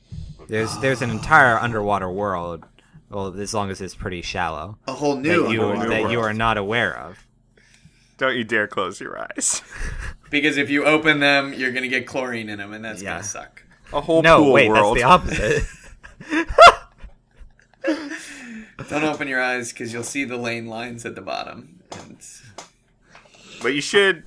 There's 0.48 0.76
there's 0.78 1.02
an 1.02 1.10
entire 1.10 1.58
underwater 1.58 2.10
world. 2.10 2.64
Well, 3.10 3.38
as 3.38 3.54
long 3.54 3.70
as 3.70 3.80
it's 3.80 3.94
pretty 3.94 4.20
shallow 4.22 4.78
A 4.88 4.92
whole 4.92 5.16
new 5.16 5.44
that 5.44 5.52
you 5.52 5.62
underwater 5.62 5.88
that 5.90 6.10
you 6.10 6.20
are 6.20 6.34
not 6.34 6.56
aware 6.58 6.96
of. 6.98 7.18
Don't 8.18 8.34
you 8.36 8.42
dare 8.44 8.66
close 8.66 9.00
your 9.00 9.18
eyes. 9.18 9.62
Because 10.28 10.56
if 10.56 10.68
you 10.70 10.84
open 10.84 11.20
them, 11.20 11.52
you're 11.54 11.70
gonna 11.70 11.86
get 11.86 12.04
chlorine 12.04 12.48
in 12.48 12.58
them, 12.58 12.72
and 12.72 12.84
that's 12.84 13.00
Yeah. 13.00 13.10
gonna 13.12 13.22
suck. 13.22 13.62
A 13.92 14.00
whole 14.00 14.22
No, 14.22 14.38
pool 14.42 14.52
wait, 14.54 14.68
world. 14.68 14.98
that's 14.98 15.02
the 15.02 15.08
opposite. 16.34 16.46
Don't 18.88 19.04
open 19.04 19.28
your 19.28 19.40
eyes 19.40 19.72
because 19.72 19.92
you'll 19.92 20.02
see 20.02 20.24
the 20.24 20.36
lane 20.36 20.66
lines 20.66 21.06
at 21.06 21.14
the 21.14 21.20
bottom. 21.20 21.80
And 21.92 22.16
But 23.62 23.74
you 23.74 23.80
should 23.80 24.24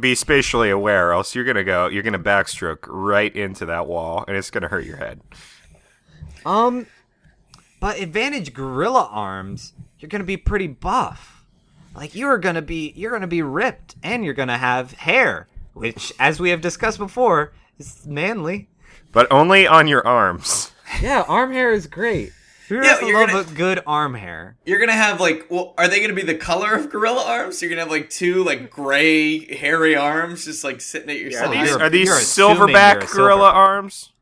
be 0.00 0.14
spatially 0.14 0.70
aware, 0.70 1.10
or 1.10 1.12
else 1.12 1.34
you're 1.34 1.44
gonna 1.44 1.64
go. 1.64 1.88
You're 1.88 2.02
gonna 2.02 2.18
backstroke 2.18 2.84
right 2.86 3.34
into 3.34 3.66
that 3.66 3.86
wall, 3.86 4.24
and 4.28 4.36
it's 4.36 4.50
gonna 4.50 4.68
hurt 4.68 4.84
your 4.84 4.96
head. 4.96 5.20
um, 6.44 6.86
but 7.80 8.00
advantage 8.00 8.52
gorilla 8.52 9.08
arms, 9.10 9.72
you're 9.98 10.08
going 10.08 10.20
to 10.20 10.26
be 10.26 10.36
pretty 10.36 10.66
buff. 10.66 11.44
Like 11.94 12.14
you 12.14 12.26
are 12.26 12.38
going 12.38 12.54
to 12.54 12.62
be 12.62 12.92
you're 12.96 13.10
going 13.10 13.22
to 13.22 13.28
be 13.28 13.42
ripped, 13.42 13.96
and 14.02 14.24
you're 14.24 14.34
going 14.34 14.48
to 14.48 14.58
have 14.58 14.92
hair, 14.92 15.48
which, 15.74 16.12
as 16.18 16.38
we 16.40 16.50
have 16.50 16.60
discussed 16.60 16.98
before, 16.98 17.52
is 17.78 18.06
manly. 18.06 18.68
But 19.12 19.30
only 19.30 19.66
on 19.66 19.88
your 19.88 20.06
arms. 20.06 20.72
Yeah, 21.00 21.24
arm 21.28 21.52
hair 21.52 21.72
is 21.72 21.86
great. 21.86 22.32
Who 22.68 22.76
Yeah, 22.76 22.82
doesn't 22.82 23.06
you're 23.08 23.18
love 23.20 23.30
gonna- 23.30 23.40
a 23.40 23.54
good 23.54 23.82
arm 23.86 24.14
hair? 24.14 24.56
you're 24.66 24.78
gonna 24.78 24.92
have 24.92 25.20
like, 25.20 25.46
well, 25.50 25.74
are 25.78 25.88
they 25.88 26.00
gonna 26.00 26.12
be 26.12 26.22
the 26.22 26.34
color 26.34 26.74
of 26.74 26.90
gorilla 26.90 27.24
arms? 27.24 27.62
You're 27.62 27.70
gonna 27.70 27.82
have 27.82 27.90
like 27.90 28.10
two 28.10 28.44
like 28.44 28.70
gray 28.70 29.54
hairy 29.56 29.96
arms 29.96 30.44
just 30.44 30.64
like 30.64 30.80
sitting 30.80 31.08
at 31.10 31.18
your 31.18 31.28
Are 31.28 31.46
side. 31.46 31.66
you're- 31.66 31.88
these 31.88 32.08
you're 32.08 32.16
assuming 32.18 32.56
silverback 32.74 33.10
gorilla 33.10 33.50
silverback. 33.50 33.54
arms? 33.54 34.12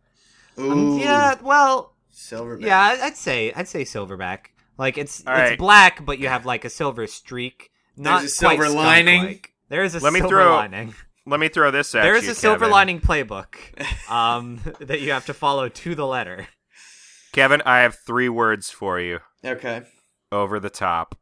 Ooh, 0.59 0.99
Yeah, 0.99 1.35
well, 1.43 1.93
silverback. 2.15 2.65
yeah, 2.65 2.81
I- 2.81 3.07
I'd 3.07 3.17
say 3.17 3.53
I'd 3.55 3.69
say 3.69 3.83
silverback. 3.83 4.39
Like 4.79 4.97
it's 4.99 5.25
All 5.27 5.33
it's 5.35 5.51
right. 5.51 5.59
black, 5.59 6.05
but 6.05 6.19
you 6.19 6.29
have 6.29 6.47
like 6.47 6.65
a 6.65 6.71
silver 6.71 7.07
streak. 7.07 7.71
Not 7.97 8.21
There's 8.21 8.33
a 8.33 8.35
silver 8.35 8.65
skunk-like. 8.65 8.87
lining? 8.87 9.41
There 9.71 9.83
is 9.83 9.95
a 9.95 10.01
Let 10.01 10.13
me 10.13 10.21
silver 10.21 10.37
throw- 10.37 10.55
lining. 10.57 10.95
Let 11.29 11.41
me 11.41 11.49
throw 11.49 11.71
this 11.73 11.93
at 11.97 12.03
There 12.03 12.15
is 12.15 12.27
you, 12.27 12.31
a 12.31 12.35
silver 12.35 12.59
Kevin. 12.67 12.71
lining 12.71 13.01
playbook 13.01 13.57
um, 14.11 14.61
that 14.81 15.01
you 15.01 15.11
have 15.11 15.27
to 15.27 15.35
follow 15.35 15.69
to 15.69 15.95
the 15.97 16.07
letter. 16.07 16.47
Kevin, 17.37 17.61
I 17.67 17.81
have 17.81 17.97
three 17.97 18.31
words 18.31 18.71
for 18.71 18.99
you. 18.99 19.19
Okay. 19.45 19.83
Over 20.33 20.59
the 20.59 20.71
top. 20.71 21.19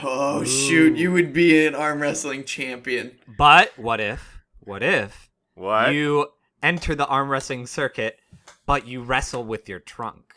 Oh 0.00 0.44
shoot, 0.44 0.96
you 0.96 1.10
would 1.10 1.32
be 1.32 1.66
an 1.66 1.74
arm 1.74 2.00
wrestling 2.00 2.44
champion. 2.44 3.18
But 3.26 3.76
what 3.76 3.98
if? 3.98 4.38
What 4.60 4.84
if 4.84 5.30
What? 5.56 5.92
you 5.92 6.28
enter 6.62 6.94
the 6.94 7.08
arm 7.08 7.28
wrestling 7.28 7.66
circuit, 7.66 8.20
but 8.66 8.86
you 8.86 9.02
wrestle 9.02 9.42
with 9.42 9.68
your 9.68 9.80
trunk? 9.80 10.32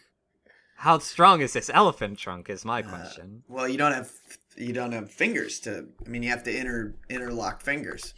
How 0.77 0.97
strong 0.97 1.39
is 1.41 1.53
this 1.53 1.69
elephant 1.71 2.17
trunk? 2.17 2.49
Is 2.49 2.65
my 2.65 2.79
uh, 2.79 2.89
question. 2.89 3.43
Well, 3.47 3.69
you 3.69 3.77
don't 3.77 3.93
have 3.93 4.09
you 4.57 4.73
don't 4.73 4.91
have 4.91 5.11
fingers 5.11 5.59
to. 5.59 5.85
I 6.03 6.09
mean, 6.09 6.23
you 6.23 6.31
have 6.31 6.43
to 6.45 6.59
inter 6.59 6.95
interlock 7.11 7.61
fingers. 7.61 8.15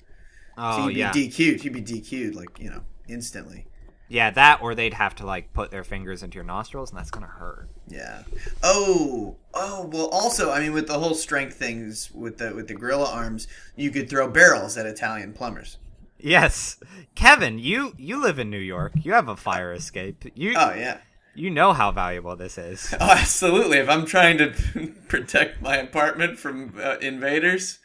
So 0.56 0.64
oh 0.64 0.88
you'd 0.88 0.94
be 0.94 1.00
yeah, 1.02 1.12
DQ'd. 1.12 1.66
You'd 1.66 1.74
be 1.74 1.82
DQ'd 1.82 2.34
like 2.34 2.58
you 2.58 2.70
know 2.70 2.84
instantly. 3.10 3.68
Yeah. 4.10 4.30
That 4.32 4.62
or 4.62 4.76
they'd 4.76 4.93
have 4.93 5.16
to 5.16 5.26
like 5.26 5.53
put 5.53 5.72
their 5.72 5.84
fingers 5.84 6.24
into 6.24 6.36
your 6.36 6.43
nostrils, 6.43 6.89
and 6.91 6.99
that's 6.99 7.12
gonna 7.12 7.28
hurt. 7.28 7.70
Yeah. 7.88 8.24
Oh, 8.64 9.36
oh. 9.53 9.89
Well, 9.91 10.08
also, 10.08 10.51
I 10.51 10.60
mean, 10.62 10.74
with 10.74 10.88
the 10.88 10.99
whole 10.99 11.14
strength 11.16 11.55
things 11.55 12.12
with 12.12 12.38
the 12.38 12.53
with 12.55 12.68
the 12.68 12.74
gorilla 12.76 13.10
arms, 13.12 13.47
you 13.76 13.91
could 13.91 14.10
throw 14.10 14.28
barrels 14.30 14.78
at 14.78 14.86
Italian 14.86 15.34
plumbers. 15.34 15.78
Yes, 16.20 16.78
Kevin, 17.16 17.60
you 17.60 17.93
you 17.97 18.22
live 18.22 18.39
in 18.39 18.49
New 18.49 18.58
York. 18.58 18.93
You 18.95 19.14
have 19.14 19.28
a 19.28 19.38
fire 19.38 19.72
escape. 19.74 20.26
You 20.36 20.53
Oh 20.58 20.74
yeah. 20.74 20.97
you 21.36 21.51
know 21.51 21.74
how 21.74 21.91
valuable 21.91 22.36
this 22.36 22.58
is. 22.58 22.93
Oh, 22.99 23.12
absolutely. 23.12 23.78
If 23.78 23.88
I'm 23.88 24.05
trying 24.08 24.39
to 24.39 24.53
protect 25.08 25.62
my 25.62 25.78
apartment 25.78 26.39
from 26.39 26.74
uh, 26.82 26.97
invaders, 27.01 27.78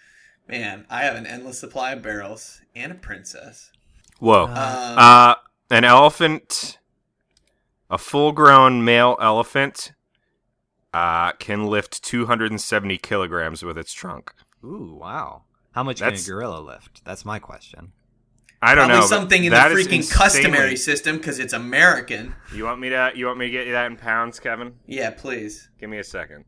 man, 0.48 0.86
I 0.88 1.02
have 1.02 1.14
an 1.14 1.26
endless 1.26 1.58
supply 1.58 1.92
of 1.92 2.00
barrels 2.02 2.62
and 2.74 2.90
a 2.92 2.94
princess. 2.94 3.70
Whoa. 4.18 4.44
Um, 4.44 4.50
Uh, 4.54 5.34
an 5.72 5.84
elephant, 5.84 6.78
a 7.88 7.96
full-grown 7.96 8.84
male 8.84 9.16
elephant, 9.20 9.92
uh, 10.92 11.32
can 11.32 11.66
lift 11.66 12.02
270 12.04 12.98
kilograms 12.98 13.62
with 13.62 13.78
its 13.78 13.92
trunk. 13.94 14.32
Ooh, 14.62 14.98
wow. 15.00 15.44
How 15.72 15.82
much 15.82 16.00
That's- 16.00 16.24
can 16.26 16.32
a 16.32 16.36
gorilla 16.36 16.60
lift? 16.60 17.02
That's 17.04 17.24
my 17.24 17.38
question. 17.38 17.92
I 18.60 18.74
don't 18.74 18.84
Probably 18.88 18.94
know. 18.96 19.00
but 19.00 19.08
something 19.08 19.44
in 19.44 19.50
the 19.50 19.56
that 19.56 19.72
is 19.72 19.88
freaking 19.88 19.92
insanely- 19.96 20.14
customary 20.42 20.76
system 20.76 21.16
because 21.16 21.38
it's 21.40 21.52
American. 21.54 22.36
You 22.54 22.64
want 22.64 22.78
me 22.78 22.90
to? 22.90 23.10
You 23.14 23.26
want 23.26 23.38
me 23.38 23.46
to 23.46 23.50
get 23.50 23.66
you 23.66 23.72
that 23.72 23.86
in 23.86 23.96
pounds, 23.96 24.38
Kevin? 24.38 24.74
Yeah, 24.86 25.10
please. 25.10 25.68
Give 25.80 25.90
me 25.90 25.98
a 25.98 26.04
second. 26.04 26.44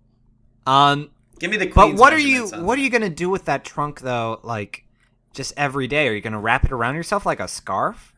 Um, 0.66 1.10
Give 1.40 1.50
me 1.50 1.56
the 1.56 1.66
but 1.66 1.74
Queen's 1.86 1.98
what 1.98 2.12
are 2.12 2.18
you 2.18 2.42
measurements 2.42 2.52
on 2.52 2.64
what 2.66 2.74
are 2.74 2.76
that. 2.76 2.84
you 2.84 2.90
gonna 2.90 3.10
do 3.10 3.28
with 3.30 3.46
that 3.46 3.64
trunk 3.64 4.00
though? 4.00 4.38
Like, 4.44 4.84
just 5.32 5.54
every 5.56 5.88
day? 5.88 6.06
Are 6.06 6.12
you 6.12 6.20
gonna 6.20 6.38
wrap 6.38 6.64
it 6.64 6.70
around 6.70 6.94
yourself 6.94 7.26
like 7.26 7.40
a 7.40 7.48
scarf? 7.48 8.13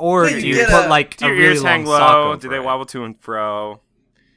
Or 0.00 0.26
Yeah, 0.28 0.40
do 0.40 0.46
you 0.48 0.56
you 0.56 0.64
put 0.66 0.86
a- 0.86 0.88
like 0.88 1.16
Do 1.18 1.26
a 1.26 1.28
your 1.28 1.36
really 1.36 1.48
ears 1.50 1.62
long 1.62 1.72
hang 1.72 1.86
sock 1.86 2.00
low? 2.00 2.28
over 2.32 2.40
Do 2.40 2.48
they 2.48 2.56
it? 2.56 2.64
wobble 2.64 2.86
to 2.86 3.04
and 3.04 3.20
fro? 3.20 3.80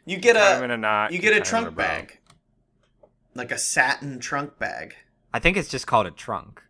You 0.05 0.17
get 0.17 0.35
a 0.35 0.61
a 0.63 0.77
knot. 0.77 1.11
you 1.13 1.19
get 1.19 1.31
a 1.35 1.39
tie 1.39 1.57
'em 1.59 1.63
in 1.67 1.73
trunk 1.73 1.75
bow. 1.77 1.83
bag, 1.83 2.19
like 3.35 3.51
a 3.51 3.57
satin 3.57 4.19
trunk 4.19 4.59
bag. 4.59 4.95
I 5.33 5.39
think 5.39 5.57
it's 5.57 5.69
just 5.69 5.87
called 5.87 6.05
a 6.05 6.11
trunk. 6.11 6.61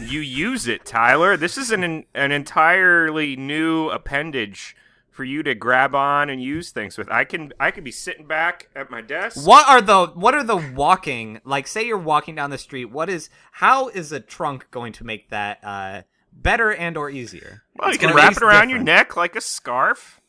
You 0.00 0.20
use 0.20 0.66
it, 0.66 0.84
Tyler. 0.86 1.36
This 1.36 1.58
is 1.58 1.70
an 1.70 2.04
an 2.14 2.32
entirely 2.32 3.36
new 3.36 3.88
appendage 3.90 4.74
for 5.10 5.24
you 5.24 5.42
to 5.42 5.54
grab 5.54 5.94
on 5.94 6.30
and 6.30 6.42
use 6.42 6.70
things 6.70 6.96
with. 6.96 7.10
I 7.10 7.24
can 7.24 7.52
I 7.58 7.70
could 7.70 7.84
be 7.84 7.90
sitting 7.90 8.26
back 8.26 8.68
at 8.76 8.90
my 8.90 9.00
desk. 9.00 9.46
What 9.46 9.68
are 9.68 9.80
the 9.82 10.06
what 10.08 10.34
are 10.34 10.44
the 10.44 10.56
walking 10.56 11.40
like? 11.44 11.66
Say 11.66 11.84
you're 11.86 11.98
walking 11.98 12.34
down 12.36 12.50
the 12.50 12.58
street. 12.58 12.86
What 12.86 13.10
is 13.10 13.28
how 13.52 13.88
is 13.88 14.12
a 14.12 14.20
trunk 14.20 14.70
going 14.70 14.92
to 14.94 15.04
make 15.04 15.28
that 15.30 15.58
uh, 15.64 16.02
better 16.36 16.72
and 16.72 16.96
or 16.96 17.10
easier? 17.10 17.62
Well, 17.76 17.92
you 17.92 17.98
can 17.98 18.14
wrap 18.14 18.32
it 18.32 18.42
around 18.42 18.70
your 18.70 18.78
neck 18.78 19.16
like 19.16 19.36
a 19.36 19.40
scarf. 19.40 20.20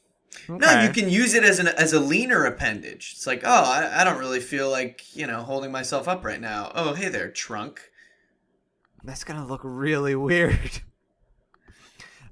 No, 0.50 0.82
you 0.82 0.90
can 0.90 1.10
use 1.10 1.34
it 1.34 1.44
as 1.44 1.60
an 1.60 1.68
as 1.68 1.94
a 1.94 2.00
leaner 2.00 2.46
appendage. 2.46 3.14
It's 3.16 3.28
like, 3.28 3.42
oh, 3.44 3.64
I, 3.64 4.02
I 4.02 4.04
don't 4.04 4.20
really 4.20 4.40
feel 4.40 4.70
like 4.70 5.16
you 5.16 5.28
know 5.28 5.42
holding 5.42 5.72
myself 5.72 6.08
up 6.08 6.24
right 6.24 6.40
now. 6.40 6.72
Oh, 6.76 6.94
hey 6.94 7.10
there, 7.10 7.30
trunk. 7.30 7.92
That's 9.04 9.24
gonna 9.24 9.46
look 9.46 9.62
really 9.64 10.16
weird. 10.16 10.82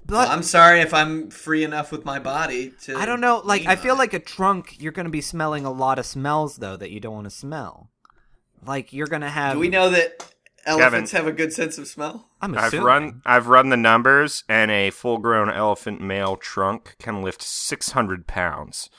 But 0.04 0.14
Well, 0.16 0.30
I'm 0.30 0.42
sorry 0.42 0.80
if 0.80 0.94
I'm 0.94 1.30
free 1.30 1.64
enough 1.64 1.90
with 1.90 2.04
my 2.04 2.18
body 2.18 2.72
to. 2.82 2.96
I 2.96 3.06
don't 3.06 3.20
know. 3.20 3.42
Like, 3.44 3.66
I 3.66 3.76
feel 3.76 3.94
it. 3.94 3.98
like 3.98 4.14
a 4.14 4.20
trunk. 4.20 4.76
You're 4.80 4.92
gonna 4.92 5.10
be 5.10 5.20
smelling 5.20 5.64
a 5.64 5.72
lot 5.72 5.98
of 5.98 6.06
smells 6.06 6.56
though 6.56 6.76
that 6.76 6.90
you 6.90 7.00
don't 7.00 7.14
want 7.14 7.26
to 7.26 7.30
smell. 7.30 7.90
Like 8.64 8.92
you're 8.92 9.08
gonna 9.08 9.30
have. 9.30 9.54
Do 9.54 9.58
we 9.58 9.68
know 9.68 9.90
that 9.90 10.32
elephants 10.66 11.12
have 11.12 11.26
a 11.26 11.32
good 11.32 11.52
sense 11.52 11.78
of 11.78 11.86
smell? 11.88 12.28
I'm 12.40 12.56
I've 12.56 12.64
assuming. 12.68 12.86
run 12.86 13.22
I've 13.24 13.46
run 13.48 13.68
the 13.70 13.76
numbers, 13.76 14.44
and 14.48 14.70
a 14.70 14.90
full 14.90 15.18
grown 15.18 15.50
elephant 15.50 16.00
male 16.00 16.36
trunk 16.36 16.96
can 16.98 17.22
lift 17.22 17.42
six 17.42 17.90
hundred 17.92 18.26
pounds. 18.26 18.90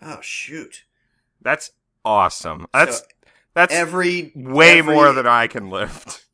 Oh 0.00 0.18
shoot! 0.20 0.84
That's 1.40 1.70
awesome. 2.04 2.66
That's 2.72 2.98
So 2.98 3.04
that's 3.54 3.74
Every 3.74 4.32
way 4.34 4.78
every- 4.78 4.94
more 4.94 5.12
than 5.12 5.26
I 5.26 5.46
can 5.46 5.70
lift. 5.70 6.26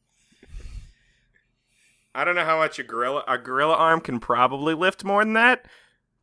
I 2.15 2.25
don't 2.25 2.35
know 2.35 2.45
how 2.45 2.59
much 2.59 2.79
a 2.79 2.83
gorilla 2.83 3.23
a 3.29 3.39
gorilla 3.39 3.75
arm 3.75 4.01
can 4.01 4.19
probably 4.19 4.75
lift 4.75 5.05
more 5.05 5.25
than 5.25 5.35
that, 5.35 5.67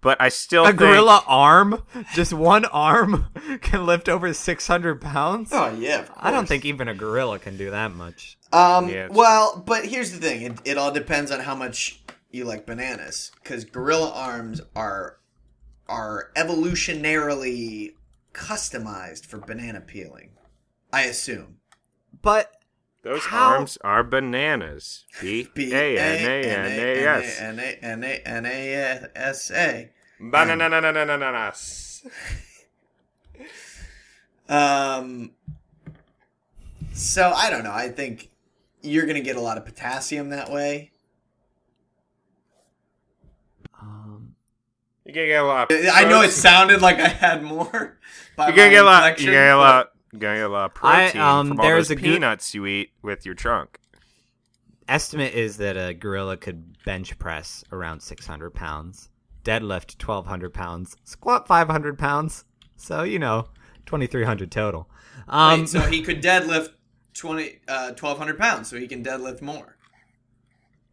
but 0.02 0.20
I 0.20 0.30
still 0.30 0.64
A 0.64 0.68
think, 0.68 0.80
gorilla 0.80 1.24
arm, 1.26 1.84
just 2.14 2.34
one 2.34 2.66
arm, 2.66 3.28
can 3.62 3.86
lift 3.86 4.10
over 4.10 4.34
600 4.34 5.00
pounds. 5.02 5.52
Oh 5.54 5.74
yeah, 5.78 6.02
of 6.02 6.12
I 6.18 6.32
don't 6.32 6.48
think 6.48 6.66
even 6.66 6.88
a 6.88 6.94
gorilla 6.94 7.40
can 7.40 7.56
do 7.58 7.70
that 7.72 7.94
much. 7.94 8.38
Um. 8.56 8.90
Yeah, 8.90 9.08
well, 9.12 9.62
but 9.66 9.86
here's 9.86 10.12
the 10.12 10.18
thing. 10.20 10.42
It, 10.44 10.60
it 10.66 10.78
all 10.78 10.92
depends 10.92 11.32
on 11.32 11.42
how 11.42 11.56
much 11.56 12.02
you 12.32 12.46
like 12.46 12.66
bananas, 12.66 13.32
because 13.44 13.66
gorilla 13.66 14.12
arms 14.12 14.62
are 14.76 15.18
are 15.88 16.32
evolutionarily 16.36 17.94
customized 18.34 19.26
for 19.26 19.38
banana 19.40 19.82
peeling. 19.82 20.32
I 20.94 21.04
assume. 21.04 21.58
But 22.22 22.52
those 23.02 23.24
How- 23.26 23.56
arms 23.56 23.78
are 23.84 24.04
bananas. 24.04 25.06
B 25.22 25.48
A 25.58 25.98
N 25.98 26.26
A 26.26 26.44
N 26.50 26.66
A 26.66 27.06
S. 27.06 27.40
N 27.40 27.60
A 27.60 27.78
N 27.84 28.04
A 28.04 28.22
N 28.26 28.46
A 28.46 29.08
S 29.16 29.52
A. 29.52 29.90
Bananananananas. 30.22 32.06
Um. 34.48 35.32
So 36.94 37.32
I 37.36 37.50
don't 37.50 37.64
know. 37.64 37.74
I 37.74 37.90
think 37.90 38.30
you're 38.86 39.06
gonna 39.06 39.22
get 39.22 39.36
a 39.36 39.42
lot 39.42 39.58
of 39.58 39.66
potassium 39.66 40.30
that 40.30 40.52
way. 40.52 40.92
um, 43.82 44.36
You're 45.06 45.16
gonna 45.16 45.28
get 45.28 45.44
a 45.44 45.48
lot. 45.48 45.72
Of 45.72 45.86
I 45.94 46.06
know 46.06 46.22
it 46.22 46.32
sounded 46.32 46.82
like 46.82 47.00
I 47.00 47.08
had 47.08 47.44
more. 47.44 47.98
by 48.36 48.48
You're 48.48 48.56
gonna 48.56 48.70
get 48.70 48.82
a 48.84 48.86
lot. 48.86 49.20
You're 49.20 49.34
gonna 49.34 49.46
get 49.46 49.52
a 49.52 49.56
but- 49.56 49.60
lot. 49.60 49.92
You're 50.12 50.20
gonna 50.22 50.38
get 50.38 50.46
a 50.46 50.50
lot 50.50 50.66
of 50.72 50.72
I, 50.82 51.06
protein 51.10 51.22
um, 51.22 51.48
from 51.50 51.60
all 51.60 51.66
there's 51.66 51.90
those 51.90 51.98
a 51.98 52.02
good- 52.02 52.04
peanuts 52.14 52.54
you 52.54 52.66
eat 52.66 52.92
with 53.02 53.26
your 53.26 53.36
trunk. 53.36 53.80
estimate 54.88 55.34
is 55.34 55.58
that 55.58 55.76
a 55.76 55.94
gorilla 55.94 56.38
could 56.38 56.82
bench 56.86 57.18
press 57.20 57.66
around 57.72 58.00
600 58.02 58.52
pounds, 58.52 59.10
deadlift 59.44 60.02
1200 60.02 60.54
pounds, 60.54 60.96
squat 61.04 61.48
500 61.48 61.98
pounds. 61.98 62.46
So 62.78 63.04
you 63.04 63.20
know, 63.20 63.48
2300 63.88 64.50
total. 64.52 64.90
Um, 65.28 65.62
Wait, 65.62 65.70
so 65.70 65.82
he 65.82 66.02
could 66.02 66.22
deadlift 66.24 66.70
20, 67.16 67.60
uh, 67.68 67.88
1,200 67.94 68.38
pounds, 68.38 68.70
so 68.70 68.78
he 68.78 68.88
can 68.88 69.04
deadlift 69.04 69.42
more. 69.42 69.78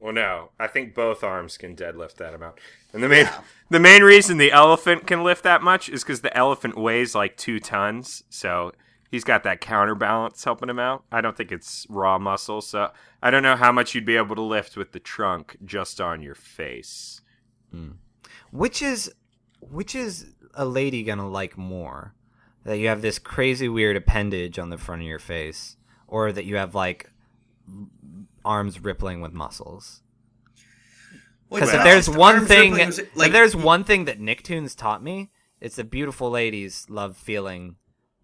Well, 0.00 0.12
no, 0.12 0.50
I 0.58 0.66
think 0.66 0.94
both 0.94 1.22
arms 1.22 1.56
can 1.56 1.76
deadlift 1.76 2.16
that 2.16 2.34
amount. 2.34 2.56
And 2.92 3.02
the 3.02 3.08
main 3.08 3.26
Yeah. 3.26 3.42
the 3.70 3.78
main 3.80 4.02
reason 4.02 4.36
the 4.38 4.50
elephant 4.50 5.06
can 5.06 5.22
lift 5.22 5.44
that 5.44 5.62
much 5.62 5.88
is 5.88 6.02
because 6.02 6.22
the 6.22 6.36
elephant 6.36 6.76
weighs 6.76 7.14
like 7.14 7.36
two 7.36 7.60
tons, 7.60 8.24
so 8.28 8.72
he's 9.10 9.22
got 9.22 9.44
that 9.44 9.60
counterbalance 9.60 10.42
helping 10.42 10.68
him 10.68 10.80
out. 10.80 11.04
I 11.12 11.20
don't 11.20 11.36
think 11.36 11.52
it's 11.52 11.86
raw 11.88 12.18
muscle, 12.18 12.60
so 12.62 12.90
I 13.22 13.30
don't 13.30 13.44
know 13.44 13.54
how 13.54 13.70
much 13.70 13.94
you'd 13.94 14.04
be 14.04 14.16
able 14.16 14.34
to 14.34 14.42
lift 14.42 14.76
with 14.76 14.90
the 14.90 14.98
trunk 15.00 15.56
just 15.64 16.00
on 16.00 16.20
your 16.20 16.34
face. 16.34 17.20
Which 18.50 18.82
is 18.82 19.12
which 19.60 19.94
is 19.94 20.34
a 20.54 20.64
lady 20.64 21.04
gonna 21.04 21.28
like 21.28 21.56
more? 21.56 22.14
That 22.64 22.78
you 22.78 22.88
have 22.88 23.02
this 23.02 23.18
crazy 23.20 23.68
weird 23.68 23.96
appendage 23.96 24.58
on 24.58 24.70
the 24.70 24.78
front 24.78 25.02
of 25.02 25.08
your 25.08 25.18
face, 25.20 25.76
or 26.12 26.30
that 26.30 26.44
you 26.44 26.56
have 26.56 26.74
like 26.74 27.10
arms 28.44 28.78
rippling 28.78 29.22
with 29.22 29.32
muscles? 29.32 30.02
Because 31.50 31.70
if 31.70 31.76
Well, 31.76 31.84
there's 31.84 32.08
one 32.08 32.44
thing, 32.46 32.78
if 32.78 33.16
like, 33.16 33.32
there's 33.32 33.56
one 33.56 33.82
thing 33.82 34.04
that 34.04 34.20
Nicktoons 34.20 34.76
taught 34.76 35.02
me, 35.02 35.30
it's 35.58 35.76
that 35.76 35.84
beautiful 35.84 36.30
ladies 36.30 36.86
love 36.90 37.16
feeling 37.16 37.76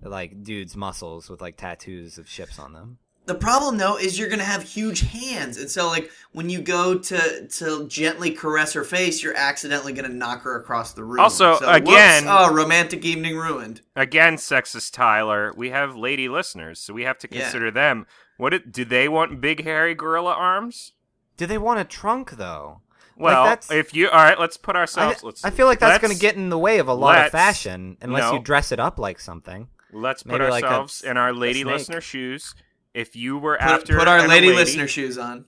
like 0.03 0.43
dudes' 0.43 0.76
muscles 0.76 1.30
with 1.30 1.41
like 1.41 1.57
tattoos 1.57 2.18
of 2.18 2.28
ships 2.28 2.59
on 2.59 2.74
them. 2.74 2.99
The 3.29 3.35
problem 3.35 3.76
though 3.76 3.99
is 3.99 4.18
you're 4.18 4.31
gonna 4.31 4.43
have 4.43 4.62
huge 4.62 5.01
hands, 5.01 5.59
and 5.59 5.70
so 5.70 5.87
like 5.89 6.11
when 6.33 6.49
you 6.49 6.62
go 6.62 6.97
to 6.99 7.47
to 7.47 7.87
gently 7.87 8.31
caress 8.31 8.72
her 8.72 8.85
face, 8.85 9.22
you're 9.22 9.37
accidentally 9.37 9.93
gonna 9.93 10.09
knock 10.09 10.41
her 10.45 10.57
across 10.59 10.95
the 10.95 11.05
room. 11.05 11.20
Also, 11.20 11.59
So, 11.59 11.66
whoops, 11.66 11.76
again- 11.76 12.24
oh, 12.26 12.51
romantic 12.55 13.05
evening 13.05 13.37
ruined. 13.37 13.83
Again, 13.95 14.37
sexist 14.37 14.95
Tyler, 14.95 15.53
we 15.55 15.68
have 15.68 15.95
lady 15.95 16.26
listeners, 16.26 16.81
so 16.81 16.95
we 16.95 17.03
have 17.03 17.18
to 17.18 17.29
Yeah. 17.31 17.43
consider 17.43 17.70
them. 17.70 18.07
What 18.39 18.55
it, 18.55 18.72
do 18.72 18.87
they 18.87 19.09
want? 19.09 19.43
Big 19.43 19.62
hairy 19.62 19.95
gorilla 19.95 20.33
arms? 20.33 20.95
Do 21.37 21.45
they 21.45 21.59
want 21.59 21.81
a 21.81 21.85
trunk 21.85 22.31
though? 22.39 22.81
Well, 23.14 23.45
that's- 23.45 23.70
if 23.70 23.93
you 23.93 24.09
all 24.09 24.22
right, 24.24 24.41
let's 24.41 24.57
put 24.57 24.74
I, 24.74 24.79
ourselves. 24.79 25.22
let's. 25.22 25.45
I 25.45 25.51
feel 25.51 25.66
like 25.66 25.81
that's 25.81 26.01
going 26.01 26.14
to 26.14 26.18
get 26.20 26.37
in 26.37 26.49
the 26.49 26.59
way 26.59 26.79
of 26.79 26.89
a 26.89 26.95
lot 26.95 27.26
of 27.26 27.31
fashion 27.31 27.99
unless 28.01 28.31
no. 28.31 28.35
you 28.35 28.43
dress 28.43 28.72
it 28.72 28.81
up 28.81 28.99
like 28.99 29.20
something. 29.20 29.68
Let's 29.93 30.22
put 30.22 30.39
maybe 30.41 30.51
like 30.51 30.64
a- 30.64 30.68
ourselves 30.68 31.03
in 31.03 31.18
our 31.18 31.35
lady 31.35 31.62
listener 31.64 32.01
shoes. 32.01 32.55
If 32.99 33.14
you 33.14 33.38
were 33.38 33.57
Put, 33.59 33.62
after 33.68 33.96
put 33.99 34.09
our 34.09 34.18
a 34.24 34.26
lady, 34.28 34.53
listener 34.53 34.88
shoes 34.88 35.16
on. 35.16 35.44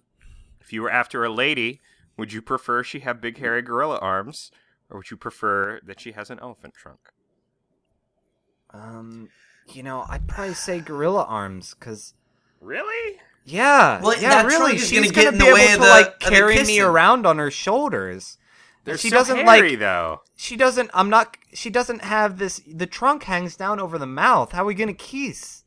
if 0.61 0.73
you 0.73 0.83
were 0.83 0.91
after 0.91 1.25
a 1.25 1.29
lady, 1.31 1.81
would 2.17 2.33
you 2.33 2.41
prefer 2.43 2.83
she 2.85 3.01
have 3.01 3.21
big 3.21 3.39
hairy 3.39 3.61
gorilla 3.63 3.99
arms, 3.99 4.53
or 4.89 4.99
would 4.99 5.11
you 5.11 5.17
prefer 5.17 5.81
that 5.85 6.01
she 6.01 6.13
has 6.13 6.31
an 6.31 6.39
elephant 6.41 6.75
trunk? 6.75 7.01
Um, 8.73 9.29
you 9.73 9.83
know, 9.83 10.05
I'd 10.09 10.29
probably 10.29 10.55
say 10.55 10.81
gorilla 10.81 11.25
arms 11.25 11.75
because 11.75 12.15
Really? 12.61 13.19
yeah, 13.45 14.01
Well, 14.01 14.21
yeah, 14.21 14.29
that 14.43 14.47
really, 14.47 14.79
she's 14.79 14.93
gonna 14.93 15.11
gonna, 15.11 15.25
get 15.25 15.33
in 15.35 15.39
be 15.41 15.45
the 15.47 15.51
able 15.51 15.65
of 15.65 15.71
to 15.73 15.79
the- 15.81 15.87
like 15.89 16.21
carry 16.21 16.63
me 16.65 16.81
around 16.81 17.27
on 17.27 17.39
her 17.39 17.51
shoulders. 17.51 18.39
They're 18.85 18.97
she 18.97 19.11
so 19.11 19.17
doesn't 19.17 19.37
hairy, 19.45 19.71
like 19.71 19.79
though. 19.81 20.23
she 20.37 20.57
doesn't. 20.57 20.91
I'm 20.95 21.11
not. 21.11 21.37
She 21.53 21.69
doesn't 21.69 22.03
have 22.03 22.39
this. 22.39 22.63
The 22.67 22.87
trunk 22.87 23.25
hangs 23.25 23.57
down 23.57 23.79
over 23.81 23.99
the 23.99 24.07
mouth. 24.07 24.53
How 24.53 24.63
are 24.63 24.67
we 24.67 24.75
gonna 24.75 24.95
kiss? 24.95 25.60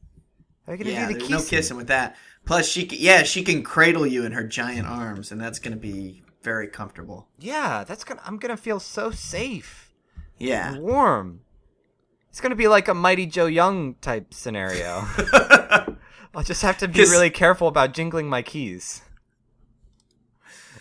We 0.68 0.78
gonna 0.78 0.92
Yeah, 0.92 1.08
do 1.08 1.14
the 1.14 1.20
kissing? 1.20 1.36
no 1.36 1.44
kissing 1.44 1.78
with 1.78 1.88
that. 1.88 2.16
Plus, 2.46 2.68
she 2.68 2.88
c- 2.88 2.98
yeah 2.98 3.24
she 3.24 3.44
can 3.44 3.64
cradle 3.64 4.06
you 4.08 4.26
in 4.26 4.32
her 4.32 4.44
giant 4.44 4.88
arms, 4.88 5.32
and 5.32 5.40
that's 5.42 5.60
gonna 5.60 5.76
be 5.76 6.24
very 6.42 6.68
comfortable. 6.68 7.28
Yeah, 7.40 7.84
that's 7.86 8.04
gonna. 8.04 8.22
I'm 8.26 8.38
gonna 8.38 8.58
feel 8.58 8.80
so 8.80 9.12
safe 9.12 9.94
Yeah. 10.38 10.78
warm. 10.78 11.42
It's 12.30 12.42
gonna 12.42 12.56
be 12.56 12.68
like 12.68 12.88
a 12.88 12.94
Mighty 12.94 13.26
Joe 13.26 13.46
Young 13.46 13.96
type 13.96 14.34
scenario. 14.34 15.06
I'll 16.36 16.44
just 16.44 16.62
have 16.64 16.78
to 16.80 16.88
be 16.88 17.02
really 17.02 17.30
careful 17.30 17.68
about 17.68 17.94
jingling 17.94 18.28
my 18.28 18.42
keys. 18.42 19.04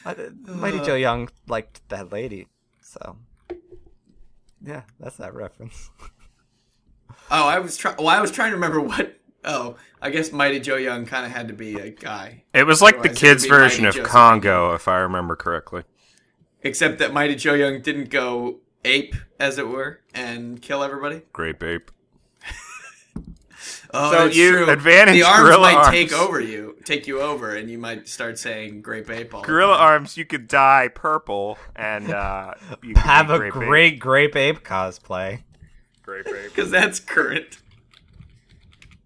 I, 0.04 0.12
uh, 0.12 0.30
Mighty 0.46 0.80
Joe 0.80 0.94
Young 0.96 1.28
liked 1.46 1.86
that 1.90 2.10
lady, 2.12 2.48
so 2.80 3.18
yeah, 4.64 4.82
that's 5.00 5.16
that 5.16 5.34
reference. 5.34 5.90
Oh, 7.30 7.46
I 7.48 7.60
was 7.60 7.76
trying. 7.78 7.96
Well, 7.96 8.08
I 8.08 8.20
was 8.20 8.30
trying 8.30 8.50
to 8.50 8.56
remember 8.56 8.80
what 8.80 9.16
Oh, 9.44 9.76
I 10.00 10.10
guess 10.10 10.30
Mighty 10.32 10.60
Joe 10.60 10.76
Young 10.76 11.04
kind 11.06 11.26
of 11.26 11.32
had 11.32 11.48
to 11.48 11.54
be 11.54 11.76
a 11.78 11.90
guy. 11.90 12.44
It 12.54 12.64
was 12.66 12.80
like 12.80 12.96
the 12.96 13.00
Otherwise, 13.00 13.22
it 13.22 13.26
would 13.26 13.28
kids' 13.30 13.46
version 13.46 13.84
Mighty 13.84 13.98
of 13.98 14.04
Joseph. 14.04 14.10
Congo, 14.12 14.74
if 14.74 14.86
I 14.88 14.98
remember 14.98 15.34
correctly. 15.36 15.82
Except 16.62 16.98
that 16.98 17.12
Mighty 17.12 17.34
Joe 17.34 17.54
Young 17.54 17.82
didn't 17.82 18.08
go 18.10 18.60
ape, 18.84 19.16
as 19.40 19.58
it 19.58 19.66
were, 19.68 20.00
and 20.14 20.62
kill 20.62 20.82
everybody. 20.84 21.22
Great 21.32 21.62
ape. 21.62 21.90
Oh, 23.94 24.10
So 24.10 24.24
that's 24.24 24.36
you- 24.36 24.52
true. 24.52 24.70
advantage 24.70 25.16
the 25.16 25.22
arms 25.22 25.40
gorilla 25.42 25.60
might 25.60 25.74
arms. 25.76 25.90
take 25.90 26.12
over 26.14 26.40
you, 26.40 26.76
take 26.84 27.06
you 27.06 27.20
over, 27.20 27.54
and 27.54 27.70
you 27.70 27.76
might 27.78 28.08
start 28.08 28.38
saying 28.38 28.80
"Grape 28.80 29.10
Ape." 29.10 29.34
All 29.34 29.42
the 29.42 29.46
Gorilla 29.46 29.76
time. 29.76 29.86
arms, 29.86 30.16
you 30.16 30.24
could 30.24 30.48
dye 30.48 30.88
purple 30.88 31.58
and 31.76 32.10
uh, 32.12 32.54
you 32.82 32.94
Have 32.96 33.30
a 33.30 33.36
Grape 33.38 33.54
Ape. 33.54 33.60
great 33.62 33.98
grape 34.00 34.34
ape 34.34 34.64
cosplay. 34.64 35.42
Grape 36.02 36.26
Ape. 36.26 36.34
because 36.54 36.70
that's 36.70 36.98
current. 37.00 37.58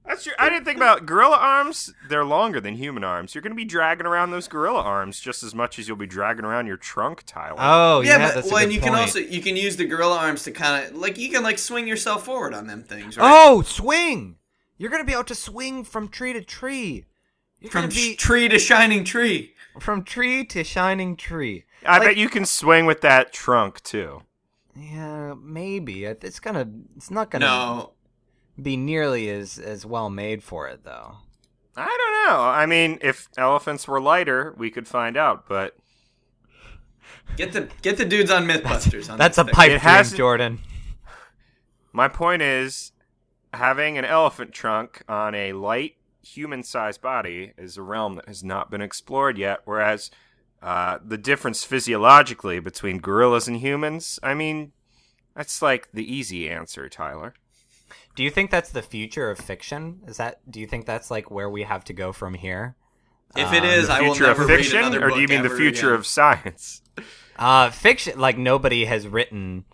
That's 0.07 0.23
true. 0.25 0.33
I 0.39 0.49
didn't 0.49 0.65
think 0.65 0.77
about 0.77 1.05
gorilla 1.05 1.37
arms. 1.37 1.93
They're 2.09 2.25
longer 2.25 2.61
than 2.61 2.77
human 2.77 3.03
arms. 3.03 3.35
You're 3.35 3.43
going 3.43 3.53
to 3.53 3.57
be 3.57 3.65
dragging 3.65 4.07
around 4.07 4.31
those 4.31 4.47
gorilla 4.47 4.81
arms 4.83 5.19
just 5.21 5.43
as 5.43 5.55
much 5.55 5.79
as 5.79 5.89
you'll 5.89 5.97
be 5.97 6.07
dragging 6.07 6.45
around 6.45 6.67
your 6.69 6.77
trunk, 6.77 7.25
Tyler. 7.27 7.57
Oh 7.59 8.01
yeah, 8.03 8.11
yeah, 8.11 8.19
but 8.29 8.35
that's 8.37 8.47
a 8.47 8.51
well, 8.51 8.59
good 8.59 8.65
and 8.65 8.73
you 8.73 8.81
point. 8.81 8.93
can 8.95 9.01
also 9.01 9.19
you 9.19 9.41
can 9.41 9.57
use 9.57 9.77
the 9.77 9.85
gorilla 9.85 10.17
arms 10.19 10.45
to 10.45 10.53
kind 10.53 10.87
of 10.87 10.95
like 10.97 11.19
you 11.19 11.29
can 11.31 11.43
like 11.43 11.59
swing 11.59 11.89
yourself 11.89 12.25
forward 12.25 12.55
on 12.55 12.67
them 12.67 12.83
things. 12.83 13.17
Right? 13.17 13.29
Oh, 13.29 13.63
swing! 13.63 14.37
You're 14.79 14.91
gonna 14.91 15.05
be 15.05 15.13
able 15.13 15.25
to 15.25 15.35
swing 15.35 15.83
from 15.85 16.09
tree 16.09 16.33
to 16.33 16.41
tree. 16.43 17.07
You're 17.61 17.71
from 17.73 17.89
be 17.89 18.15
tree 18.15 18.49
to 18.49 18.59
shining 18.59 19.03
tree. 19.03 19.55
from 19.81 20.05
tree 20.05 20.45
to 20.47 20.63
shining 20.63 21.17
tree. 21.17 21.65
I 21.85 21.99
like- 21.99 22.09
bet 22.09 22.17
you 22.17 22.29
can 22.29 22.45
swing 22.45 22.87
with 22.87 23.01
that 23.01 23.33
trunk 23.33 23.83
too. 23.83 24.23
Yeah, 24.79 25.35
maybe 25.41 26.05
it's 26.05 26.39
gonna. 26.39 26.69
It's 26.97 27.11
not 27.11 27.31
gonna 27.31 27.47
No, 27.47 27.93
be 28.61 28.77
nearly 28.77 29.29
as 29.31 29.59
as 29.59 29.85
well 29.87 30.11
made 30.11 30.43
for 30.43 30.69
it 30.69 30.85
though. 30.85 31.17
I 31.77 31.85
don't 31.85 32.29
know. 32.37 32.41
I 32.43 32.65
mean, 32.67 32.99
if 33.03 33.29
elephants 33.37 33.87
were 33.87 34.01
lighter, 34.01 34.55
we 34.57 34.71
could 34.71 34.89
find 34.89 35.17
out. 35.17 35.47
But 35.49 35.77
get 37.37 37.53
the 37.53 37.69
get 37.83 37.99
the 37.99 38.05
dudes 38.05 38.31
on 38.31 38.47
MythBusters. 38.47 39.11
on 39.11 39.19
That's 39.19 39.39
a 39.39 39.43
this 39.45 39.49
thing. 39.49 39.55
pipe 39.55 39.67
It 39.67 39.81
dream, 39.81 39.81
hasn't- 39.81 40.17
Jordan. 40.17 40.59
my 41.93 42.09
point 42.09 42.43
is, 42.43 42.93
having 43.53 43.99
an 43.99 44.05
elephant 44.05 44.53
trunk 44.53 45.03
on 45.09 45.35
a 45.35 45.53
light 45.53 45.97
human-sized 46.23 47.01
body 47.01 47.53
is 47.57 47.77
a 47.77 47.83
realm 47.83 48.15
that 48.15 48.27
has 48.27 48.43
not 48.43 48.71
been 48.71 48.81
explored 48.81 49.39
yet. 49.39 49.61
Whereas 49.65 50.11
uh, 50.63 50.99
the 51.05 51.19
difference 51.19 51.63
physiologically 51.63 52.59
between 52.59 52.99
gorillas 52.99 53.47
and 53.47 53.59
humans, 53.59 54.19
I 54.23 54.35
mean, 54.35 54.73
that's 55.37 55.63
like 55.63 55.89
the 55.93 56.11
easy 56.11 56.49
answer, 56.51 56.89
Tyler. 56.89 57.35
Do 58.17 58.23
you 58.25 58.31
think 58.31 58.51
that's 58.51 58.71
the 58.71 58.83
future 58.83 59.31
of 59.31 59.39
fiction? 59.39 60.01
Is 60.07 60.17
that? 60.17 60.41
Do 60.51 60.59
you 60.59 60.67
think 60.67 60.87
that's 60.87 61.11
like 61.11 61.31
where 61.31 61.49
we 61.51 61.62
have 61.62 61.85
to 61.85 61.93
go 61.93 62.12
from 62.12 62.35
here? 62.35 62.75
If 63.37 63.53
it 63.53 63.62
Um, 63.62 63.69
is, 63.69 63.87
The 63.89 63.93
I 63.95 64.01
will 64.01 64.14
future 64.14 64.27
never 64.29 64.43
of 64.43 64.49
read 64.49 64.57
fiction, 64.59 64.79
another 64.79 65.05
or 65.05 65.11
do 65.11 65.21
you 65.21 65.29
mean 65.29 65.43
the 65.43 65.51
future 65.51 65.89
again. 65.89 65.99
of 66.01 66.07
science? 66.07 66.83
Uh, 67.39 67.71
fiction, 67.71 68.19
like 68.19 68.39
nobody 68.39 68.87
has 68.87 69.07
written 69.07 69.64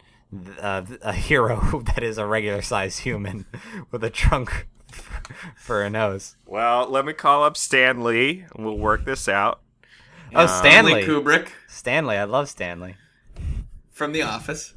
uh, 0.61 0.83
a 1.03 1.13
hero 1.13 1.83
that 1.95 2.03
is 2.03 2.19
a 2.19 2.27
regular 2.27 2.63
sized 2.63 3.01
human 3.01 3.47
with 3.93 4.03
a 4.03 4.11
trunk 4.11 4.67
for 5.57 5.83
a 5.83 5.89
nose. 5.91 6.37
Well, 6.47 6.89
let 6.89 7.05
me 7.05 7.13
call 7.13 7.45
up 7.45 7.57
Stan 7.57 8.03
Lee, 8.03 8.45
and 8.55 8.65
we'll 8.67 8.79
work 8.79 9.05
this 9.05 9.29
out. 9.29 9.61
Oh, 10.35 10.47
Stanley 10.47 11.03
Stanley. 11.03 11.05
Kubrick 11.05 11.49
Stanley, 11.69 12.17
I 12.17 12.25
love 12.25 12.49
Stanley. 12.49 12.97
from 13.93 14.11
The 14.13 14.23
Office. 14.23 14.75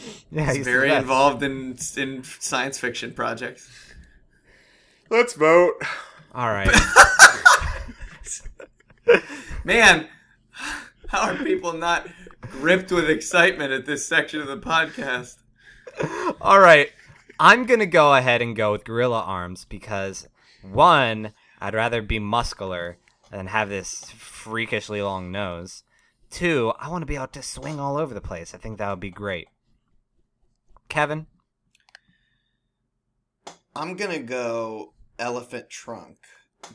Yeah, 0.30 0.46
He's 0.46 0.56
he's 0.56 0.64
very 0.66 0.92
involved 0.92 1.42
in 1.42 1.76
in 1.96 2.22
science 2.22 2.78
fiction 2.78 3.12
projects. 3.12 3.68
Let's 5.10 5.32
vote. 5.34 5.74
All 6.34 6.50
right. 6.50 6.70
Man, 9.64 10.06
how 11.08 11.30
are 11.30 11.36
people 11.36 11.72
not 11.72 12.06
gripped 12.40 12.92
with 12.92 13.08
excitement 13.08 13.72
at 13.72 13.86
this 13.86 14.06
section 14.06 14.40
of 14.40 14.46
the 14.46 14.58
podcast? 14.58 15.36
All 16.40 16.60
right. 16.60 16.90
I'm 17.40 17.66
going 17.66 17.80
to 17.80 17.86
go 17.86 18.14
ahead 18.14 18.42
and 18.42 18.56
go 18.56 18.72
with 18.72 18.84
Gorilla 18.84 19.20
Arms 19.20 19.64
because, 19.64 20.28
one, 20.62 21.32
I'd 21.60 21.74
rather 21.74 22.02
be 22.02 22.18
muscular 22.18 22.98
than 23.30 23.46
have 23.46 23.68
this 23.68 24.10
freakishly 24.10 25.00
long 25.02 25.30
nose. 25.30 25.84
Two, 26.30 26.72
I 26.78 26.88
want 26.88 27.02
to 27.02 27.06
be 27.06 27.14
able 27.14 27.28
to 27.28 27.42
swing 27.42 27.80
all 27.80 27.96
over 27.96 28.12
the 28.12 28.20
place. 28.20 28.54
I 28.54 28.58
think 28.58 28.78
that 28.78 28.90
would 28.90 29.00
be 29.00 29.10
great. 29.10 29.48
Kevin? 30.88 31.26
I'm 33.74 33.94
gonna 33.94 34.18
go 34.20 34.92
elephant 35.18 35.70
trunk 35.70 36.18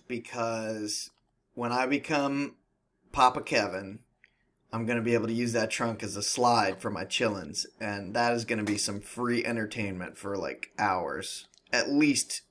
because 0.07 1.09
when 1.53 1.71
I 1.71 1.85
become 1.85 2.55
Papa 3.11 3.41
Kevin, 3.41 3.99
I'm 4.71 4.85
gonna 4.85 5.01
be 5.01 5.13
able 5.13 5.27
to 5.27 5.33
use 5.33 5.53
that 5.53 5.69
trunk 5.69 6.01
as 6.01 6.15
a 6.15 6.23
slide 6.23 6.79
for 6.81 6.89
my 6.89 7.05
chillins, 7.05 7.65
and 7.79 8.15
that 8.15 8.33
is 8.33 8.45
gonna 8.45 8.63
be 8.63 8.77
some 8.77 9.01
free 9.01 9.43
entertainment 9.45 10.17
for 10.17 10.37
like 10.37 10.71
hours, 10.79 11.47
at 11.71 11.89
least 11.91 12.41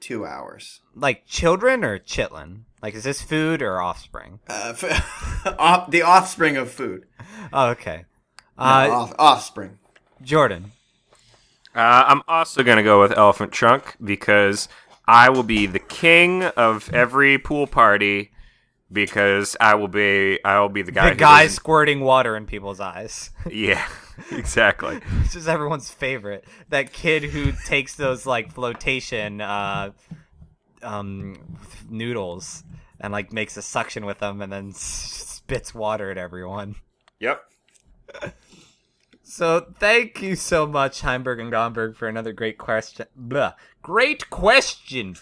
two 0.00 0.26
hours. 0.26 0.80
Like 0.94 1.26
children 1.26 1.82
or 1.82 1.98
chitlin? 1.98 2.64
Like, 2.82 2.94
is 2.94 3.04
this 3.04 3.22
food 3.22 3.62
or 3.62 3.80
offspring? 3.80 4.40
Uh, 4.46 4.74
f- 4.78 5.46
off, 5.58 5.90
the 5.90 6.02
offspring 6.02 6.58
of 6.58 6.70
food, 6.70 7.06
Oh, 7.52 7.70
okay. 7.70 8.04
No, 8.58 8.64
Uh, 8.64 8.88
off, 8.90 9.14
offspring. 9.18 9.78
Jordan. 10.20 10.72
Uh, 11.74 12.04
I'm 12.06 12.22
also 12.28 12.62
going 12.62 12.76
to 12.76 12.82
go 12.82 13.00
with 13.00 13.16
Elephant 13.16 13.52
Trunk 13.52 13.96
because 14.02 14.68
I 15.06 15.28
will 15.30 15.42
be 15.42 15.66
the 15.66 15.78
king 15.80 16.44
of 16.44 16.92
every 16.94 17.36
pool 17.38 17.66
party 17.66 18.30
because 18.92 19.56
I 19.60 19.74
will 19.74 19.88
be 19.88 20.38
I 20.44 20.60
will 20.60 20.68
be 20.68 20.82
the 20.82 20.92
guy. 20.92 21.10
the 21.10 21.16
guy 21.16 21.46
squirting 21.48 22.00
water 22.00 22.36
in 22.36 22.46
people's 22.46 22.80
eyes. 22.80 23.30
Yeah, 23.50 23.84
exactly. 24.30 25.00
It's 25.24 25.34
is 25.34 25.48
everyone's 25.48 25.90
favorite. 25.90 26.44
That 26.68 26.92
kid 26.92 27.24
who 27.24 27.52
takes 27.66 27.94
those 27.96 28.24
like 28.24 28.52
flotation 28.52 29.40
uh, 29.40 29.90
um, 30.82 31.58
noodles 31.88 32.62
and 33.00 33.12
like 33.12 33.32
makes 33.32 33.56
a 33.56 33.62
suction 33.62 34.06
with 34.06 34.20
them 34.20 34.40
and 34.40 34.52
then 34.52 34.70
s- 34.70 34.78
spits 34.80 35.74
water 35.74 36.10
at 36.10 36.18
everyone. 36.18 36.76
Yep. 37.20 37.42
So 39.34 39.66
thank 39.80 40.22
you 40.22 40.36
so 40.36 40.64
much, 40.64 41.02
Heimberg 41.02 41.40
and 41.40 41.50
Gomberg, 41.50 41.96
for 41.96 42.06
another 42.06 42.32
great 42.32 42.56
question. 42.56 43.06
Blah. 43.16 43.54
Great 43.82 44.30
question. 44.30 45.16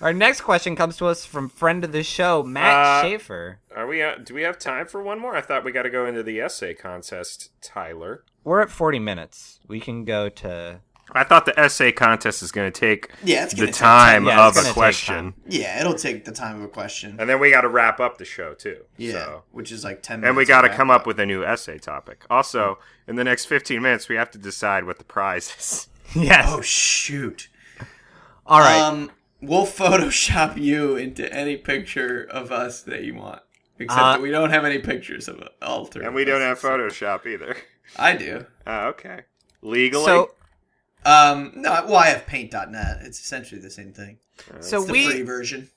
Our 0.00 0.12
next 0.12 0.42
question 0.42 0.76
comes 0.76 0.96
to 0.98 1.06
us 1.06 1.24
from 1.24 1.48
friend 1.48 1.82
of 1.82 1.90
the 1.90 2.04
show, 2.04 2.44
Matt 2.44 2.72
Uh, 2.72 3.02
Schaefer. 3.02 3.58
Are 3.74 3.88
we? 3.88 4.00
Uh, 4.00 4.14
do 4.22 4.32
we 4.32 4.42
have 4.42 4.60
time 4.60 4.86
for 4.86 5.02
one 5.02 5.18
more? 5.18 5.34
I 5.36 5.40
thought 5.40 5.64
we 5.64 5.72
got 5.72 5.82
to 5.82 5.90
go 5.90 6.06
into 6.06 6.22
the 6.22 6.40
essay 6.40 6.72
contest, 6.72 7.50
Tyler. 7.60 8.22
We're 8.44 8.60
at 8.60 8.70
40 8.70 9.00
minutes. 9.00 9.58
We 9.66 9.80
can 9.80 10.04
go 10.04 10.28
to. 10.28 10.78
I 11.12 11.24
thought 11.24 11.46
the 11.46 11.58
essay 11.58 11.90
contest 11.92 12.42
is 12.42 12.52
going 12.52 12.70
to 12.70 12.80
take 12.80 13.10
Yeah, 13.24 13.44
it's 13.44 13.54
the 13.54 13.60
gonna 13.60 13.72
take 13.72 13.80
time 13.80 14.26
Yeah, 14.26 14.46
of 14.46 14.56
it's 14.56 14.68
a 14.68 14.72
question. 14.72 15.34
Yeah, 15.46 15.80
it'll 15.80 15.94
take 15.94 16.24
the 16.24 16.32
time 16.32 16.56
of 16.56 16.62
a 16.62 16.68
question. 16.68 17.16
and 17.18 17.28
then 17.28 17.40
we 17.40 17.50
got 17.50 17.62
to 17.62 17.68
wrap 17.68 17.98
up 18.00 18.18
the 18.18 18.24
show 18.24 18.54
too. 18.54 18.84
Yeah, 18.96 19.12
So. 19.12 19.42
which 19.52 19.72
is 19.72 19.84
like 19.84 20.02
ten. 20.02 20.22
And 20.24 20.36
we 20.36 20.44
got 20.44 20.62
to 20.62 20.68
come 20.68 20.90
up 20.90 21.06
with 21.06 21.18
a 21.18 21.26
new 21.26 21.44
essay 21.44 21.78
topic. 21.78 22.24
Also, 22.28 22.78
in 23.06 23.16
the 23.16 23.24
next 23.24 23.46
15 23.46 23.80
minutes, 23.80 24.08
we 24.08 24.16
have 24.16 24.30
to 24.32 24.38
decide 24.38 24.84
what 24.84 24.98
the 24.98 25.04
prize 25.04 25.54
is. 25.58 25.88
Yes. 26.14 26.46
Oh 26.48 26.62
shoot! 26.62 27.48
All 28.46 28.60
right. 28.60 28.80
Um, 28.80 29.10
we'll 29.42 29.66
Photoshop 29.66 30.56
you 30.56 30.96
into 30.96 31.30
any 31.32 31.56
picture 31.58 32.22
of 32.30 32.50
us 32.50 32.80
that 32.82 33.04
you 33.04 33.14
want. 33.14 33.42
Except 33.78 34.00
Uh, 34.02 34.12
that 34.12 34.22
we 34.22 34.30
don't 34.30 34.48
have 34.50 34.64
any 34.64 34.78
pictures 34.78 35.28
of 35.28 35.46
alter. 35.60 36.02
And 36.02 36.14
we 36.14 36.24
don't 36.24 36.40
have 36.40 36.58
Photoshop 36.60 37.26
either. 37.26 37.56
I 37.96 38.16
do. 38.16 38.46
Oh, 38.66 38.86
okay. 38.88 39.20
Legally? 39.62 40.04
so 40.06 40.30
Um, 41.04 41.52
no, 41.54 41.70
well, 41.86 41.96
I 41.96 42.06
have 42.08 42.26
Paint.net. 42.26 42.98
It's 43.02 43.20
essentially 43.20 43.60
the 43.60 43.70
same 43.70 43.92
thing. 43.92 44.18
so 44.60 44.78
It's 44.78 44.86
the 44.86 44.92
we 44.92 45.06
free 45.06 45.22
version. 45.22 45.70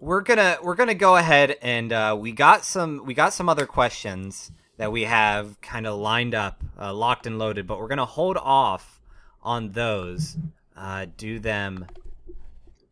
we're 0.00 0.22
gonna 0.22 0.58
we're 0.62 0.74
gonna 0.74 0.94
go 0.94 1.16
ahead 1.16 1.56
and 1.62 1.92
uh, 1.92 2.16
we 2.18 2.32
got 2.32 2.64
some 2.64 3.02
we 3.04 3.14
got 3.14 3.32
some 3.32 3.48
other 3.48 3.66
questions 3.66 4.50
that 4.76 4.92
we 4.92 5.02
have 5.04 5.60
kind 5.60 5.86
of 5.86 5.98
lined 5.98 6.34
up 6.34 6.62
uh, 6.80 6.92
locked 6.92 7.26
and 7.26 7.38
loaded 7.38 7.66
but 7.66 7.78
we're 7.78 7.88
gonna 7.88 8.04
hold 8.06 8.36
off 8.36 9.00
on 9.42 9.72
those 9.72 10.36
uh, 10.76 11.06
do 11.16 11.38
them 11.40 11.86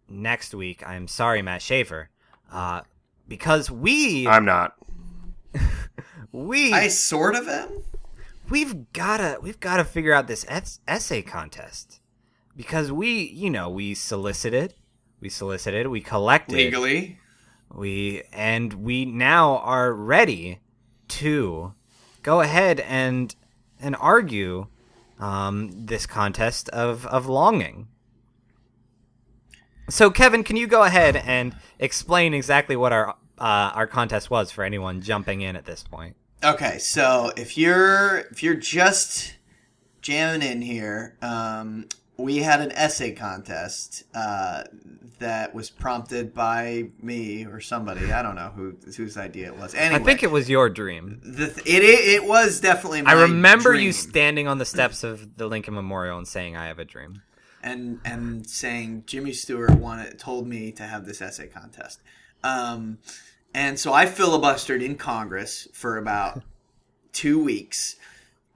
next 0.08 0.52
week 0.54 0.82
i'm 0.86 1.06
sorry 1.08 1.42
matt 1.42 1.62
schaefer 1.62 2.08
uh, 2.52 2.80
because 3.28 3.70
we 3.70 4.26
I'm 4.26 4.44
not. 4.44 4.74
we 6.32 6.72
I 6.72 6.88
sort 6.88 7.34
of 7.34 7.48
am. 7.48 7.82
We've 8.48 8.92
gotta 8.92 9.38
we've 9.42 9.60
gotta 9.60 9.84
figure 9.84 10.12
out 10.12 10.26
this 10.26 10.44
es- 10.48 10.80
essay 10.86 11.22
contest 11.22 12.00
because 12.56 12.92
we 12.92 13.20
you 13.28 13.50
know 13.50 13.68
we 13.68 13.94
solicited 13.94 14.74
we 15.20 15.28
solicited 15.28 15.86
we 15.88 16.00
collected 16.00 16.56
Legally. 16.56 17.18
we 17.74 18.22
and 18.32 18.72
we 18.74 19.04
now 19.04 19.58
are 19.58 19.92
ready 19.92 20.60
to 21.08 21.74
go 22.22 22.40
ahead 22.40 22.80
and 22.80 23.34
and 23.80 23.96
argue 23.96 24.66
um, 25.18 25.70
this 25.86 26.06
contest 26.06 26.68
of 26.70 27.06
of 27.06 27.26
longing. 27.26 27.88
So, 29.88 30.10
Kevin, 30.10 30.42
can 30.42 30.56
you 30.56 30.66
go 30.66 30.82
ahead 30.82 31.14
and 31.16 31.54
explain 31.78 32.34
exactly 32.34 32.76
what 32.76 32.92
our 32.92 33.10
uh, 33.38 33.70
our 33.74 33.86
contest 33.86 34.30
was 34.30 34.50
for 34.50 34.64
anyone 34.64 35.00
jumping 35.00 35.40
in 35.42 35.56
at 35.56 35.64
this 35.64 35.82
point? 35.82 36.16
Okay, 36.46 36.78
so 36.78 37.32
if 37.36 37.58
you're 37.58 38.18
if 38.30 38.42
you're 38.42 38.54
just 38.54 39.34
jamming 40.00 40.48
in 40.48 40.62
here, 40.62 41.16
um, 41.20 41.88
we 42.16 42.38
had 42.38 42.60
an 42.60 42.70
essay 42.72 43.12
contest 43.12 44.04
uh, 44.14 44.62
that 45.18 45.54
was 45.54 45.70
prompted 45.70 46.32
by 46.32 46.90
me 47.02 47.44
or 47.44 47.60
somebody. 47.60 48.12
I 48.12 48.22
don't 48.22 48.36
know 48.36 48.52
who 48.54 48.76
whose 48.96 49.16
idea 49.16 49.48
it 49.48 49.56
was. 49.56 49.74
Anyway, 49.74 50.00
I 50.00 50.04
think 50.04 50.22
it 50.22 50.30
was 50.30 50.48
your 50.48 50.68
dream. 50.68 51.20
the, 51.24 51.48
th- 51.48 51.66
it, 51.66 51.82
it 51.82 52.22
it 52.22 52.24
was 52.24 52.60
definitely. 52.60 53.02
My 53.02 53.10
I 53.10 53.22
remember 53.22 53.74
you 53.74 53.92
standing 53.92 54.46
on 54.46 54.58
the 54.58 54.64
steps 54.64 55.02
of 55.02 55.36
the 55.36 55.48
Lincoln 55.48 55.74
Memorial 55.74 56.16
and 56.16 56.28
saying, 56.28 56.56
"I 56.56 56.68
have 56.68 56.78
a 56.78 56.84
dream." 56.84 57.22
and 57.66 58.00
and 58.04 58.48
saying 58.48 59.02
Jimmy 59.06 59.32
Stewart 59.32 59.72
wanted 59.72 60.18
told 60.18 60.46
me 60.46 60.70
to 60.72 60.84
have 60.84 61.04
this 61.04 61.20
essay 61.20 61.48
contest. 61.48 62.00
Um, 62.44 62.98
and 63.56 63.78
so 63.80 63.92
I 63.92 64.06
filibustered 64.06 64.84
in 64.84 64.96
Congress 64.96 65.66
for 65.72 65.96
about 65.96 66.42
two 67.12 67.42
weeks 67.42 67.96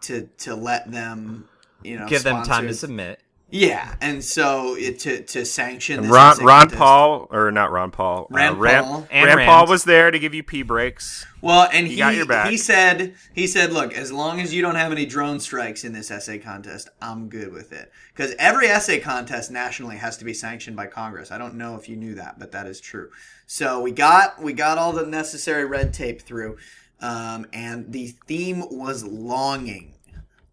to 0.02 0.28
to 0.38 0.54
let 0.54 0.92
them 0.92 1.48
you 1.82 1.98
know 1.98 2.06
Give 2.06 2.22
them 2.22 2.44
time 2.44 2.66
to 2.68 2.74
submit. 2.74 3.20
Yeah, 3.52 3.96
and 4.00 4.22
so 4.22 4.76
it, 4.76 5.00
to 5.00 5.22
to 5.24 5.44
sanction 5.44 6.02
this 6.02 6.10
Ron, 6.10 6.38
Ron 6.38 6.60
contest. 6.60 6.78
Paul, 6.78 7.26
or 7.30 7.50
not 7.50 7.72
Ron 7.72 7.90
Paul, 7.90 8.28
Rand 8.30 8.56
uh, 8.56 8.58
Rand, 8.58 8.86
Paul. 8.86 9.06
And 9.10 9.26
Rand 9.26 9.38
Rand. 9.38 9.48
Paul 9.48 9.66
was 9.66 9.84
there 9.84 10.10
to 10.10 10.18
give 10.20 10.34
you 10.34 10.44
pee 10.44 10.62
breaks. 10.62 11.26
Well, 11.40 11.68
and 11.72 11.86
he 11.86 11.96
got 11.96 12.14
your 12.14 12.26
back. 12.26 12.48
he 12.48 12.56
said 12.56 13.14
he 13.32 13.48
said, 13.48 13.72
look, 13.72 13.92
as 13.92 14.12
long 14.12 14.40
as 14.40 14.54
you 14.54 14.62
don't 14.62 14.76
have 14.76 14.92
any 14.92 15.04
drone 15.04 15.40
strikes 15.40 15.84
in 15.84 15.92
this 15.92 16.12
essay 16.12 16.38
contest, 16.38 16.90
I'm 17.02 17.28
good 17.28 17.52
with 17.52 17.72
it. 17.72 17.90
Because 18.14 18.34
every 18.38 18.68
essay 18.68 19.00
contest 19.00 19.50
nationally 19.50 19.96
has 19.96 20.16
to 20.18 20.24
be 20.24 20.34
sanctioned 20.34 20.76
by 20.76 20.86
Congress. 20.86 21.32
I 21.32 21.38
don't 21.38 21.54
know 21.54 21.74
if 21.74 21.88
you 21.88 21.96
knew 21.96 22.14
that, 22.14 22.38
but 22.38 22.52
that 22.52 22.66
is 22.66 22.80
true. 22.80 23.10
So 23.46 23.80
we 23.80 23.90
got 23.90 24.40
we 24.40 24.52
got 24.52 24.78
all 24.78 24.92
the 24.92 25.06
necessary 25.06 25.64
red 25.64 25.92
tape 25.92 26.22
through, 26.22 26.58
um, 27.00 27.46
and 27.52 27.92
the 27.92 28.08
theme 28.28 28.62
was 28.70 29.02
longing, 29.02 29.94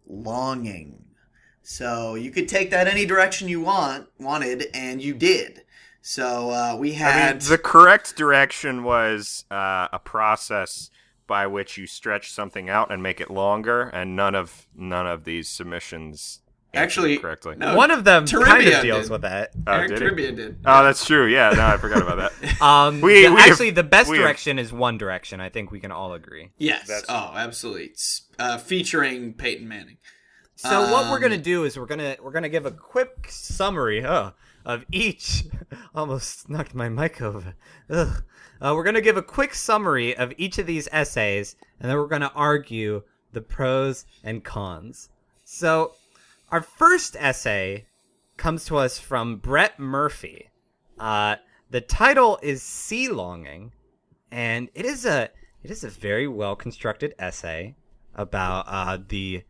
longing. 0.08 1.04
So 1.70 2.14
you 2.14 2.30
could 2.30 2.48
take 2.48 2.70
that 2.70 2.86
any 2.88 3.04
direction 3.04 3.46
you 3.46 3.60
want 3.60 4.08
wanted, 4.18 4.68
and 4.72 5.02
you 5.02 5.12
did. 5.12 5.64
So 6.00 6.48
uh, 6.50 6.76
we 6.76 6.92
I 6.92 6.94
had 6.94 7.36
mean, 7.42 7.48
the 7.50 7.58
correct 7.58 8.16
direction 8.16 8.84
was 8.84 9.44
uh, 9.50 9.86
a 9.92 9.98
process 10.02 10.88
by 11.26 11.46
which 11.46 11.76
you 11.76 11.86
stretch 11.86 12.32
something 12.32 12.70
out 12.70 12.90
and 12.90 13.02
make 13.02 13.20
it 13.20 13.30
longer, 13.30 13.82
and 13.82 14.16
none 14.16 14.34
of 14.34 14.66
none 14.74 15.06
of 15.06 15.24
these 15.24 15.46
submissions 15.46 16.40
Actually, 16.72 17.18
correctly. 17.18 17.54
no. 17.58 17.76
One 17.76 17.90
of 17.90 18.04
them 18.04 18.26
kind 18.26 18.66
of 18.66 18.80
deals 18.82 19.02
did. 19.04 19.10
with 19.12 19.20
that. 19.22 19.50
Oh, 19.66 19.72
Eric 19.74 19.88
did 19.90 19.96
it? 19.96 20.00
Trivia 20.06 20.32
did. 20.32 20.56
Oh, 20.64 20.82
that's 20.82 21.04
true. 21.04 21.26
Yeah, 21.26 21.50
no, 21.50 21.66
I 21.66 21.76
forgot 21.76 22.00
about 22.00 22.16
that. 22.40 22.60
Um, 22.62 23.02
We- 23.02 23.24
the- 23.26 23.32
we 23.34 23.40
have- 23.42 23.50
actually, 23.50 23.70
the 23.70 23.82
best 23.82 24.08
we 24.10 24.16
have- 24.16 24.24
direction 24.24 24.58
is 24.58 24.72
one 24.72 24.96
direction. 24.96 25.40
I 25.42 25.50
think 25.50 25.70
we 25.70 25.80
can 25.80 25.92
all 25.92 26.14
agree. 26.14 26.50
Yes. 26.56 26.86
That's- 26.86 27.04
Oh, 27.10 27.32
absolutely. 27.36 27.84
It's, 27.86 28.22
Uh, 28.38 28.56
featuring 28.56 29.34
Peyton 29.34 29.68
Manning. 29.68 29.98
So 30.58 30.90
what 30.90 31.08
we're 31.08 31.16
Um, 31.16 31.22
gonna 31.22 31.38
do 31.38 31.62
is 31.62 31.78
we're 31.78 31.86
gonna 31.86 32.16
we're 32.20 32.32
gonna 32.32 32.48
give 32.48 32.66
a 32.66 32.72
quick 32.72 33.26
summary 33.30 34.04
uh, 34.04 34.32
of 34.64 34.84
each. 34.90 35.44
Almost 35.94 36.48
knocked 36.50 36.74
my 36.74 36.88
mic 36.88 37.22
over. 37.22 37.54
Ugh. 37.88 38.24
Uh, 38.60 38.72
we're 38.74 38.82
gonna 38.82 39.00
give 39.00 39.16
a 39.16 39.22
quick 39.22 39.54
summary 39.54 40.16
of 40.16 40.32
each 40.36 40.58
of 40.58 40.66
these 40.66 40.88
essays, 40.90 41.54
and 41.78 41.88
then 41.88 41.96
we're 41.96 42.08
gonna 42.08 42.32
argue 42.34 43.04
the 43.32 43.40
pros 43.40 44.04
and 44.24 44.42
cons. 44.42 45.10
So, 45.44 45.92
our 46.50 46.60
first 46.60 47.14
essay 47.20 47.86
comes 48.36 48.64
to 48.64 48.78
us 48.78 48.98
from 48.98 49.36
Brett 49.36 49.78
Murphy. 49.78 50.50
Uh, 50.98 51.36
the 51.70 51.80
title 51.80 52.36
is 52.42 52.62
"Sea 52.64 53.08
Longing," 53.08 53.70
and 54.32 54.70
it 54.74 54.84
is 54.84 55.06
a 55.06 55.30
it 55.62 55.70
is 55.70 55.84
a 55.84 55.88
very 55.88 56.26
well 56.26 56.56
constructed 56.56 57.14
essay 57.16 57.76
about 58.16 58.64
uh, 58.66 58.98
the 59.08 59.44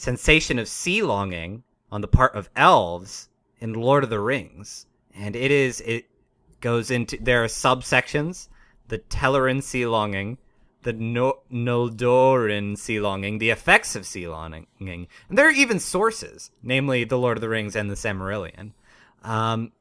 sensation 0.00 0.58
of 0.58 0.66
sea 0.66 1.02
longing 1.02 1.62
on 1.92 2.00
the 2.00 2.08
part 2.08 2.34
of 2.34 2.48
elves 2.56 3.28
in 3.58 3.74
Lord 3.74 4.02
of 4.02 4.08
the 4.08 4.18
Rings. 4.18 4.86
And 5.14 5.36
it 5.36 5.50
is 5.50 5.82
it 5.82 6.06
goes 6.60 6.90
into 6.90 7.18
there 7.20 7.44
are 7.44 7.48
subsections, 7.48 8.48
the 8.88 8.98
Telerin 8.98 9.62
sea 9.62 9.86
longing, 9.86 10.38
the 10.82 10.94
no- 10.94 11.40
Noldorin 11.52 12.78
sea 12.78 12.98
longing, 12.98 13.38
the 13.38 13.50
effects 13.50 13.94
of 13.94 14.06
sea 14.06 14.26
longing, 14.26 14.66
and 14.80 15.06
there 15.28 15.46
are 15.46 15.52
even 15.52 15.78
sources, 15.78 16.50
namely 16.62 17.04
the 17.04 17.18
Lord 17.18 17.36
of 17.36 17.42
the 17.42 17.50
Rings 17.50 17.76
and 17.76 17.90
the 17.90 17.94
Silmarillion. 17.94 18.72
Um, 19.22 19.72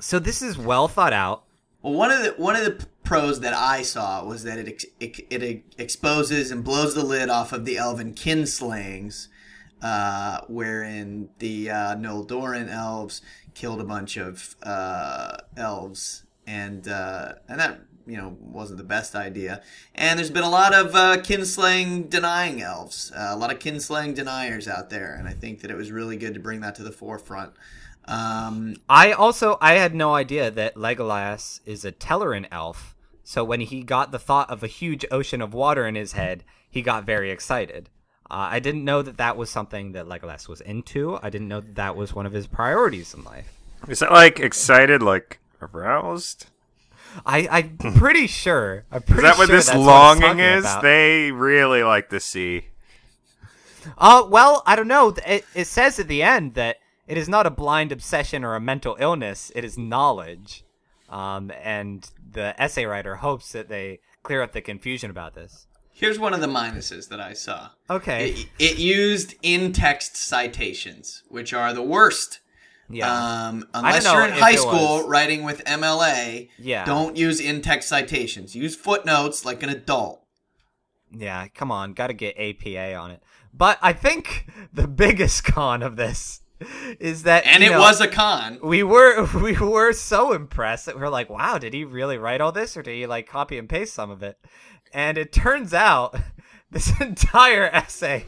so 0.00 0.18
this 0.18 0.42
is 0.42 0.58
well 0.58 0.88
thought 0.88 1.12
out. 1.12 1.44
Well, 1.82 1.94
one 1.94 2.12
of 2.12 2.22
the 2.22 2.30
one 2.36 2.54
of 2.54 2.64
the 2.64 2.86
pros 3.02 3.40
that 3.40 3.54
I 3.54 3.82
saw 3.82 4.24
was 4.24 4.44
that 4.44 4.58
it 4.58 4.84
it, 5.00 5.26
it 5.30 5.64
exposes 5.78 6.52
and 6.52 6.62
blows 6.62 6.94
the 6.94 7.04
lid 7.04 7.28
off 7.28 7.52
of 7.52 7.64
the 7.64 7.76
elven 7.76 8.14
kinslayings, 8.14 9.26
uh, 9.82 10.42
wherein 10.48 11.30
the 11.40 11.70
uh, 11.70 11.96
Noldorin 11.96 12.70
elves 12.70 13.20
killed 13.54 13.80
a 13.80 13.84
bunch 13.84 14.16
of 14.16 14.54
uh, 14.62 15.38
elves, 15.56 16.22
and 16.46 16.86
uh, 16.86 17.34
and 17.48 17.58
that 17.58 17.80
you 18.06 18.16
know 18.16 18.36
wasn't 18.40 18.78
the 18.78 18.84
best 18.84 19.16
idea. 19.16 19.60
And 19.92 20.20
there's 20.20 20.30
been 20.30 20.44
a 20.44 20.50
lot 20.50 20.72
of 20.72 20.94
uh, 20.94 21.16
kinslaying 21.16 22.10
denying 22.10 22.62
elves, 22.62 23.10
uh, 23.10 23.30
a 23.30 23.36
lot 23.36 23.52
of 23.52 23.58
kinslaying 23.58 24.14
deniers 24.14 24.68
out 24.68 24.88
there, 24.90 25.16
and 25.16 25.26
I 25.26 25.32
think 25.32 25.62
that 25.62 25.70
it 25.72 25.76
was 25.76 25.90
really 25.90 26.16
good 26.16 26.34
to 26.34 26.40
bring 26.40 26.60
that 26.60 26.76
to 26.76 26.84
the 26.84 26.92
forefront. 26.92 27.54
Um, 28.06 28.76
I 28.88 29.12
also 29.12 29.58
I 29.60 29.74
had 29.74 29.94
no 29.94 30.14
idea 30.14 30.50
that 30.50 30.74
Legolas 30.74 31.60
is 31.64 31.84
a 31.84 31.92
Telerin 31.92 32.46
elf. 32.50 32.94
So 33.24 33.44
when 33.44 33.60
he 33.60 33.82
got 33.82 34.10
the 34.10 34.18
thought 34.18 34.50
of 34.50 34.62
a 34.62 34.66
huge 34.66 35.04
ocean 35.10 35.40
of 35.40 35.54
water 35.54 35.86
in 35.86 35.94
his 35.94 36.12
head, 36.12 36.44
he 36.68 36.82
got 36.82 37.04
very 37.04 37.30
excited. 37.30 37.88
Uh, 38.30 38.48
I 38.50 38.60
didn't 38.60 38.84
know 38.84 39.02
that 39.02 39.18
that 39.18 39.36
was 39.36 39.50
something 39.50 39.92
that 39.92 40.06
Legolas 40.06 40.48
was 40.48 40.60
into. 40.60 41.18
I 41.22 41.30
didn't 41.30 41.48
know 41.48 41.60
that 41.60 41.76
that 41.76 41.96
was 41.96 42.14
one 42.14 42.26
of 42.26 42.32
his 42.32 42.46
priorities 42.46 43.14
in 43.14 43.22
life. 43.24 43.52
Is 43.88 44.00
that 44.00 44.10
like 44.10 44.40
excited, 44.40 45.02
like 45.02 45.38
aroused? 45.60 46.46
I, 47.26 47.46
I'm 47.50 47.92
pretty 47.94 48.26
sure. 48.26 48.84
I'm 48.90 49.02
pretty 49.02 49.18
Is 49.18 49.32
that 49.32 49.38
what 49.38 49.48
sure 49.48 49.56
this 49.56 49.68
what 49.68 49.78
longing 49.80 50.22
talking 50.22 50.40
is? 50.40 50.64
about. 50.64 50.82
They 50.82 51.30
really 51.30 51.82
like 51.82 52.08
the 52.08 52.20
sea. 52.20 52.68
Uh, 53.98 54.26
well, 54.28 54.62
I 54.66 54.76
don't 54.76 54.88
know. 54.88 55.14
It, 55.26 55.44
it 55.54 55.66
says 55.66 55.98
at 55.98 56.08
the 56.08 56.22
end 56.22 56.54
that 56.54 56.78
it 57.12 57.18
is 57.18 57.28
not 57.28 57.46
a 57.46 57.50
blind 57.50 57.92
obsession 57.92 58.42
or 58.42 58.54
a 58.54 58.60
mental 58.60 58.96
illness. 58.98 59.52
It 59.54 59.64
is 59.66 59.76
knowledge. 59.76 60.64
Um, 61.10 61.52
and 61.62 62.08
the 62.32 62.54
essay 62.60 62.86
writer 62.86 63.16
hopes 63.16 63.52
that 63.52 63.68
they 63.68 64.00
clear 64.22 64.40
up 64.40 64.52
the 64.52 64.62
confusion 64.62 65.10
about 65.10 65.34
this. 65.34 65.66
Here's 65.92 66.18
one 66.18 66.32
of 66.32 66.40
the 66.40 66.46
minuses 66.46 67.10
that 67.10 67.20
I 67.20 67.34
saw. 67.34 67.68
Okay. 67.90 68.30
It, 68.30 68.46
it 68.58 68.78
used 68.78 69.34
in-text 69.42 70.16
citations, 70.16 71.22
which 71.28 71.52
are 71.52 71.74
the 71.74 71.82
worst. 71.82 72.40
yeah. 72.88 73.12
Um, 73.48 73.66
unless 73.74 74.04
you're 74.10 74.24
in 74.26 74.32
high 74.32 74.54
school 74.54 75.06
writing 75.06 75.44
with 75.44 75.62
MLA, 75.66 76.48
Yeah. 76.58 76.86
don't 76.86 77.16
use 77.18 77.40
in-text 77.40 77.90
citations. 77.90 78.56
Use 78.56 78.74
footnotes 78.74 79.44
like 79.44 79.62
an 79.62 79.68
adult. 79.68 80.24
yeah. 81.14 81.46
Come 81.54 81.70
on. 81.70 81.92
Got 81.92 82.06
to 82.06 82.14
get 82.14 82.38
APA 82.38 82.94
on 82.94 83.10
it. 83.10 83.22
But 83.52 83.78
I 83.82 83.92
think 83.92 84.46
the 84.72 84.88
biggest 84.88 85.44
con 85.44 85.82
of 85.82 85.96
this 85.96 86.40
is 87.00 87.24
that 87.24 87.44
And 87.46 87.62
it 87.62 87.70
know, 87.70 87.80
was 87.80 88.00
a 88.00 88.08
con. 88.08 88.58
we 88.62 88.82
were 88.82 89.24
we 89.40 89.56
were 89.56 89.92
so 89.92 90.32
impressed 90.32 90.86
that 90.86 90.96
we 90.96 91.02
are 91.02 91.10
like, 91.10 91.30
wow, 91.30 91.58
did 91.58 91.74
he 91.74 91.84
really 91.84 92.18
write 92.18 92.40
all 92.40 92.52
this, 92.52 92.76
or 92.76 92.82
did 92.82 92.94
he 92.94 93.06
like 93.06 93.26
copy 93.26 93.58
and 93.58 93.68
paste 93.68 93.94
some 93.94 94.10
of 94.10 94.22
it? 94.22 94.38
And 94.92 95.16
it 95.18 95.32
turns 95.32 95.72
out 95.74 96.16
this 96.70 96.98
entire 97.00 97.64
essay 97.66 98.26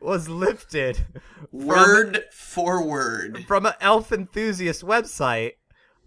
was 0.00 0.28
lifted 0.28 1.04
from, 1.50 1.68
Word 1.68 2.24
for 2.32 2.84
word. 2.84 3.44
from 3.46 3.66
an 3.66 3.74
elf 3.80 4.10
enthusiast 4.12 4.82
website, 4.82 5.52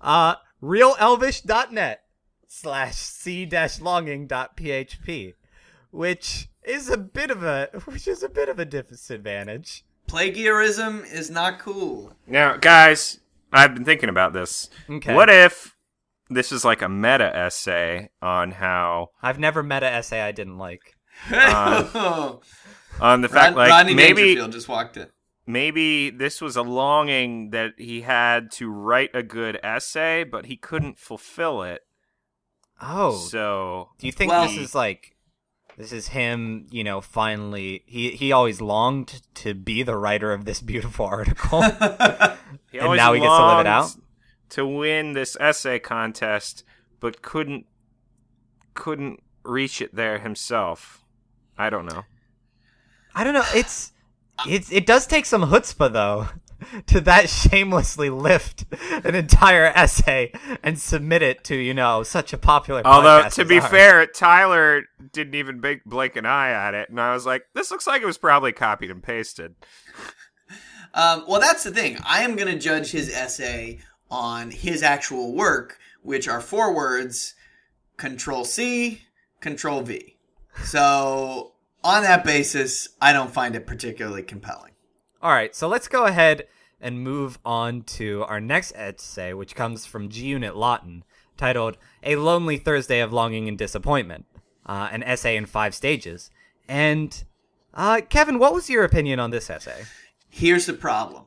uh, 0.02 0.36
realelvish.net 0.62 2.02
slash 2.48 2.96
c 2.96 3.46
dash 3.46 3.80
longing 3.80 4.28
dot 4.28 4.56
php, 4.58 5.34
which 5.92 6.50
is 6.64 6.90
a 6.90 6.98
bit 6.98 7.32
of 7.32 7.44
a 7.44 7.70
which 7.86 8.08
is 8.08 8.22
a 8.24 8.30
bit 8.30 8.50
of 8.50 8.60
a 8.60 8.66
disadvantage. 8.66 9.86
Plagiarism 10.08 11.04
is 11.06 11.30
not 11.30 11.60
cool. 11.60 12.14
Now, 12.28 12.58
guys, 12.58 13.20
I've 13.52 13.74
been 13.74 13.86
thinking 13.86 14.10
about 14.10 14.34
this. 14.34 14.70
Okay. 14.90 15.14
What 15.14 15.30
if 15.30 15.76
this 16.30 16.52
is 16.52 16.64
like 16.66 16.82
a 16.82 16.90
meta 16.90 17.36
essay 17.36 18.10
on 18.22 18.52
how 18.52 19.10
I've 19.22 19.40
never 19.40 19.64
met 19.64 19.84
an 19.84 19.94
essay 19.94 20.22
I 20.22 20.32
didn't 20.32 20.58
like. 20.58 20.96
Uh, 21.32 22.36
on 23.02 23.22
the 23.22 23.30
fact 23.30 23.56
Rod- 23.56 23.58
like 23.58 23.70
Rodney 23.70 23.94
maybe 23.94 24.22
Dangerfield 24.24 24.52
just 24.52 24.68
walked 24.68 24.98
in. 24.98 25.08
maybe 25.46 26.10
this 26.10 26.42
was 26.42 26.56
a 26.56 26.64
longing 26.64 27.52
that 27.52 27.74
he 27.78 28.02
had 28.02 28.52
to 28.54 28.70
write 28.70 29.12
a 29.14 29.22
good 29.24 29.60
essay, 29.64 30.24
but 30.24 30.46
he 30.48 30.58
couldn't 30.58 30.98
fulfill 30.98 31.62
it. 31.64 31.82
Oh, 32.82 33.16
So 33.16 33.90
Do 34.00 34.08
you 34.08 34.12
think 34.12 34.32
Well- 34.32 34.48
this 34.48 34.58
is 34.58 34.76
like 34.76 35.13
this 35.78 35.92
is 35.92 36.10
him, 36.10 36.68
you 36.72 36.84
know, 36.84 37.02
finally 37.02 37.84
he 37.86 38.12
he 38.12 38.32
always 38.32 38.62
longed 38.62 39.22
to 39.36 39.54
be 39.54 39.84
the 39.84 39.98
writer 39.98 40.34
of 40.34 40.46
this 40.46 40.62
beautiful 40.62 41.06
article. 41.18 41.64
And 42.76 42.98
now 42.98 43.14
he 43.14 43.20
gets 43.20 43.30
to 43.38 43.46
live 43.46 43.60
it 43.60 43.68
out. 43.68 43.96
to 44.50 44.66
win 44.66 45.14
this 45.14 45.38
essay 45.40 45.78
contest, 45.78 46.64
but 47.00 47.22
couldn't 47.22 47.68
couldn't 48.74 49.22
reach 49.44 49.80
it 49.80 49.94
there 49.94 50.18
himself. 50.18 51.04
I 51.56 51.70
don't 51.70 51.86
know. 51.86 52.06
I 53.14 53.24
don't 53.24 53.36
know. 53.36 53.46
It's 53.54 53.92
it 54.48 54.72
it 54.72 54.88
does 54.88 55.06
take 55.06 55.28
some 55.28 55.44
chutzpah 55.44 55.94
though 55.94 56.30
to 56.88 57.02
that 57.02 57.30
shamelessly 57.30 58.10
lift 58.10 58.66
an 59.04 59.16
entire 59.16 59.66
essay 59.66 60.32
and 60.64 60.80
submit 60.80 61.22
it 61.22 61.44
to 61.46 61.56
you 61.56 61.74
know 61.74 62.04
such 62.04 62.34
a 62.34 62.38
popular. 62.38 62.82
Although 62.86 63.24
podcast 63.24 63.34
to 63.36 63.46
be 63.46 63.60
ours. 63.60 63.70
fair, 63.70 64.06
Tyler 64.08 64.84
didn't 65.12 65.36
even 65.36 65.60
blink, 65.60 65.84
blink 65.86 66.16
an 66.16 66.26
eye 66.26 66.52
at 66.52 66.74
it, 66.74 66.90
and 66.90 67.00
I 67.00 67.14
was 67.14 67.26
like, 67.26 67.46
"This 67.54 67.72
looks 67.72 67.88
like 67.88 68.02
it 68.02 68.06
was 68.06 68.18
probably 68.18 68.52
copied 68.52 68.92
and 68.92 69.02
pasted." 69.02 69.56
Um, 70.96 71.26
well, 71.28 71.42
that's 71.42 71.64
the 71.64 71.72
thing. 71.72 71.98
I 72.06 72.22
am 72.22 72.36
going 72.36 72.54
to 72.54 72.60
judge 72.60 72.92
his 72.92 73.12
essay 73.12 73.80
on 74.12 74.52
his 74.52 74.84
actual 74.84 75.34
work, 75.34 75.80
which 76.04 76.28
are 76.28 76.40
four 76.40 76.72
words: 76.74 77.34
Control 77.98 78.46
C, 78.46 79.02
Control 79.40 79.82
V. 79.82 80.18
So, 80.64 81.54
on 81.84 82.04
that 82.04 82.24
basis, 82.24 82.90
I 83.02 83.12
don't 83.12 83.34
find 83.34 83.56
it 83.56 83.66
particularly 83.66 84.22
compelling. 84.22 84.73
All 85.24 85.32
right, 85.32 85.56
so 85.56 85.70
let's 85.70 85.88
go 85.88 86.04
ahead 86.04 86.48
and 86.82 87.02
move 87.02 87.40
on 87.46 87.84
to 87.84 88.26
our 88.28 88.42
next 88.42 88.74
essay, 88.76 89.32
which 89.32 89.56
comes 89.56 89.86
from 89.86 90.10
G 90.10 90.26
Unit 90.26 90.58
Lawton, 90.58 91.06
titled 91.38 91.78
"A 92.04 92.18
Lonely 92.18 92.58
Thursday 92.58 93.00
of 93.00 93.14
Longing 93.14 93.48
and 93.48 93.58
Disappointment," 93.58 94.26
uh, 94.66 94.90
an 94.92 95.02
essay 95.02 95.38
in 95.38 95.46
five 95.46 95.74
stages. 95.74 96.30
And 96.68 97.24
uh, 97.74 98.02
Kevin, 98.10 98.38
what 98.38 98.54
was 98.54 98.70
your 98.70 98.84
opinion 98.84 99.22
on 99.22 99.32
this 99.32 99.50
essay? 99.50 99.86
Here's 100.30 100.66
the 100.66 100.74
problem. 100.74 101.24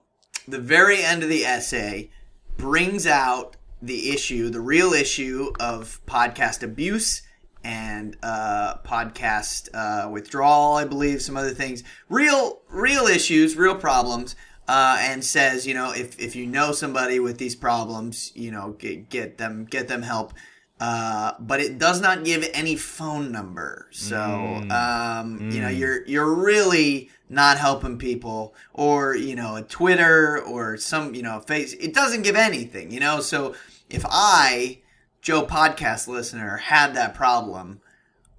The 0.47 0.61
very 0.61 1.03
end 1.03 1.23
of 1.23 1.31
the 1.31 1.47
essay 1.47 2.11
brings 2.59 3.07
out 3.07 3.57
the 3.81 4.11
issue, 4.11 4.51
the 4.51 4.61
real 4.61 4.93
issue 4.93 5.55
of 5.59 6.03
podcast 6.05 6.63
abuse 6.63 7.23
and 7.67 8.17
uh, 8.23 8.77
podcast 8.85 9.69
uh, 9.75 10.09
withdrawal, 10.09 10.77
I 10.77 10.85
believe, 10.85 11.21
some 11.21 11.37
other 11.37 11.51
things. 11.51 11.83
Real, 12.09 12.61
real 12.71 13.07
issues, 13.07 13.57
real 13.57 13.75
problems. 13.75 14.37
Uh, 14.69 14.97
and 15.01 15.25
says, 15.25 15.65
you 15.65 15.75
know, 15.75 15.93
if, 15.93 16.19
if 16.19 16.35
you 16.35 16.45
know 16.45 16.73
somebody 16.73 17.21
with 17.21 17.39
these 17.39 17.55
problems, 17.55 18.33
you 18.35 18.51
know, 18.51 18.75
get, 18.79 19.09
get 19.09 19.39
them 19.39 19.65
get 19.65 19.87
them 19.87 20.03
help. 20.03 20.33
Uh, 20.81 21.33
but 21.39 21.61
it 21.61 21.79
does 21.79 22.01
not 22.01 22.25
give 22.25 22.45
any 22.53 22.75
phone 22.75 23.31
number. 23.31 23.87
So, 23.93 24.65
um, 24.71 25.51
you 25.53 25.61
know, 25.61 25.69
you're 25.69 26.05
you're 26.07 26.35
really 26.35 27.11
not 27.29 27.59
helping 27.59 27.97
people, 27.97 28.55
or 28.75 29.15
you 29.15 29.37
know, 29.37 29.55
a 29.55 29.63
Twitter 29.63 30.43
or 30.43 30.77
some, 30.77 31.15
you 31.15 31.23
know, 31.23 31.39
face. 31.39 31.73
It 31.75 31.95
doesn't 31.95 32.23
give 32.23 32.35
anything, 32.35 32.91
you 32.91 32.99
know. 32.99 33.21
So, 33.21 33.55
if 33.89 34.05
I, 34.11 34.81
Joe 35.27 35.45
podcast 35.45 36.07
listener, 36.07 36.57
had 36.59 36.95
that 36.95 37.13
problem, 37.13 37.81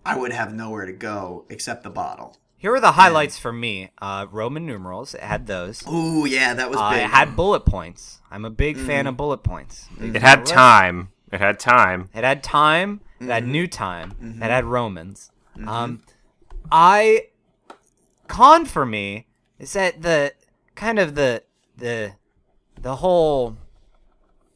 I 0.05 0.15
would 0.17 0.31
have 0.31 0.53
nowhere 0.53 0.85
to 0.85 0.93
go 0.93 1.43
except 1.49 1.83
the 1.83 1.89
bottle. 1.89 2.37
Here 2.57 2.73
are 2.73 2.79
the 2.79 2.93
highlights 2.93 3.37
for 3.37 3.51
me. 3.51 3.89
Uh, 4.01 4.25
Roman 4.31 4.65
numerals, 4.65 5.13
it 5.13 5.19
had 5.19 5.47
those. 5.47 5.85
Ooh, 5.85 6.25
yeah, 6.25 6.53
that 6.53 6.69
was 6.69 6.79
Uh, 6.79 6.91
big. 6.91 6.99
it 7.01 7.09
had 7.09 7.35
bullet 7.35 7.65
points. 7.65 8.21
I'm 8.31 8.45
a 8.45 8.49
big 8.49 8.77
fan 8.77 9.05
of 9.05 9.17
bullet 9.17 9.39
points. 9.43 9.89
Big 9.99 10.15
It 10.15 10.21
had 10.21 10.45
time. 10.45 11.09
It 11.29 11.41
had 11.41 11.59
time. 11.59 12.07
It 12.15 12.23
had 12.23 12.41
time. 12.41 13.01
It 13.19 13.27
had 13.27 13.45
new 13.45 13.67
time. 13.67 14.13
It 14.41 14.49
had 14.49 14.63
Romans. 14.63 15.29
Um, 15.67 16.03
I 16.71 17.27
con 18.29 18.63
for 18.63 18.85
me 18.85 19.27
is 19.59 19.73
that 19.73 20.03
the 20.03 20.31
kind 20.75 20.99
of 20.99 21.15
the 21.15 21.43
the 21.75 22.13
the 22.81 22.95
whole 22.95 23.57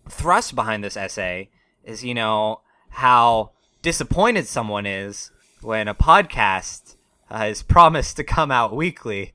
thrust 0.10 0.56
behind 0.56 0.82
this 0.82 0.96
essay 0.96 1.50
is 1.84 2.04
you 2.04 2.14
know 2.14 2.62
how 2.90 3.52
disappointed 3.82 4.48
someone 4.48 4.86
is 4.86 5.32
when 5.62 5.88
a 5.88 5.96
podcast 5.96 6.96
uh, 7.30 7.46
is 7.46 7.64
promised 7.64 8.18
to 8.18 8.24
come 8.24 8.52
out 8.52 8.76
weekly 8.76 9.34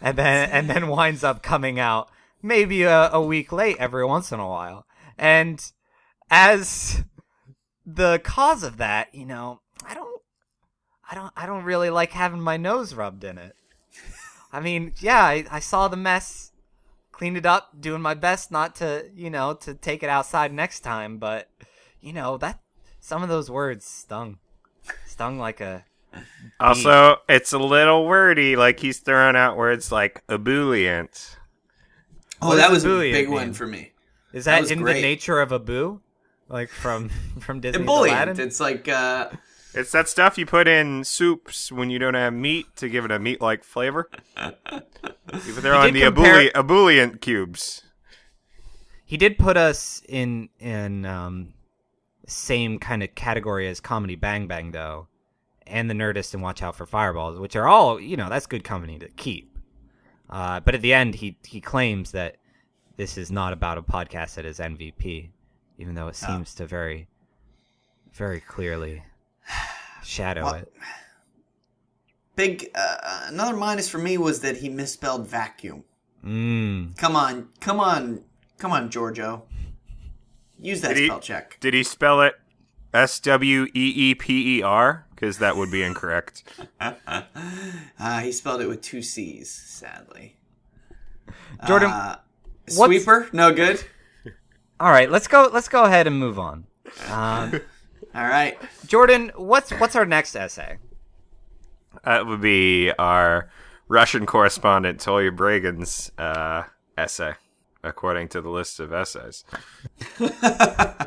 and 0.00 0.18
then 0.18 0.50
and 0.50 0.68
then 0.68 0.88
winds 0.88 1.24
up 1.24 1.42
coming 1.42 1.78
out 1.78 2.08
maybe 2.42 2.82
a, 2.82 3.10
a 3.10 3.20
week 3.20 3.52
late 3.52 3.76
every 3.78 4.04
once 4.04 4.32
in 4.32 4.40
a 4.40 4.48
while. 4.48 4.86
And 5.18 5.60
as 6.30 7.04
the 7.86 8.20
cause 8.24 8.64
of 8.64 8.78
that 8.78 9.14
you 9.14 9.24
know 9.24 9.60
i 9.86 9.94
don't 9.94 10.20
i 11.08 11.14
don't 11.14 11.32
i 11.36 11.46
don't 11.46 11.62
really 11.62 11.88
like 11.88 12.10
having 12.10 12.40
my 12.40 12.56
nose 12.56 12.94
rubbed 12.94 13.22
in 13.22 13.38
it. 13.38 13.54
I 14.52 14.60
mean 14.60 14.92
yeah 14.98 15.22
i, 15.22 15.44
I 15.50 15.60
saw 15.60 15.86
the 15.86 15.96
mess 15.96 16.50
cleaned 17.12 17.36
it 17.36 17.46
up 17.46 17.80
doing 17.80 18.02
my 18.02 18.14
best 18.14 18.50
not 18.50 18.74
to 18.76 19.08
you 19.14 19.30
know 19.30 19.54
to 19.54 19.72
take 19.72 20.02
it 20.02 20.08
outside 20.08 20.52
next 20.52 20.80
time 20.80 21.18
but 21.18 21.48
you 22.06 22.12
know 22.12 22.36
that 22.38 22.60
some 23.00 23.22
of 23.22 23.28
those 23.28 23.50
words 23.50 23.84
stung 23.84 24.38
stung 25.06 25.38
like 25.38 25.60
a 25.60 25.84
Also, 26.60 27.16
it's 27.28 27.52
a 27.52 27.58
little 27.58 28.06
wordy, 28.06 28.56
like 28.56 28.80
he's 28.80 29.00
throwing 29.00 29.36
out 29.36 29.56
words 29.56 29.90
like 29.92 30.22
ebullient. 30.28 31.36
oh, 32.40 32.48
What 32.48 32.56
that 32.56 32.68
does 32.68 32.84
was 32.84 32.84
a 32.84 32.88
big 33.10 33.26
mean? 33.26 33.34
one 33.34 33.52
for 33.52 33.66
me. 33.66 33.92
is 34.32 34.44
That 34.46 34.62
that, 34.62 34.70
in 34.70 34.80
great. 34.80 34.94
the 34.94 35.02
nature 35.02 35.40
of 35.40 35.52
a 35.52 35.58
boo 35.58 36.00
like 36.48 36.70
from 36.70 37.08
from 37.40 37.60
disney's 37.60 37.82
Ebullient. 37.82 38.14
aladdin 38.30 38.40
It's 38.46 38.60
like 38.60 38.88
uh, 38.88 39.30
It's 39.74 39.92
that 39.92 40.08
stuff 40.08 40.38
you 40.38 40.46
put 40.46 40.68
in 40.68 41.04
soups 41.04 41.70
when 41.72 41.90
you 41.90 41.98
don't 41.98 42.14
have 42.14 42.32
meat 42.32 42.66
to 42.76 42.88
give 42.88 43.04
it 43.04 43.10
a 43.10 43.18
meat-like 43.18 43.62
flavor. 43.64 44.08
You 44.38 45.52
throw 45.52 45.82
He 45.82 45.88
in 45.88 45.94
the 45.94 46.00
compare- 46.02 46.48
ebullient, 46.48 46.52
ebullient 46.56 47.20
cubes. 47.20 47.82
he 49.04 49.16
did 49.18 49.36
put 49.38 49.56
us 49.58 50.02
in 50.08 50.48
in 50.60 51.04
um 51.04 51.52
same 52.26 52.78
kind 52.78 53.02
of 53.02 53.14
category 53.14 53.68
as 53.68 53.80
comedy 53.80 54.14
bang 54.16 54.46
bang 54.46 54.72
though 54.72 55.06
and 55.66 55.88
the 55.88 55.94
nerdist 55.94 56.34
and 56.34 56.42
watch 56.42 56.62
out 56.62 56.74
for 56.76 56.86
fireballs 56.86 57.38
which 57.38 57.54
are 57.56 57.68
all 57.68 58.00
you 58.00 58.16
know 58.16 58.28
that's 58.28 58.46
good 58.46 58.64
company 58.64 58.98
to 58.98 59.08
keep 59.10 59.56
uh, 60.30 60.58
but 60.60 60.74
at 60.74 60.82
the 60.82 60.92
end 60.92 61.14
he 61.16 61.36
he 61.46 61.60
claims 61.60 62.10
that 62.12 62.36
this 62.96 63.16
is 63.16 63.30
not 63.30 63.52
about 63.52 63.78
a 63.78 63.82
podcast 63.82 64.34
that 64.34 64.44
is 64.44 64.58
mvp 64.58 65.28
even 65.78 65.94
though 65.94 66.08
it 66.08 66.16
seems 66.16 66.54
to 66.54 66.66
very 66.66 67.06
very 68.12 68.40
clearly 68.40 69.04
shadow 70.02 70.42
Well, 70.44 70.54
it 70.54 70.72
big. 72.34 72.70
Uh, 72.74 73.26
another 73.28 73.56
minus 73.56 73.88
for 73.88 73.98
me 73.98 74.18
was 74.18 74.40
that 74.40 74.58
he 74.58 74.68
misspelled 74.68 75.26
vacuum. 75.26 75.84
mm. 76.24 76.96
Come 76.96 77.16
on, 77.16 77.48
come 77.60 77.80
on, 77.80 78.22
come 78.58 78.72
on, 78.72 78.90
Giorgio. 78.90 79.44
Use 80.60 80.80
that 80.80 80.88
Did 80.94 80.98
he- 80.98 81.06
spell 81.06 81.20
check. 81.20 81.56
Did 81.60 81.74
he 81.74 81.82
spell 81.82 82.20
it 82.22 82.34
S 82.94 83.20
W 83.20 83.64
E 83.64 83.70
E 83.74 84.14
P 84.14 84.58
E 84.58 84.62
R? 84.62 85.06
Because 85.14 85.38
that 85.38 85.56
would 85.56 85.70
be 85.70 85.82
incorrect. 85.82 86.42
Uh, 87.98 88.20
he 88.20 88.30
spelled 88.32 88.60
it 88.60 88.68
with 88.68 88.82
two 88.82 89.00
C's, 89.02 89.50
sadly. 89.50 90.36
jordan 91.66 91.90
Uh, 91.90 92.16
sweeper, 92.68 93.28
no 93.32 93.52
good. 93.52 93.82
all 94.78 94.90
right 94.90 95.10
let's 95.10 95.26
go 95.26 95.48
let's 95.52 95.68
go 95.68 95.84
ahead 95.84 96.06
and 96.06 96.18
move 96.18 96.38
on 96.38 96.66
um, 97.08 97.60
All 98.14 98.26
right. 98.26 98.58
jordan 98.86 99.32
what's 99.36 99.70
what's 99.72 99.96
our 99.96 100.04
next 100.06 100.36
essay 100.36 100.76
That 102.04 102.26
would 102.26 102.40
be 102.42 102.92
our 102.98 103.48
Russian 103.88 104.26
correspondent 104.26 105.00
Toya 105.00 105.34
Bragan's 105.34 106.12
uh, 106.18 106.64
essay, 106.98 107.34
according 107.82 108.28
to 108.28 108.40
the 108.40 108.50
list 108.50 108.80
of 108.80 108.92
essays. 108.92 109.44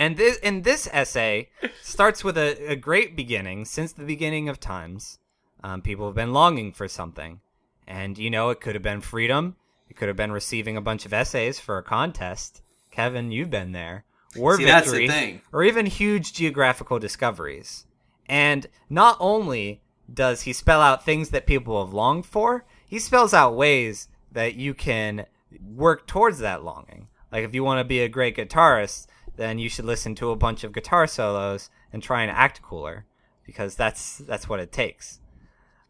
And 0.00 0.16
this 0.16 0.38
and 0.42 0.64
this 0.64 0.88
essay 0.94 1.50
starts 1.82 2.24
with 2.24 2.38
a, 2.38 2.72
a 2.72 2.74
great 2.74 3.14
beginning. 3.14 3.66
Since 3.66 3.92
the 3.92 4.06
beginning 4.06 4.48
of 4.48 4.58
times, 4.58 5.18
um, 5.62 5.82
people 5.82 6.06
have 6.06 6.14
been 6.14 6.32
longing 6.32 6.72
for 6.72 6.88
something, 6.88 7.40
and 7.86 8.16
you 8.16 8.30
know 8.30 8.48
it 8.48 8.62
could 8.62 8.74
have 8.74 8.82
been 8.82 9.02
freedom. 9.02 9.56
It 9.90 9.98
could 9.98 10.08
have 10.08 10.16
been 10.16 10.32
receiving 10.32 10.74
a 10.74 10.80
bunch 10.80 11.04
of 11.04 11.12
essays 11.12 11.60
for 11.60 11.76
a 11.76 11.82
contest. 11.82 12.62
Kevin, 12.90 13.30
you've 13.30 13.50
been 13.50 13.72
there. 13.72 14.06
War 14.36 14.56
See, 14.56 14.64
that's 14.64 14.90
the 14.90 15.00
victory, 15.00 15.08
thing. 15.08 15.42
or 15.52 15.64
even 15.64 15.84
huge 15.84 16.32
geographical 16.32 16.98
discoveries. 16.98 17.84
And 18.26 18.68
not 18.88 19.18
only 19.20 19.82
does 20.10 20.42
he 20.42 20.54
spell 20.54 20.80
out 20.80 21.04
things 21.04 21.28
that 21.28 21.46
people 21.46 21.84
have 21.84 21.92
longed 21.92 22.24
for, 22.24 22.64
he 22.86 22.98
spells 22.98 23.34
out 23.34 23.54
ways 23.54 24.08
that 24.32 24.54
you 24.54 24.72
can 24.72 25.26
work 25.62 26.06
towards 26.06 26.38
that 26.38 26.64
longing. 26.64 27.08
Like 27.32 27.44
if 27.44 27.54
you 27.54 27.64
want 27.64 27.78
to 27.80 27.84
be 27.84 28.00
a 28.00 28.08
great 28.08 28.36
guitarist, 28.36 29.06
then 29.36 29.58
you 29.58 29.68
should 29.68 29.84
listen 29.84 30.14
to 30.16 30.30
a 30.30 30.36
bunch 30.36 30.64
of 30.64 30.72
guitar 30.72 31.06
solos 31.06 31.70
and 31.92 32.02
try 32.02 32.22
and 32.22 32.30
act 32.30 32.62
cooler 32.62 33.06
because 33.46 33.74
that's 33.74 34.18
that's 34.18 34.48
what 34.48 34.60
it 34.60 34.72
takes. 34.72 35.20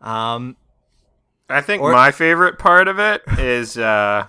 Um, 0.00 0.56
I 1.48 1.60
think 1.60 1.82
Or- 1.82 1.92
my 1.92 2.10
favorite 2.10 2.58
part 2.58 2.88
of 2.88 2.98
it 2.98 3.22
is 3.38 3.76
uh, 3.76 4.28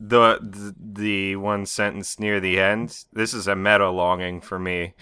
the, 0.00 0.38
the 0.42 0.74
the 0.78 1.36
one 1.36 1.66
sentence 1.66 2.18
near 2.18 2.40
the 2.40 2.58
end. 2.58 3.04
This 3.12 3.34
is 3.34 3.46
a 3.46 3.54
meta 3.56 3.90
longing 3.90 4.40
for 4.40 4.58
me. 4.58 4.94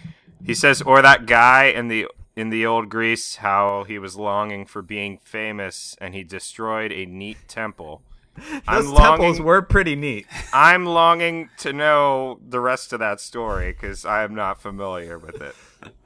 He 0.44 0.55
says, 0.55 0.82
"Or 0.82 1.00
that 1.03 1.26
guy 1.26 1.66
in 1.66 1.88
the 1.88 2.09
in 2.34 2.50
the 2.50 2.66
old 2.66 2.88
Greece, 2.88 3.36
how 3.36 3.84
he 3.84 3.98
was 3.98 4.16
longing 4.16 4.66
for 4.66 4.82
being 4.82 5.18
famous, 5.22 5.94
and 6.00 6.14
he 6.14 6.24
destroyed 6.24 6.90
a 6.92 7.07
neat 7.07 7.38
temple. 7.48 8.03
I'm 8.66 8.85
Those 8.85 8.95
temples 8.99 9.20
longing- 9.20 9.45
were 9.45 9.62
pretty 9.62 9.95
neat. 9.97 10.26
I'm 10.53 10.87
longing 10.87 11.51
to 11.59 11.72
know 11.72 12.41
the 12.47 12.61
rest 12.61 12.93
of 12.93 13.01
that 13.01 13.20
story 13.20 13.72
because 13.72 14.05
I 14.05 14.24
am 14.24 14.35
not 14.35 14.61
familiar 14.62 15.18
with 15.18 15.41
it. 15.43 15.55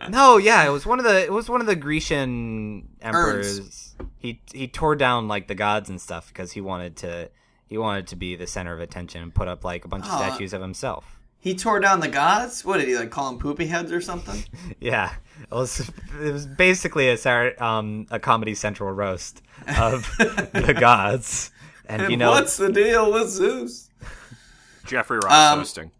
No, 0.08 0.38
yeah, 0.38 0.66
it 0.66 0.70
was 0.70 0.86
one 0.86 0.98
of 0.98 1.04
the 1.04 1.22
it 1.22 1.30
was 1.30 1.50
one 1.50 1.60
of 1.60 1.66
the 1.66 1.76
Grecian 1.76 2.88
emperors. 3.02 3.94
He 4.16 4.40
he 4.50 4.68
tore 4.68 4.96
down 4.96 5.28
like 5.28 5.48
the 5.48 5.54
gods 5.54 5.90
and 5.90 6.00
stuff 6.00 6.28
because 6.28 6.52
he 6.52 6.62
wanted 6.62 6.96
to 6.98 7.28
he 7.66 7.76
wanted 7.76 8.06
to 8.06 8.16
be 8.16 8.36
the 8.36 8.46
center 8.46 8.72
of 8.72 8.80
attention 8.80 9.22
and 9.22 9.34
put 9.34 9.48
up 9.48 9.64
like 9.64 9.84
a 9.84 9.88
bunch 9.88 10.06
of 10.06 10.12
Aw. 10.12 10.16
statues 10.28 10.54
of 10.54 10.62
himself. 10.62 11.20
He 11.40 11.54
tore 11.54 11.78
down 11.78 12.00
the 12.00 12.08
gods. 12.08 12.64
What 12.64 12.78
did 12.78 12.88
he 12.88 12.96
like? 12.96 13.10
Call 13.10 13.30
them 13.30 13.38
poopy 13.38 13.66
heads 13.66 13.92
or 13.92 14.00
something? 14.00 14.42
Yeah, 14.80 15.12
it 15.42 15.50
was 15.54 15.90
it 16.22 16.32
was 16.32 16.46
basically 16.46 17.10
a 17.10 17.54
um 17.62 18.06
a 18.10 18.18
Comedy 18.18 18.54
Central 18.54 18.90
roast 18.92 19.42
of 19.78 20.10
the 20.16 20.74
gods, 20.78 21.50
and, 21.88 22.02
And 22.02 22.10
you 22.10 22.16
know 22.16 22.30
what's 22.30 22.56
the 22.56 22.70
deal 22.72 23.12
with 23.12 23.28
Zeus? 23.30 23.90
Jeffrey 24.86 25.18
Ross 25.18 25.32
Um, 25.52 25.58
hosting. 25.60 25.90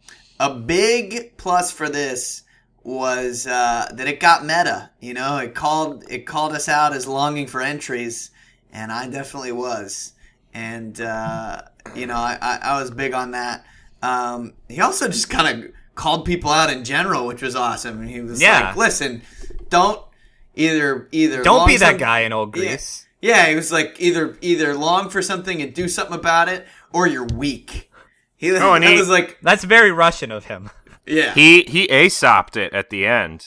a 0.40 0.54
big 0.54 1.36
plus 1.36 1.70
for 1.72 1.88
this 1.88 2.42
was 2.82 3.46
uh, 3.46 3.88
that 3.94 4.06
it 4.06 4.20
got 4.20 4.42
meta. 4.44 4.90
You 5.00 5.14
know, 5.14 5.38
it 5.38 5.54
called 5.54 6.04
it 6.08 6.26
called 6.26 6.52
us 6.52 6.68
out 6.68 6.92
as 6.92 7.06
longing 7.06 7.46
for 7.48 7.60
entries, 7.60 8.30
and 8.72 8.92
I 8.92 9.08
definitely 9.08 9.52
was. 9.52 10.12
And 10.54 11.00
uh, 11.00 11.62
you 11.94 12.06
know, 12.06 12.14
I, 12.16 12.38
I, 12.40 12.58
I 12.62 12.80
was 12.80 12.90
big 12.90 13.12
on 13.12 13.32
that. 13.32 13.64
Um, 14.02 14.52
he 14.68 14.80
also 14.80 15.08
just 15.08 15.28
kind 15.30 15.64
of 15.64 15.70
called 15.96 16.24
people 16.24 16.50
out 16.50 16.70
in 16.70 16.84
general, 16.84 17.26
which 17.26 17.42
was 17.42 17.56
awesome. 17.56 18.00
And 18.00 18.08
He 18.10 18.20
was 18.20 18.40
Yeah. 18.40 18.68
like, 18.68 18.76
"Listen, 18.76 19.22
don't 19.68 20.00
either 20.54 21.08
either 21.10 21.42
don't 21.42 21.58
long 21.58 21.66
be 21.68 21.76
that 21.78 21.98
guy 21.98 22.20
in 22.20 22.32
old 22.32 22.52
Greece. 22.52 23.02
Yeah, 23.04 23.05
he 23.48 23.54
was 23.54 23.72
like 23.72 23.96
either 24.00 24.36
either 24.40 24.74
long 24.74 25.08
for 25.10 25.20
something 25.22 25.60
and 25.62 25.74
do 25.74 25.88
something 25.88 26.14
about 26.16 26.48
it, 26.48 26.66
or 26.92 27.06
you're 27.06 27.26
weak." 27.34 27.90
He, 28.36 28.52
Oh, 28.54 28.74
and 28.74 28.84
he- 28.92 28.96
was 28.98 29.08
like, 29.08 29.38
That's 29.42 29.64
very 29.64 29.90
Russian 29.90 30.30
of 30.30 30.44
him. 30.46 30.70
yeah, 31.06 31.32
He 31.34 31.62
he 31.62 31.90
aesoped 31.90 32.56
it 32.56 32.72
at 32.72 32.90
the 32.90 33.06
end, 33.06 33.46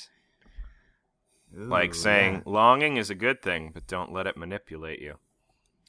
like 1.55 1.93
saying 1.93 2.35
yeah. 2.35 2.41
longing 2.45 2.97
is 2.97 3.09
a 3.09 3.15
good 3.15 3.41
thing, 3.41 3.71
but 3.73 3.87
don't 3.87 4.11
let 4.13 4.27
it 4.27 4.37
manipulate 4.37 5.01
you. 5.01 5.15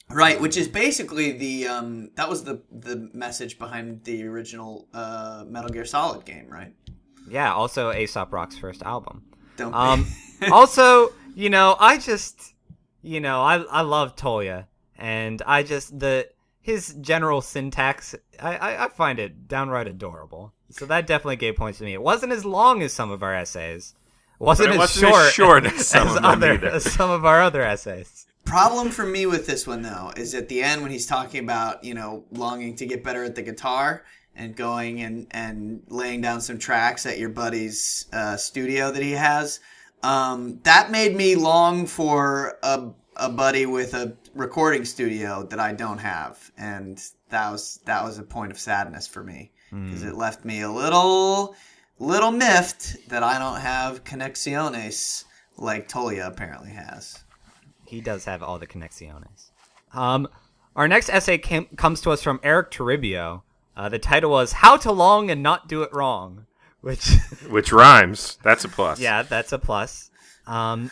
Right, 0.09 0.41
which 0.41 0.57
is 0.57 0.67
basically 0.67 1.31
the 1.31 1.67
um 1.67 2.11
that 2.15 2.27
was 2.29 2.43
the 2.43 2.61
the 2.71 3.09
message 3.13 3.57
behind 3.57 4.03
the 4.03 4.25
original 4.25 4.87
uh 4.93 5.45
Metal 5.47 5.69
Gear 5.69 5.85
Solid 5.85 6.25
game, 6.25 6.47
right? 6.49 6.73
yeah. 7.29 7.53
Also, 7.53 7.91
Aesop 7.93 8.33
Rock's 8.33 8.57
first 8.57 8.83
album. 8.83 9.23
Don't 9.55 9.73
Um, 9.73 10.07
also, 10.51 11.13
you 11.35 11.49
know, 11.49 11.77
I 11.79 11.97
just, 11.97 12.50
you 13.01 13.19
know, 13.19 13.41
I 13.41 13.57
I 13.63 13.81
love 13.81 14.15
Toya, 14.15 14.67
and 14.97 15.41
I 15.45 15.63
just 15.63 15.99
the 15.99 16.29
his 16.61 16.95
general 17.01 17.41
syntax, 17.41 18.15
I, 18.39 18.55
I 18.57 18.85
I 18.85 18.89
find 18.89 19.19
it 19.19 19.47
downright 19.47 19.87
adorable. 19.87 20.53
So 20.69 20.85
that 20.85 21.07
definitely 21.07 21.35
gave 21.35 21.55
points 21.55 21.79
to 21.79 21.85
me. 21.85 21.93
It 21.93 22.01
wasn't 22.01 22.31
as 22.31 22.45
long 22.45 22.81
as 22.81 22.93
some 22.93 23.11
of 23.11 23.23
our 23.23 23.35
essays. 23.35 23.93
It 24.39 24.43
wasn't, 24.43 24.69
it 24.69 24.71
as, 24.73 24.77
wasn't 24.77 25.13
as 25.13 25.31
short 25.33 25.33
short 25.33 25.65
as 25.65 25.87
some 25.87 26.07
of 26.07 26.23
other 26.23 26.65
as 26.65 26.83
some 26.91 27.09
of 27.09 27.25
our 27.25 27.41
other 27.41 27.61
essays. 27.61 28.25
problem 28.45 28.89
for 28.89 29.05
me 29.05 29.25
with 29.25 29.45
this 29.45 29.67
one 29.67 29.81
though 29.81 30.11
is 30.15 30.33
at 30.33 30.49
the 30.49 30.63
end 30.63 30.81
when 30.81 30.91
he's 30.91 31.05
talking 31.05 31.43
about, 31.43 31.83
you 31.83 31.93
know, 31.93 32.23
longing 32.31 32.75
to 32.75 32.85
get 32.85 33.03
better 33.03 33.23
at 33.23 33.35
the 33.35 33.41
guitar 33.41 34.03
and 34.35 34.55
going 34.55 35.01
and 35.01 35.27
and 35.31 35.83
laying 35.89 36.21
down 36.21 36.41
some 36.41 36.57
tracks 36.57 37.05
at 37.05 37.19
your 37.19 37.29
buddy's 37.29 38.05
uh, 38.13 38.37
studio 38.37 38.91
that 38.91 39.03
he 39.03 39.11
has. 39.11 39.59
Um, 40.03 40.59
that 40.63 40.91
made 40.91 41.15
me 41.15 41.35
long 41.35 41.85
for 41.85 42.57
a 42.63 42.89
a 43.17 43.29
buddy 43.29 43.65
with 43.65 43.93
a 43.93 44.15
recording 44.33 44.85
studio 44.85 45.43
that 45.43 45.59
I 45.59 45.73
don't 45.73 45.99
have, 45.99 46.51
and 46.57 47.01
that 47.29 47.51
was 47.51 47.79
that 47.85 48.03
was 48.03 48.17
a 48.17 48.23
point 48.23 48.51
of 48.51 48.59
sadness 48.59 49.07
for 49.07 49.23
me 49.23 49.51
because 49.71 50.03
it 50.03 50.15
left 50.15 50.43
me 50.43 50.61
a 50.61 50.71
little 50.71 51.55
little 51.99 52.31
miffed 52.31 53.07
that 53.09 53.23
I 53.23 53.37
don't 53.39 53.61
have 53.61 54.03
connexiones 54.03 55.23
like 55.57 55.87
Tolia 55.87 56.27
apparently 56.27 56.71
has. 56.71 57.23
He 57.85 58.01
does 58.01 58.25
have 58.25 58.41
all 58.43 58.59
the 58.59 58.67
connexiones. 58.67 59.51
Um, 59.93 60.27
our 60.75 60.87
next 60.87 61.09
essay 61.09 61.37
came, 61.37 61.65
comes 61.77 62.01
to 62.01 62.11
us 62.11 62.21
from 62.23 62.39
Eric 62.43 62.71
Toribio. 62.71 63.43
Uh, 63.77 63.87
the 63.87 63.99
title 63.99 64.31
was 64.31 64.53
"How 64.53 64.77
to 64.77 64.91
Long 64.91 65.29
and 65.29 65.43
Not 65.43 65.67
Do 65.67 65.83
It 65.83 65.93
Wrong," 65.93 66.47
which, 66.81 67.07
Which 67.49 67.71
rhymes. 67.71 68.37
That's 68.43 68.63
a 68.65 68.69
plus. 68.69 68.99
yeah, 68.99 69.23
that's 69.23 69.51
a 69.51 69.59
plus. 69.59 70.09
Um, 70.47 70.91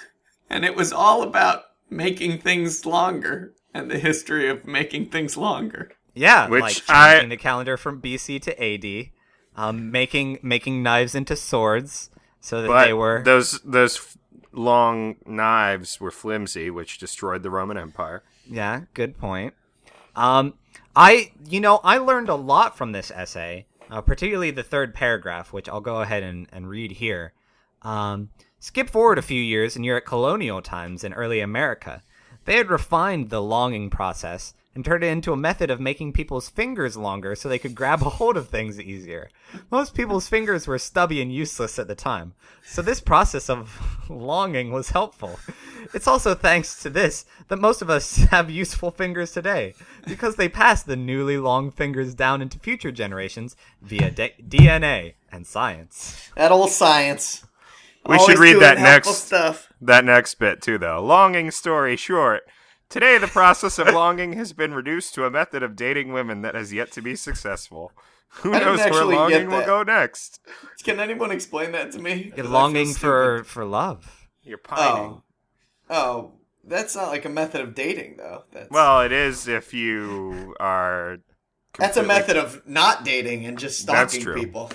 And 0.49 0.63
it 0.65 0.75
was 0.75 0.91
all 0.93 1.21
about 1.23 1.63
making 1.89 2.39
things 2.39 2.85
longer 2.85 3.53
and 3.73 3.89
the 3.91 3.99
history 3.99 4.49
of 4.49 4.65
making 4.65 5.07
things 5.09 5.35
longer. 5.37 5.91
Yeah, 6.13 6.47
Which 6.49 6.61
like 6.61 6.81
I- 6.89 7.13
changing 7.13 7.29
the 7.29 7.37
calendar 7.37 7.77
from 7.77 8.01
BC 8.01 8.39
to 8.43 8.63
AD, 8.63 9.09
um, 9.55 9.91
making 9.91 10.39
making 10.41 10.81
knives 10.83 11.13
into 11.15 11.35
swords 11.35 12.09
so 12.41 12.61
that 12.61 12.67
But 12.67 12.85
they 12.85 12.93
were. 12.93 13.21
those 13.23 13.59
those 13.61 13.97
f- 13.97 14.17
long 14.51 15.15
knives 15.25 15.99
were 16.01 16.11
flimsy, 16.11 16.69
which 16.69 16.97
destroyed 16.97 17.43
the 17.43 17.49
Roman 17.49 17.77
Empire. 17.77 18.23
yeah, 18.49 18.81
good 18.93 19.17
point. 19.17 19.53
Um, 20.15 20.55
I 20.95 21.31
you 21.47 21.59
know 21.61 21.79
I 21.83 21.97
learned 21.99 22.29
a 22.29 22.35
lot 22.35 22.75
from 22.77 22.91
this 22.91 23.11
essay, 23.11 23.65
uh, 23.89 24.01
particularly 24.01 24.51
the 24.51 24.63
third 24.63 24.93
paragraph, 24.93 25.51
which 25.51 25.69
I'll 25.69 25.81
go 25.81 26.01
ahead 26.01 26.23
and, 26.23 26.47
and 26.51 26.69
read 26.69 26.93
here. 26.93 27.33
Um, 27.81 28.29
skip 28.59 28.89
forward 28.89 29.17
a 29.17 29.23
few 29.23 29.41
years, 29.41 29.75
and 29.75 29.85
you're 29.85 29.97
at 29.97 30.05
colonial 30.05 30.61
times 30.61 31.03
in 31.03 31.13
early 31.13 31.39
America. 31.39 32.03
They 32.45 32.57
had 32.57 32.69
refined 32.69 33.29
the 33.29 33.41
longing 33.41 33.89
process 33.89 34.53
and 34.79 34.85
turned 34.85 35.03
it 35.03 35.07
into 35.07 35.33
a 35.33 35.37
method 35.37 35.69
of 35.69 35.81
making 35.81 36.13
people's 36.13 36.47
fingers 36.47 36.95
longer 36.95 37.35
so 37.35 37.49
they 37.49 37.59
could 37.59 37.75
grab 37.75 38.01
a 38.01 38.05
hold 38.11 38.37
of 38.37 38.47
things 38.47 38.79
easier. 38.79 39.29
Most 39.69 39.93
people's 39.93 40.29
fingers 40.29 40.67
were 40.67 40.77
stubby 40.79 41.21
and 41.21 41.33
useless 41.33 41.77
at 41.77 41.89
the 41.89 41.95
time, 41.95 42.33
so 42.63 42.81
this 42.81 43.01
process 43.01 43.49
of 43.49 43.77
longing 44.09 44.71
was 44.71 44.91
helpful. 44.91 45.37
It's 45.93 46.07
also 46.07 46.33
thanks 46.33 46.81
to 46.83 46.89
this 46.89 47.25
that 47.49 47.59
most 47.59 47.81
of 47.81 47.89
us 47.89 48.15
have 48.31 48.49
useful 48.49 48.89
fingers 48.89 49.33
today, 49.33 49.73
because 50.07 50.37
they 50.37 50.47
pass 50.47 50.81
the 50.81 50.95
newly 50.95 51.35
long 51.37 51.71
fingers 51.71 52.15
down 52.15 52.41
into 52.41 52.57
future 52.57 52.93
generations 52.93 53.57
via 53.81 54.11
D- 54.11 54.31
DNA 54.47 55.15
and 55.29 55.45
science. 55.45 56.29
That 56.37 56.53
old 56.53 56.69
science. 56.69 57.45
We 58.05 58.15
Always 58.15 58.29
should 58.29 58.39
read 58.39 58.61
that 58.61 58.77
next 58.77 59.09
stuff. 59.09 59.67
that 59.81 60.05
next 60.05 60.35
bit 60.35 60.61
too, 60.61 60.77
though. 60.77 61.03
Longing 61.03 61.51
story 61.51 61.97
short. 61.97 62.43
Today, 62.89 63.19
the 63.19 63.27
process 63.27 63.77
of 63.77 63.87
longing 63.93 64.33
has 64.33 64.51
been 64.51 64.73
reduced 64.73 65.13
to 65.13 65.25
a 65.25 65.29
method 65.29 65.61
of 65.61 65.75
dating 65.75 66.11
women 66.11 66.41
that 66.41 66.55
has 66.55 66.73
yet 66.73 66.91
to 66.93 67.01
be 67.01 67.15
successful. 67.15 67.91
Who 68.41 68.53
I 68.53 68.59
knows 68.59 68.79
where 68.79 69.05
longing 69.05 69.49
will 69.49 69.65
go 69.65 69.83
next? 69.83 70.39
Can 70.83 70.99
anyone 70.99 71.31
explain 71.31 71.71
that 71.73 71.91
to 71.91 71.99
me? 71.99 72.31
I 72.33 72.35
feel 72.37 72.45
longing 72.45 72.93
for 72.93 73.43
for 73.43 73.63
love. 73.65 74.27
You're 74.43 74.57
pining. 74.57 75.21
Oh, 75.21 75.23
oh, 75.89 76.31
that's 76.63 76.95
not 76.95 77.09
like 77.09 77.25
a 77.25 77.29
method 77.29 77.61
of 77.61 77.75
dating, 77.75 78.17
though. 78.17 78.43
That's, 78.51 78.69
Well, 78.71 79.01
it 79.01 79.11
is 79.11 79.47
if 79.47 79.73
you 79.73 80.55
are. 80.59 81.17
that's 81.77 81.97
a 81.97 82.03
method 82.03 82.37
of 82.37 82.61
not 82.67 83.03
dating 83.03 83.45
and 83.45 83.57
just 83.57 83.85
That's 83.85 84.13
stalking 84.13 84.23
true. 84.25 84.35
people. 84.41 84.71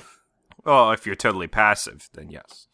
Well, 0.64 0.92
if 0.92 1.04
you're 1.06 1.14
totally 1.16 1.48
passive, 1.48 2.08
then 2.14 2.30
yes. 2.30 2.68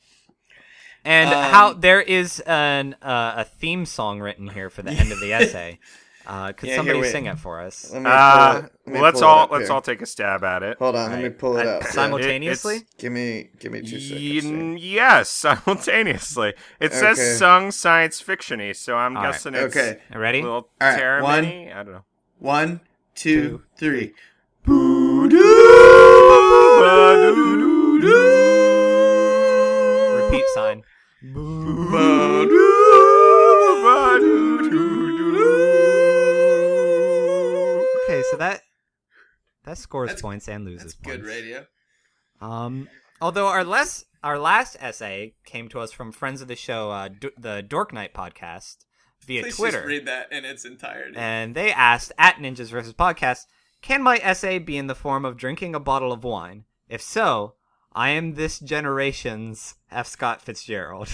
And 1.04 1.32
Um, 1.32 1.50
how 1.50 1.72
there 1.72 2.00
is 2.02 2.40
an 2.46 2.94
uh, 3.02 3.34
a 3.38 3.44
theme 3.44 3.86
song 3.86 4.20
written 4.20 4.48
here 4.48 4.68
for 4.70 4.82
the 4.82 4.90
end 4.90 5.12
of 5.12 5.20
the 5.20 5.32
essay. 5.32 5.78
Uh, 6.26 6.52
could 6.52 6.68
Yeah, 6.68 6.76
somebody 6.76 7.00
we- 7.00 7.08
sing 7.08 7.24
it 7.26 7.38
for 7.38 7.60
us 7.60 7.90
Let 7.92 8.04
uh, 8.06 8.62
let 8.86 9.02
let's 9.02 9.22
all 9.22 9.48
let's 9.50 9.64
here. 9.64 9.72
all 9.72 9.80
take 9.80 10.02
a 10.02 10.06
stab 10.06 10.44
at 10.44 10.62
it. 10.62 10.76
Hold 10.78 10.94
on, 10.94 11.10
let 11.10 11.22
me 11.22 11.30
pull 11.30 11.56
it 11.56 11.66
up. 11.66 11.82
Simultaneously. 11.84 12.76
It- 12.76 12.84
Give 12.98 13.10
me, 13.12 13.48
give 13.58 13.72
me 13.72 13.80
two 13.80 13.98
seconds. 13.98 14.20
Ye- 14.20 14.94
yes, 14.94 15.30
simultaneously. 15.30 16.52
It 16.78 16.92
says 16.92 17.18
Okay. 17.18 17.32
sung 17.38 17.70
science 17.72 18.22
fictiony, 18.22 18.76
so 18.76 18.96
I'm 18.96 19.16
All 19.16 19.22
right. 19.24 19.32
guessing 19.32 19.54
it's 19.54 19.74
Okay, 19.74 19.98
You 20.12 20.20
Ready? 20.20 20.40
a 20.40 20.42
little 20.42 20.68
All 20.80 20.88
right, 20.88 21.00
Taramini? 21.00 21.74
I 21.74 21.82
don't 21.82 21.92
know. 21.94 22.04
one, 22.38 22.80
two, 23.14 23.62
three. 23.76 24.12
Repeat 30.30 30.44
sign. 30.54 30.82
Okay, 38.08 38.22
so 38.30 38.36
that 38.38 38.62
that 39.64 39.78
scores 39.78 40.08
That's- 40.08 40.22
points 40.22 40.48
and 40.48 40.64
loses 40.64 40.94
That's 40.94 41.06
good 41.18 41.24
radio. 41.26 41.66
Um, 42.40 42.88
although 43.20 43.46
our 43.48 43.64
less 43.64 44.04
our 44.22 44.38
last 44.38 44.76
essay 44.80 45.34
came 45.44 45.68
to 45.68 45.80
us 45.80 45.92
from 45.92 46.10
friends 46.12 46.40
of 46.40 46.48
the 46.48 46.56
show, 46.56 46.90
uh, 46.90 47.08
D- 47.08 47.30
the 47.38 47.62
Dork 47.62 47.92
Night 47.92 48.12
podcast 48.14 48.78
via 49.20 49.42
Twitter. 49.42 49.46
Please 49.50 49.56
Twitter. 49.56 49.78
just 49.78 49.86
read 49.88 50.06
that 50.06 50.32
in 50.32 50.44
its 50.44 50.64
entirety. 50.64 51.16
and 51.16 51.54
they 51.54 51.70
asked 51.72 52.12
at 52.18 52.36
Ninjas 52.36 52.70
versus 52.70 52.94
Podcast, 52.94 53.44
"Can 53.82 54.02
my 54.02 54.16
essay 54.22 54.58
be 54.58 54.76
in 54.78 54.86
the 54.86 54.94
form 54.94 55.24
of 55.26 55.36
drinking 55.36 55.74
a 55.74 55.80
bottle 55.80 56.12
of 56.12 56.24
wine? 56.24 56.64
If 56.88 57.02
so, 57.02 57.56
I 57.92 58.10
am 58.10 58.34
this 58.34 58.58
generation's 58.58 59.74
F. 59.90 60.06
Scott 60.06 60.42
Fitzgerald." 60.42 61.08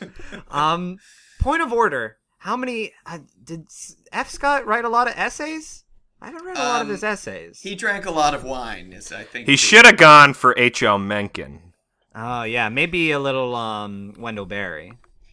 um, 0.50 0.98
point 1.40 1.62
of 1.62 1.72
order: 1.72 2.18
How 2.38 2.56
many 2.56 2.92
uh, 3.06 3.18
did 3.42 3.66
F. 4.12 4.30
Scott 4.30 4.66
write? 4.66 4.84
A 4.84 4.88
lot 4.88 5.08
of 5.08 5.14
essays. 5.16 5.84
I 6.22 6.26
haven't 6.26 6.44
read 6.44 6.56
a 6.56 6.60
lot 6.60 6.80
of 6.82 6.86
Um, 6.86 6.92
his 6.92 7.02
essays. 7.02 7.60
He 7.62 7.74
drank 7.74 8.04
a 8.04 8.10
lot 8.10 8.34
of 8.34 8.44
wine, 8.44 8.92
is 8.92 9.10
I 9.10 9.24
think. 9.24 9.48
He 9.48 9.56
should 9.56 9.86
have 9.86 9.96
gone 9.96 10.34
for 10.34 10.54
H.L. 10.58 10.98
Mencken. 10.98 11.72
oh 12.14 12.42
yeah, 12.42 12.68
maybe 12.68 13.10
a 13.10 13.18
little 13.18 13.54
um 13.54 14.14
Wendell 14.18 14.46
Berry. 14.46 14.92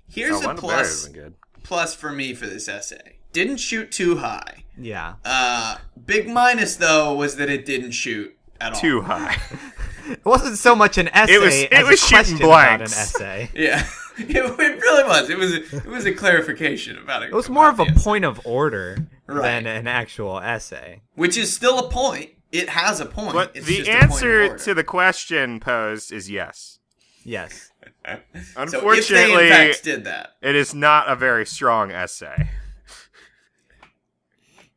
Here's 0.09 0.35
oh, 0.35 0.43
a 0.43 0.47
Wendell 0.47 0.69
Berry 0.69 0.79
plus 0.79 1.07
would've 1.07 1.23
good. 1.23 1.33
plus 1.63 1.93
for 1.93 2.11
me 2.11 2.33
for 2.33 2.47
this 2.47 2.67
essay. 2.67 3.17
Didn't 3.33 3.57
shoot 3.57 3.91
too 3.91 4.17
high. 4.17 4.63
Yeah. 4.77 5.15
Uh, 5.25 5.77
big 6.05 6.29
minus 6.29 6.77
though 6.77 7.13
was 7.13 7.35
that 7.35 7.49
it 7.49 7.65
didn't 7.65 7.91
shoot 7.91 8.37
at 8.61 8.73
all. 8.73 8.79
Too 8.79 9.01
high. 9.01 9.37
It 10.09 10.25
wasn't 10.25 10.57
so 10.57 10.75
much 10.75 10.97
an 10.97 11.09
essay 11.09 11.33
It 11.33 11.41
was- 11.41 11.55
it 11.55 11.73
as 11.73 11.87
was 11.87 11.93
a 12.01 12.05
shooting 12.05 12.37
question 12.37 12.45
about 12.45 12.81
an 12.81 12.81
essay. 12.83 13.49
Yeah, 13.55 13.85
it, 14.17 14.35
it 14.35 14.81
really 14.81 15.03
was. 15.03 15.29
It 15.29 15.37
was. 15.37 15.53
It 15.53 15.85
was 15.85 16.05
a 16.05 16.13
clarification 16.13 16.97
about 16.97 17.23
it. 17.23 17.29
It 17.29 17.35
was 17.35 17.49
more 17.49 17.69
of 17.69 17.79
a 17.79 17.85
point 17.85 18.25
of 18.25 18.39
order 18.45 19.07
Right. 19.27 19.41
than 19.41 19.67
an 19.67 19.87
actual 19.87 20.39
essay. 20.39 21.01
which 21.15 21.37
is 21.37 21.53
still 21.53 21.79
a 21.79 21.89
point. 21.89 22.31
It 22.51 22.69
has 22.69 23.01
a 23.01 23.05
point. 23.05 23.33
But 23.33 23.51
It's 23.55 23.65
the 23.65 23.77
just 23.79 23.89
a 23.89 23.91
point 23.91 24.03
of 24.03 24.11
answer 24.11 24.41
order. 24.43 24.57
to 24.57 24.73
the 24.73 24.83
question 24.83 25.59
posed 25.59 26.13
is 26.13 26.29
yes. 26.29 26.79
Yes. 27.25 27.71
so 28.05 28.13
if 28.13 28.23
they 28.33 28.61
Unfortunately, 28.61 29.47
in 29.47 29.51
fact 29.51 29.83
did 29.83 30.05
that, 30.05 30.35
it 30.41 30.55
is 30.55 30.73
not 30.73 31.09
a 31.09 31.15
very 31.15 31.45
strong 31.45 31.91
essay. 31.91 32.49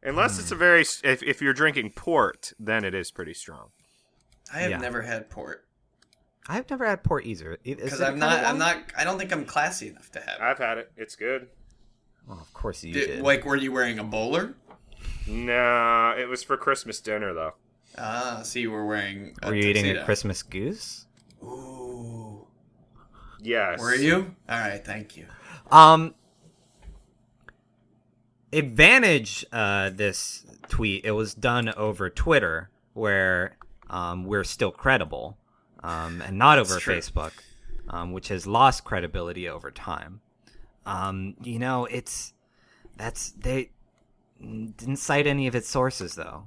Unless 0.02 0.38
it's 0.38 0.50
a 0.50 0.54
hmm. 0.54 0.58
very 0.58 0.80
if, 0.80 1.22
if 1.22 1.40
you're 1.40 1.52
drinking 1.52 1.92
port, 1.92 2.52
then 2.58 2.84
it 2.84 2.94
is 2.94 3.10
pretty 3.10 3.34
strong. 3.34 3.68
I 4.52 4.60
have 4.60 4.70
Yeah. 4.72 4.78
never 4.78 5.02
had 5.02 5.30
port 5.30 5.64
I've 6.48 6.68
never 6.68 6.84
had 6.86 7.04
port 7.04 7.26
either. 7.26 7.58
Because 7.62 8.00
I'm 8.00 8.18
not. 8.18 8.44
I'm 8.44 8.58
not. 8.58 8.78
I 8.98 9.04
don't 9.04 9.18
think 9.18 9.30
I'm 9.32 9.44
classy 9.44 9.88
enough 9.88 10.10
to 10.12 10.20
have. 10.20 10.28
it. 10.36 10.40
I've 10.40 10.58
had 10.58 10.78
it. 10.78 10.90
It's 10.96 11.14
good. 11.14 11.48
Well, 12.26 12.38
of 12.40 12.52
course 12.54 12.82
you 12.82 12.92
Did- 12.92 13.06
did. 13.06 13.20
like, 13.22 13.44
were 13.44 13.54
you 13.56 13.70
wearing 13.70 13.98
a 14.00 14.04
bowler? 14.04 14.54
No, 15.28 16.14
it 16.18 16.28
was 16.28 16.42
for 16.42 16.56
Christmas 16.56 17.00
dinner 17.00 17.32
though. 17.34 17.54
Ah, 17.96 18.40
so 18.42 18.58
you 18.58 18.70
were 18.72 18.84
wearing. 18.84 19.36
A 19.42 19.48
Were 19.50 19.54
you 19.54 19.68
eating 19.68 19.96
a. 19.96 20.04
Christmas 20.04 20.42
goose? 20.42 21.06
Ooh. 21.42 22.46
Yes. 23.40 23.78
Were 23.78 23.94
you? 23.94 24.34
All 24.48 24.58
right. 24.58 24.84
Thank 24.84 25.16
you. 25.16 25.26
Um, 25.70 26.14
advantage 28.52 29.44
uh, 29.52 29.90
this 29.90 30.44
tweet. 30.68 31.04
It 31.04 31.12
was 31.12 31.34
done 31.34 31.68
over 31.74 32.10
Twitter, 32.10 32.70
where 32.92 33.56
um, 33.90 34.24
we're 34.24 34.44
still 34.44 34.70
credible, 34.70 35.36
um, 35.84 36.22
and 36.22 36.38
not 36.38 36.58
over 36.58 36.78
true. 36.78 36.94
Facebook, 36.94 37.32
um, 37.88 38.12
which 38.12 38.28
has 38.28 38.46
lost 38.46 38.84
credibility 38.84 39.48
over 39.48 39.70
time. 39.70 40.20
Um, 40.86 41.34
you 41.42 41.58
know, 41.58 41.84
it's 41.84 42.32
that's 42.96 43.32
they 43.32 43.70
didn't 44.40 44.96
cite 44.96 45.26
any 45.26 45.46
of 45.46 45.54
its 45.54 45.68
sources 45.68 46.14
though, 46.14 46.44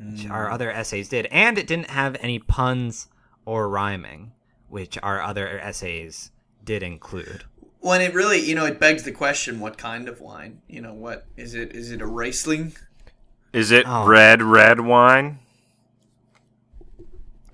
which 0.00 0.26
our 0.28 0.50
other 0.50 0.70
essays 0.70 1.08
did, 1.08 1.26
and 1.26 1.56
it 1.58 1.66
didn't 1.68 1.90
have 1.90 2.16
any 2.20 2.38
puns 2.40 3.08
or 3.44 3.68
rhyming, 3.68 4.32
which 4.68 4.98
our 5.02 5.22
other 5.22 5.58
essays 5.60 6.32
did 6.64 6.82
include. 6.82 7.44
When 7.80 8.00
it 8.00 8.14
really, 8.14 8.40
you 8.40 8.56
know, 8.56 8.64
it 8.64 8.80
begs 8.80 9.04
the 9.04 9.12
question: 9.12 9.60
What 9.60 9.78
kind 9.78 10.08
of 10.08 10.20
wine? 10.20 10.60
You 10.66 10.80
know, 10.80 10.92
what 10.94 11.26
is 11.36 11.54
it? 11.54 11.72
Is 11.74 11.92
it 11.92 12.00
a 12.02 12.06
Riesling? 12.06 12.74
Is 13.52 13.70
it 13.70 13.84
Oh. 13.86 14.06
red 14.06 14.42
red 14.42 14.80
wine? 14.80 15.38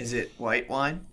Is 0.03 0.12
it 0.12 0.32
white 0.36 0.68
wine? 0.68 1.07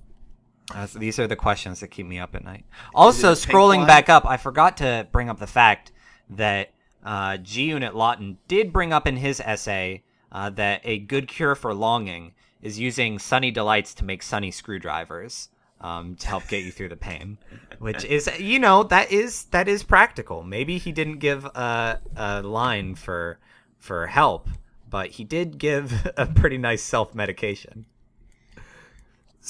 Uh, 0.74 0.86
so 0.86 1.00
these 1.00 1.20
are 1.20 1.28
the 1.28 1.36
questions 1.36 1.80
that 1.80 1.90
keep 1.90 2.06
me 2.06 2.20
up 2.20 2.36
at 2.36 2.44
night. 2.44 2.66
Also, 2.94 3.32
it 3.32 3.44
a 3.44 3.48
pink 3.48 3.56
scrolling 3.56 3.88
back 3.88 4.10
up, 4.10 4.26
I 4.26 4.38
forgot 4.38 4.78
to 4.78 5.08
bring 5.12 5.30
up 5.30 5.40
the 5.40 5.48
fact 5.48 5.92
that 6.30 6.72
uh, 7.04 7.38
G 7.38 7.66
Unit 7.66 7.96
Lawton 7.96 8.38
did 8.48 8.74
bring 8.74 8.92
up 8.92 9.08
in 9.08 9.18
his 9.18 9.40
essay 9.40 10.04
uh, 10.32 10.50
that 10.52 10.82
a 10.84 11.00
good 11.00 11.28
cure 11.28 11.56
for 11.56 11.74
longing 11.74 12.34
is 12.62 12.80
using 12.80 13.20
Sunny 13.20 13.52
Delights 13.52 13.94
to 13.96 14.04
make 14.04 14.22
sunny 14.22 14.52
screwdrivers 14.52 15.50
um, 15.82 16.16
to 16.16 16.28
help 16.28 16.48
get 16.48 16.64
you 16.64 16.72
through 16.72 16.90
the 16.90 16.98
pain. 16.98 17.38
Which 17.80 18.04
is, 18.04 18.30
you 18.40 18.60
know, 18.60 18.84
that 18.84 19.12
is 19.12 19.46
that 19.46 19.68
is 19.68 19.84
practical. 19.84 20.44
Maybe 20.44 20.78
he 20.78 20.92
didn't 20.92 21.20
give 21.20 21.46
a, 21.46 22.00
a 22.16 22.42
line 22.42 22.96
for 22.96 23.40
for 23.78 24.08
help, 24.08 24.50
but 24.90 25.12
he 25.12 25.24
did 25.24 25.58
give 25.58 26.12
a 26.18 26.26
pretty 26.26 26.58
nice 26.58 26.82
self 26.82 27.16
medication. 27.16 27.86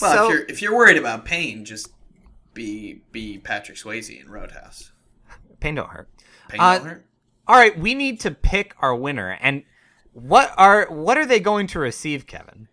Well, 0.01 0.11
So- 0.13 0.23
if 0.25 0.29
you're 0.33 0.45
if 0.49 0.61
you're 0.61 0.75
worried 0.75 0.97
about 0.97 1.25
pain, 1.25 1.65
just 1.65 1.89
be 2.53 3.01
be 3.11 3.37
Patrick 3.37 3.77
Swayze 3.77 4.09
in 4.21 4.29
Roadhouse. 4.29 4.91
pain 5.59 5.75
don't 5.75 5.89
hurt. 5.89 6.09
Pain 6.47 6.59
Uh, 6.61 6.77
don't 6.79 6.87
hurt. 6.87 7.05
All 7.47 7.55
right, 7.55 7.77
we 7.77 7.95
need 7.95 8.19
to 8.21 8.31
pick 8.31 8.75
our 8.79 8.95
winner, 8.95 9.37
and 9.41 9.63
what 10.13 10.53
are 10.57 10.85
what 10.89 11.17
are 11.17 11.25
they 11.25 11.39
going 11.39 11.67
to 11.67 11.79
receive, 11.79 12.27
Kevin? 12.27 12.67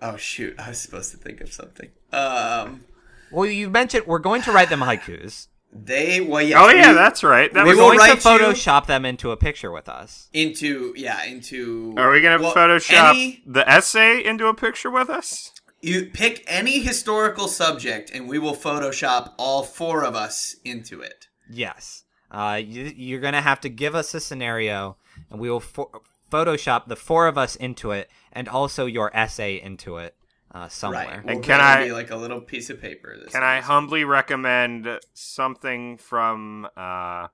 Oh 0.00 0.16
shoot, 0.16 0.58
I 0.58 0.70
was 0.70 0.80
supposed 0.80 1.10
to 1.12 1.16
think 1.16 1.40
of 1.40 1.52
something. 1.52 1.90
Um, 2.12 2.84
Well, 3.30 3.46
you 3.46 3.70
mentioned 3.70 4.06
we're 4.06 4.18
going 4.18 4.42
to 4.42 4.52
write 4.52 4.68
them 4.68 4.80
haikus. 4.80 5.48
they 5.72 6.20
well 6.20 6.42
yeah. 6.42 6.62
Oh 6.62 6.68
yeah, 6.70 6.92
that's 6.92 7.22
right. 7.22 7.52
That 7.52 7.64
we 7.64 7.70
We're 7.70 7.76
will 7.76 7.88
going 7.90 7.98
to 7.98 8.04
write 8.04 8.24
you- 8.24 8.30
Photoshop 8.46 8.86
them 8.86 9.04
into 9.04 9.30
a 9.30 9.36
picture 9.36 9.70
with 9.70 9.88
us. 9.88 10.28
into 10.32 10.92
yeah 10.96 11.24
into. 11.24 11.94
Are 11.96 12.10
we 12.10 12.20
gonna 12.20 12.42
well, 12.42 12.54
Photoshop 12.54 13.10
any- 13.10 13.42
the 13.46 13.68
essay 13.70 14.24
into 14.24 14.46
a 14.48 14.54
picture 14.54 14.90
with 14.90 15.08
us? 15.10 15.52
You 15.84 16.06
pick 16.06 16.44
any 16.46 16.78
historical 16.80 17.48
subject, 17.48 18.10
and 18.14 18.28
we 18.28 18.38
will 18.38 18.54
Photoshop 18.54 19.32
all 19.36 19.64
four 19.64 20.04
of 20.04 20.14
us 20.14 20.54
into 20.64 21.00
it. 21.00 21.26
Yes, 21.50 22.04
uh, 22.30 22.60
you, 22.64 22.84
you're 22.96 23.20
going 23.20 23.32
to 23.34 23.40
have 23.40 23.60
to 23.62 23.68
give 23.68 23.94
us 23.96 24.14
a 24.14 24.20
scenario, 24.20 24.96
and 25.28 25.40
we 25.40 25.50
will 25.50 25.58
pho- 25.60 25.90
Photoshop 26.30 26.86
the 26.86 26.94
four 26.96 27.26
of 27.26 27.36
us 27.36 27.56
into 27.56 27.90
it, 27.90 28.08
and 28.32 28.48
also 28.48 28.86
your 28.86 29.10
essay 29.14 29.60
into 29.60 29.96
it 29.96 30.14
uh, 30.52 30.68
somewhere. 30.68 31.20
Right. 31.26 31.34
And 31.34 31.42
can 31.42 31.58
it'll 31.58 31.66
I- 31.66 31.84
be 31.84 31.92
like 31.92 32.10
a 32.12 32.16
little 32.16 32.40
piece 32.40 32.70
of 32.70 32.80
paper? 32.80 33.16
This 33.20 33.32
Can 33.32 33.42
I 33.42 33.60
humbly 33.60 34.04
recommend 34.04 34.88
something 35.14 35.98
from 35.98 36.68
uh, 36.76 37.26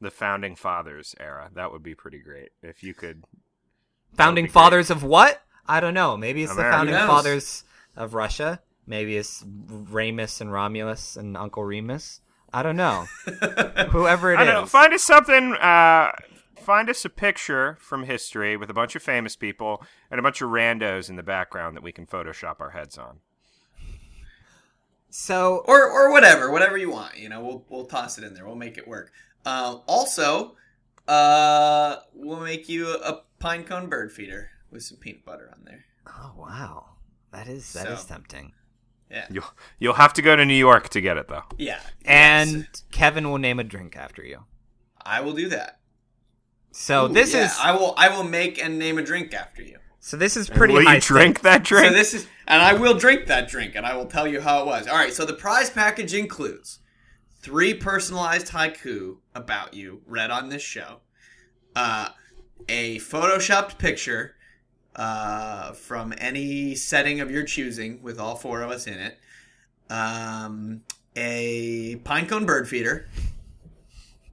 the 0.00 0.10
founding 0.10 0.56
fathers 0.56 1.14
era? 1.20 1.50
That 1.54 1.70
would 1.70 1.82
be 1.82 1.94
pretty 1.94 2.18
great 2.20 2.48
if 2.62 2.82
you 2.82 2.94
could. 2.94 3.24
Founding 4.14 4.46
be 4.46 4.48
great. 4.48 4.54
fathers 4.54 4.90
of 4.90 5.04
what? 5.04 5.42
I 5.66 5.80
don't 5.80 5.94
know. 5.94 6.16
Maybe 6.16 6.42
it's 6.42 6.52
America. 6.52 6.70
the 6.70 6.76
founding 6.76 6.94
Who 6.94 7.00
knows? 7.00 7.08
fathers 7.08 7.64
of 7.96 8.14
Russia. 8.14 8.60
Maybe 8.86 9.16
it's 9.16 9.44
Remus 9.46 10.40
and 10.40 10.52
Romulus 10.52 11.16
and 11.16 11.36
Uncle 11.36 11.64
Remus. 11.64 12.20
I 12.52 12.62
don't 12.62 12.76
know. 12.76 13.06
Whoever 13.90 14.32
it 14.32 14.38
I 14.38 14.42
is. 14.42 14.46
don't 14.46 14.54
know. 14.62 14.66
Find 14.66 14.92
us 14.92 15.02
something. 15.02 15.54
Uh, 15.54 16.12
find 16.56 16.88
us 16.88 17.04
a 17.04 17.10
picture 17.10 17.76
from 17.80 18.04
history 18.04 18.56
with 18.56 18.70
a 18.70 18.74
bunch 18.74 18.94
of 18.94 19.02
famous 19.02 19.36
people 19.36 19.82
and 20.10 20.20
a 20.20 20.22
bunch 20.22 20.40
of 20.40 20.50
randos 20.50 21.08
in 21.08 21.16
the 21.16 21.22
background 21.22 21.76
that 21.76 21.82
we 21.82 21.92
can 21.92 22.06
Photoshop 22.06 22.60
our 22.60 22.70
heads 22.70 22.96
on. 22.98 23.20
So 25.10 25.62
or 25.66 25.88
or 25.88 26.10
whatever, 26.10 26.50
whatever 26.50 26.76
you 26.76 26.90
want. 26.90 27.16
You 27.18 27.28
know, 27.28 27.40
we'll 27.40 27.64
we'll 27.68 27.86
toss 27.86 28.18
it 28.18 28.24
in 28.24 28.34
there. 28.34 28.44
We'll 28.46 28.56
make 28.56 28.76
it 28.78 28.88
work. 28.88 29.12
Uh, 29.46 29.78
also, 29.86 30.56
uh, 31.06 31.96
we'll 32.14 32.40
make 32.40 32.68
you 32.68 32.88
a 32.88 33.22
pine 33.38 33.62
cone 33.64 33.88
bird 33.88 34.10
feeder 34.12 34.50
with 34.70 34.82
some 34.82 34.98
peanut 34.98 35.24
butter 35.24 35.50
on 35.52 35.64
there. 35.64 35.84
Oh 36.08 36.32
wow, 36.36 36.93
that 37.34 37.48
is 37.48 37.72
that 37.74 37.88
is 37.88 38.00
So- 38.00 38.08
tempting. 38.08 38.52
Yeah, 39.10 39.26
You'll 39.30 39.44
you'll 39.78 39.94
have 39.94 40.12
to 40.14 40.22
go 40.22 40.34
to 40.34 40.44
New 40.44 40.54
York 40.54 40.88
to 40.90 41.00
get 41.00 41.16
it 41.18 41.28
though. 41.28 41.42
yeah. 41.58 41.78
And 42.04 42.50
yes. 42.72 42.84
Kevin 42.90 43.30
will 43.30 43.38
name 43.38 43.60
a 43.60 43.64
drink 43.64 43.96
after 43.96 44.24
you. 44.24 44.44
I 45.04 45.20
will 45.20 45.34
do 45.34 45.48
that. 45.50 45.78
So 46.72 47.04
Ooh, 47.04 47.08
this 47.12 47.34
yeah, 47.34 47.44
is 47.44 47.56
I 47.60 47.72
will 47.72 47.94
I 47.96 48.08
will 48.08 48.24
make 48.24 48.58
and 48.62 48.78
name 48.78 48.98
a 48.98 49.02
drink 49.02 49.32
after 49.34 49.62
you. 49.62 49.78
so 50.00 50.16
this 50.16 50.36
is 50.36 50.48
pretty 50.50 50.74
Will 50.74 50.84
high 50.84 50.96
you 50.96 51.00
drink 51.00 51.42
that 51.42 51.62
drink? 51.62 51.88
So 51.88 51.92
this 51.94 52.14
is, 52.14 52.26
and 52.48 52.60
I 52.60 52.72
will 52.72 52.94
drink 52.94 53.26
that 53.26 53.48
drink, 53.48 53.74
and 53.76 53.86
I 53.86 53.94
will 53.94 54.06
tell 54.06 54.26
you 54.26 54.40
how 54.40 54.60
it 54.62 54.66
was. 54.66 54.86
All 54.88 54.96
right. 54.96 55.12
So 55.12 55.24
the 55.24 55.34
prize 55.34 55.70
package 55.70 56.14
includes 56.14 56.80
three 57.42 57.74
personalized 57.74 58.48
haiku 58.48 59.18
about 59.34 59.74
you 59.74 60.00
read 60.06 60.30
on 60.30 60.48
this 60.48 60.62
show, 60.62 61.00
uh, 61.76 62.08
a 62.68 62.98
photoshopped 62.98 63.78
picture 63.78 64.33
uh, 64.96 65.72
from 65.72 66.14
any 66.18 66.74
setting 66.74 67.20
of 67.20 67.30
your 67.30 67.42
choosing 67.44 68.02
with 68.02 68.18
all 68.18 68.36
four 68.36 68.62
of 68.62 68.70
us 68.70 68.86
in 68.86 68.94
it, 68.98 69.18
um, 69.90 70.82
a 71.16 71.96
pinecone 72.04 72.46
bird 72.46 72.68
feeder. 72.68 73.08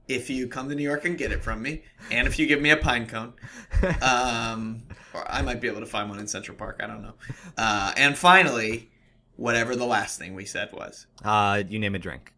If 0.08 0.28
you 0.28 0.48
come 0.48 0.68
to 0.68 0.74
New 0.74 0.82
York 0.82 1.04
and 1.04 1.16
get 1.16 1.32
it 1.32 1.42
from 1.42 1.62
me, 1.62 1.84
and 2.10 2.26
if 2.26 2.38
you 2.38 2.46
give 2.46 2.60
me 2.60 2.70
a 2.70 2.76
pine 2.76 3.06
cone, 3.06 3.32
um, 4.02 4.82
or 5.14 5.24
I 5.30 5.42
might 5.42 5.60
be 5.60 5.68
able 5.68 5.80
to 5.80 5.86
find 5.86 6.10
one 6.10 6.18
in 6.18 6.26
Central 6.26 6.56
Park. 6.56 6.80
I 6.82 6.86
don't 6.86 7.02
know. 7.02 7.14
Uh, 7.56 7.92
and 7.96 8.18
finally, 8.18 8.90
whatever 9.36 9.76
the 9.76 9.86
last 9.86 10.18
thing 10.18 10.34
we 10.34 10.44
said 10.44 10.70
was, 10.72 11.06
Uh, 11.24 11.62
you 11.68 11.78
name 11.78 11.94
a 11.94 11.98
drink. 11.98 12.34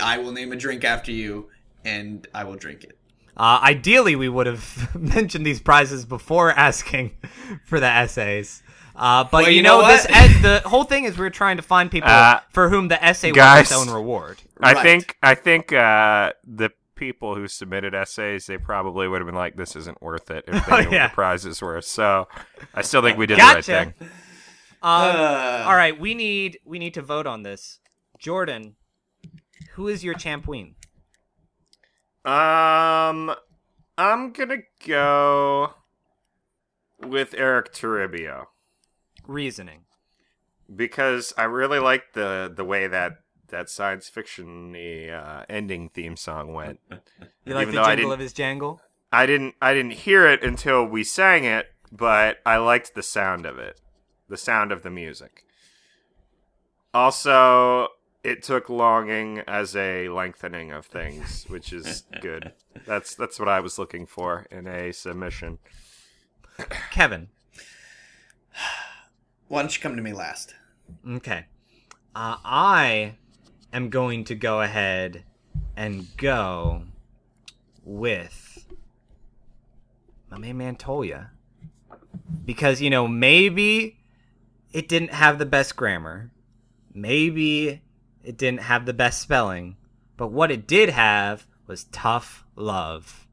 I 0.00 0.18
will 0.18 0.32
name 0.32 0.52
a 0.52 0.56
drink 0.56 0.84
after 0.84 1.10
you, 1.10 1.48
and 1.84 2.26
I 2.34 2.44
will 2.44 2.56
drink 2.56 2.84
it. 2.84 2.98
Uh, 3.36 3.60
ideally, 3.62 4.16
we 4.16 4.28
would 4.28 4.46
have 4.46 4.94
mentioned 5.00 5.46
these 5.46 5.60
prizes 5.60 6.04
before 6.04 6.50
asking 6.52 7.16
for 7.64 7.80
the 7.80 7.86
essays. 7.86 8.62
Uh, 8.96 9.24
but 9.24 9.32
Well, 9.44 9.48
you, 9.50 9.56
you 9.58 9.62
know, 9.62 9.80
know 9.80 9.86
this 9.86 10.06
ed- 10.10 10.42
the 10.42 10.68
whole 10.68 10.84
thing 10.84 11.04
is 11.04 11.16
we're 11.16 11.30
trying 11.30 11.56
to 11.56 11.62
find 11.62 11.90
people 11.90 12.10
Uh, 12.10 12.40
for 12.50 12.68
whom 12.68 12.88
the 12.88 13.02
essay 13.02 13.30
guys. 13.32 13.70
was 13.70 13.70
its 13.70 13.88
own 13.88 13.94
reward. 13.94 14.42
I 14.60 14.72
Right. 14.74 14.82
think 14.82 15.16
I 15.22 15.34
think 15.34 15.72
uh, 15.72 16.32
the 16.44 16.70
people 16.96 17.34
who 17.34 17.48
submitted 17.48 17.94
essays, 17.94 18.44
they 18.46 18.58
probably 18.58 19.08
would 19.08 19.20
have 19.22 19.26
been 19.26 19.34
like, 19.34 19.56
"This 19.56 19.74
isn't 19.74 20.02
worth 20.02 20.30
it." 20.30 20.44
If 20.46 20.66
they 20.66 20.72
Oh, 20.72 20.80
knew 20.82 20.90
yeah. 20.90 21.04
what 21.04 21.10
the 21.12 21.14
prizes 21.14 21.62
were. 21.62 21.80
So, 21.80 22.28
I 22.74 22.82
still 22.82 23.00
think 23.00 23.16
we 23.16 23.26
did 23.26 23.38
Gotcha. 23.38 23.70
the 23.70 23.76
right 23.78 23.94
thing. 23.96 24.08
Um, 24.82 24.90
Uh, 25.16 25.64
all 25.66 25.76
right, 25.76 25.98
we 25.98 26.12
need 26.14 26.58
we 26.66 26.78
need 26.78 26.92
to 26.94 27.02
vote 27.02 27.26
on 27.26 27.42
this. 27.42 27.78
Jordan, 28.18 28.76
who 29.76 29.88
is 29.88 30.04
your 30.04 30.18
champuin? 30.18 30.74
Um, 32.24 33.34
I'm 33.96 34.32
gonna 34.32 34.58
go 34.86 35.74
with 37.00 37.34
Eric 37.36 37.72
Toribio 37.72 38.46
Reasoning. 39.26 39.84
because 40.74 41.32
I 41.38 41.44
really 41.44 41.78
like 41.78 42.12
the 42.12 42.52
the 42.54 42.64
way 42.64 42.86
that 42.86 43.12
that 43.48 43.68
science 43.70 44.08
fiction 44.08 44.76
uh, 44.76 45.44
ending 45.48 45.88
theme 45.88 46.16
song 46.16 46.52
went. 46.52 46.80
You 47.44 47.54
like 47.54 47.68
Even 47.68 47.74
the 47.74 47.84
jingle 47.84 48.12
of 48.12 48.20
his 48.20 48.32
jangle? 48.32 48.80
I 49.10 49.26
didn't 49.26 49.54
I 49.62 49.72
didn't 49.74 49.92
hear 49.92 50.26
it 50.26 50.44
until 50.44 50.84
we 50.84 51.02
sang 51.02 51.44
it, 51.44 51.66
but 51.90 52.38
I 52.46 52.58
liked 52.58 52.94
the 52.94 53.02
sound 53.02 53.44
of 53.46 53.58
it. 53.58 53.80
The 54.28 54.36
sound 54.36 54.70
of 54.70 54.82
the 54.82 54.90
music. 54.90 55.44
Also, 56.92 57.88
it 58.22 58.42
took 58.42 58.68
longing 58.68 59.42
as 59.46 59.74
a 59.76 60.08
lengthening 60.08 60.72
of 60.72 60.86
things, 60.86 61.44
which 61.48 61.72
is 61.72 62.04
good. 62.20 62.52
That's 62.86 63.14
that's 63.14 63.38
what 63.38 63.48
I 63.48 63.60
was 63.60 63.78
looking 63.78 64.06
for 64.06 64.46
in 64.50 64.66
a 64.66 64.92
submission. 64.92 65.58
Kevin. 66.90 67.28
why 69.48 69.62
don't 69.62 69.74
you 69.76 69.82
come 69.82 69.96
to 69.96 70.02
me 70.02 70.12
last? 70.12 70.54
Okay. 71.06 71.46
Uh, 72.14 72.36
I 72.44 73.16
am 73.72 73.90
going 73.90 74.24
to 74.24 74.34
go 74.34 74.60
ahead 74.60 75.24
and 75.76 76.06
go 76.16 76.84
with 77.84 78.66
my 80.30 80.38
main 80.38 80.56
man 80.56 80.76
Toya. 80.76 81.30
Because, 82.44 82.80
you 82.80 82.90
know, 82.90 83.08
maybe 83.08 83.98
it 84.72 84.88
didn't 84.88 85.12
have 85.12 85.38
the 85.38 85.46
best 85.46 85.76
grammar. 85.76 86.30
Maybe 86.94 87.82
it 88.24 88.36
didn't 88.36 88.62
have 88.62 88.86
the 88.86 88.92
best 88.92 89.20
spelling. 89.20 89.76
But 90.16 90.32
what 90.32 90.50
it 90.50 90.66
did 90.66 90.90
have 90.90 91.46
was 91.66 91.84
tough 91.84 92.44
love. 92.56 93.26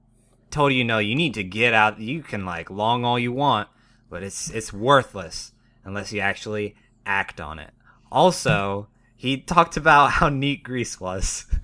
Told 0.49 0.73
you 0.73 0.83
know 0.83 0.99
you 0.99 1.15
need 1.15 1.33
to 1.33 1.43
get 1.43 1.73
out 1.73 1.99
you 1.99 2.23
can 2.23 2.45
like 2.45 2.69
long 2.69 3.03
all 3.03 3.19
you 3.19 3.31
want, 3.33 3.67
but 4.09 4.23
it's 4.23 4.49
it's 4.49 4.71
worthless 4.71 5.51
unless 5.83 6.13
you 6.13 6.21
actually 6.21 6.75
act 7.05 7.41
on 7.41 7.59
it. 7.59 7.71
Also, 8.11 8.87
he 9.15 9.37
talked 9.37 9.75
about 9.75 10.11
how 10.11 10.29
neat 10.29 10.63
Greece 10.63 10.99
was. 10.99 11.45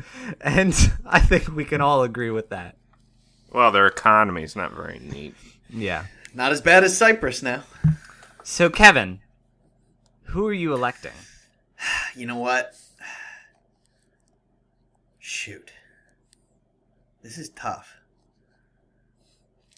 And 0.42 0.74
I 1.06 1.20
think 1.20 1.48
we 1.56 1.64
can 1.66 1.80
all 1.82 2.04
agree 2.04 2.30
with 2.30 2.50
that. 2.50 2.76
Well, 3.52 3.72
their 3.72 3.88
economy 3.88 4.44
is 4.44 4.56
not 4.56 4.74
very 4.74 5.00
neat. 5.00 5.36
Yeah. 5.70 6.06
Not 6.34 6.52
as 6.52 6.62
bad 6.62 6.84
as 6.84 6.98
Cyprus 6.98 7.42
now. 7.44 7.64
So 8.44 8.70
Kevin, 8.70 9.22
who 10.26 10.48
are 10.48 10.54
you 10.54 10.74
electing? 10.74 11.14
You 12.16 12.28
know 12.28 12.38
what? 12.38 12.76
Shoot. 15.26 15.72
This 17.22 17.38
is 17.38 17.48
tough. 17.52 17.96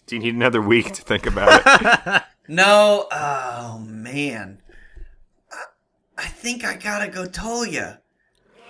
Do 0.06 0.16
you 0.16 0.22
need 0.22 0.34
another 0.34 0.60
week 0.60 0.90
to 0.92 1.02
think 1.02 1.24
about 1.24 1.62
it? 1.64 2.22
No, 2.48 3.06
oh 3.12 3.78
man. 3.86 4.60
I, 5.52 5.64
I 6.18 6.26
think 6.26 6.64
I 6.64 6.74
gotta 6.74 7.08
go 7.08 7.26
Tolia. 7.26 7.98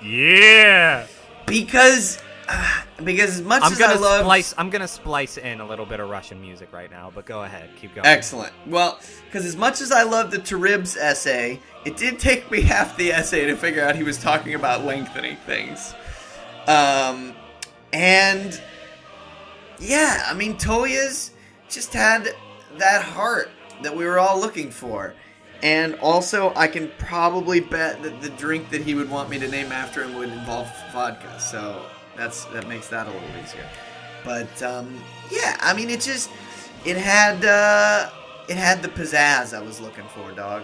Yeah. 0.02 1.06
Because, 1.46 2.22
uh, 2.46 2.82
because 3.04 3.40
as 3.40 3.42
much 3.42 3.62
I'm 3.62 3.72
as 3.72 3.78
gonna 3.78 3.94
I 3.94 3.96
love 3.96 4.20
splice 4.24 4.54
I'm 4.58 4.68
gonna 4.68 4.88
splice 4.88 5.38
in 5.38 5.60
a 5.60 5.66
little 5.66 5.86
bit 5.86 6.00
of 6.00 6.10
Russian 6.10 6.40
music 6.40 6.74
right 6.74 6.90
now, 6.90 7.10
but 7.14 7.24
go 7.24 7.42
ahead, 7.42 7.70
keep 7.80 7.94
going. 7.94 8.06
Excellent. 8.06 8.52
Well, 8.66 8.98
because 9.26 9.46
as 9.46 9.56
much 9.56 9.80
as 9.80 9.92
I 9.92 10.02
love 10.02 10.30
the 10.30 10.38
Taribs 10.38 10.96
essay, 10.98 11.58
it 11.86 11.96
did 11.96 12.18
take 12.18 12.50
me 12.50 12.60
half 12.74 12.98
the 12.98 13.12
essay 13.12 13.46
to 13.46 13.56
figure 13.56 13.82
out 13.82 13.96
he 13.96 14.02
was 14.02 14.18
talking 14.18 14.54
about 14.54 14.84
lengthening 14.84 15.36
things. 15.46 15.94
Um, 16.66 17.34
and 17.92 18.60
yeah, 19.78 20.24
I 20.26 20.34
mean, 20.34 20.56
Toya's 20.56 21.32
just 21.68 21.92
had 21.92 22.28
that 22.78 23.02
heart 23.02 23.50
that 23.82 23.94
we 23.94 24.04
were 24.04 24.18
all 24.18 24.40
looking 24.40 24.70
for. 24.70 25.14
And 25.62 25.94
also, 25.96 26.52
I 26.54 26.68
can 26.68 26.90
probably 26.98 27.60
bet 27.60 28.02
that 28.02 28.20
the 28.20 28.28
drink 28.30 28.70
that 28.70 28.82
he 28.82 28.94
would 28.94 29.08
want 29.08 29.30
me 29.30 29.38
to 29.38 29.48
name 29.48 29.72
after 29.72 30.02
him 30.02 30.14
would 30.16 30.28
involve 30.28 30.70
vodka. 30.92 31.40
So 31.40 31.86
that's 32.16 32.44
that 32.46 32.68
makes 32.68 32.88
that 32.88 33.06
a 33.06 33.10
little 33.10 33.28
easier. 33.42 33.66
But 34.24 34.62
um, 34.62 35.02
yeah, 35.30 35.56
I 35.60 35.72
mean, 35.72 35.88
it 35.88 36.00
just 36.00 36.30
it 36.84 36.96
had 36.96 37.44
uh, 37.44 38.10
it 38.48 38.56
had 38.56 38.82
the 38.82 38.88
pizzazz 38.88 39.56
I 39.56 39.62
was 39.62 39.80
looking 39.80 40.04
for, 40.14 40.30
dog. 40.32 40.62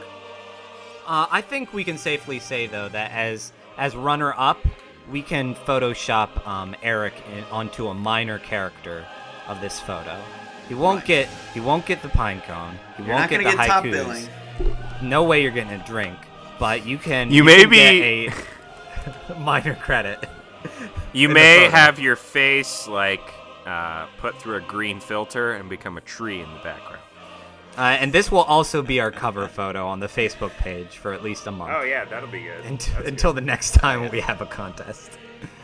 Uh, 1.07 1.27
I 1.31 1.41
think 1.41 1.73
we 1.73 1.85
can 1.85 1.97
safely 1.97 2.39
say 2.39 2.67
though 2.67 2.89
that 2.91 3.11
as 3.13 3.53
as 3.79 3.97
runner 3.97 4.35
up, 4.37 4.59
we 5.13 5.23
can 5.23 5.55
Photoshop 5.55 6.45
um, 6.47 6.75
Eric 6.83 7.13
in, 7.37 7.45
onto 7.45 7.89
a 7.89 7.95
minor 7.95 8.39
character 8.39 9.05
of 9.47 9.61
this 9.61 9.79
photo. 9.79 10.19
He 10.69 10.75
won't 10.75 11.01
Right. 11.01 11.07
get 11.07 11.29
he 11.53 11.61
won't 11.61 11.85
get 11.87 12.03
the 12.03 12.09
pine 12.09 12.41
cone. 12.41 12.79
He 12.97 13.03
You're 13.05 13.13
won't 13.13 13.23
not 13.25 13.31
get 13.31 13.39
the 13.39 13.57
get 13.57 13.67
top 13.67 13.85
haikus. 13.85 13.93
billing. 13.93 14.29
No 15.03 15.25
way 15.25 15.43
you're 15.43 15.51
getting 15.51 15.73
a 15.79 15.87
drink, 15.87 16.17
but 16.59 16.87
you 16.87 16.97
can. 16.99 17.31
You 17.31 17.45
can 17.45 17.69
may 17.71 18.27
get 18.27 18.35
a 19.31 19.39
minor 19.39 19.75
credit. 19.75 20.25
You 21.13 21.29
may 21.29 21.69
have 21.69 21.99
your 21.99 22.17
face 22.17 22.89
like 22.89 23.21
uh, 23.67 24.07
put 24.19 24.41
through 24.41 24.57
a 24.57 24.61
green 24.61 25.01
filter 25.01 25.53
and 25.53 25.69
become 25.69 25.99
a 25.99 26.01
tree 26.01 26.41
in 26.41 26.51
the 26.55 26.61
background. 26.61 27.02
Uh, 27.77 27.97
and 28.01 28.13
this 28.13 28.31
will 28.31 28.43
also 28.43 28.83
be 28.83 29.01
our 29.01 29.11
cover 29.11 29.49
photo 29.49 29.87
on 29.87 29.99
the 30.01 30.07
Facebook 30.07 30.51
page 30.59 30.99
for 30.99 31.13
at 31.13 31.23
least 31.23 31.47
a 31.47 31.51
month. 31.51 31.73
Oh 31.75 31.83
yeah, 31.83 32.05
that'll 32.05 32.29
be 32.29 32.43
good. 32.43 32.65
Unt- 32.67 32.93
until 33.07 33.33
the 33.33 33.41
next 33.41 33.73
time 33.75 34.11
we 34.11 34.21
have 34.21 34.41
a 34.43 34.47
contest. 34.47 35.19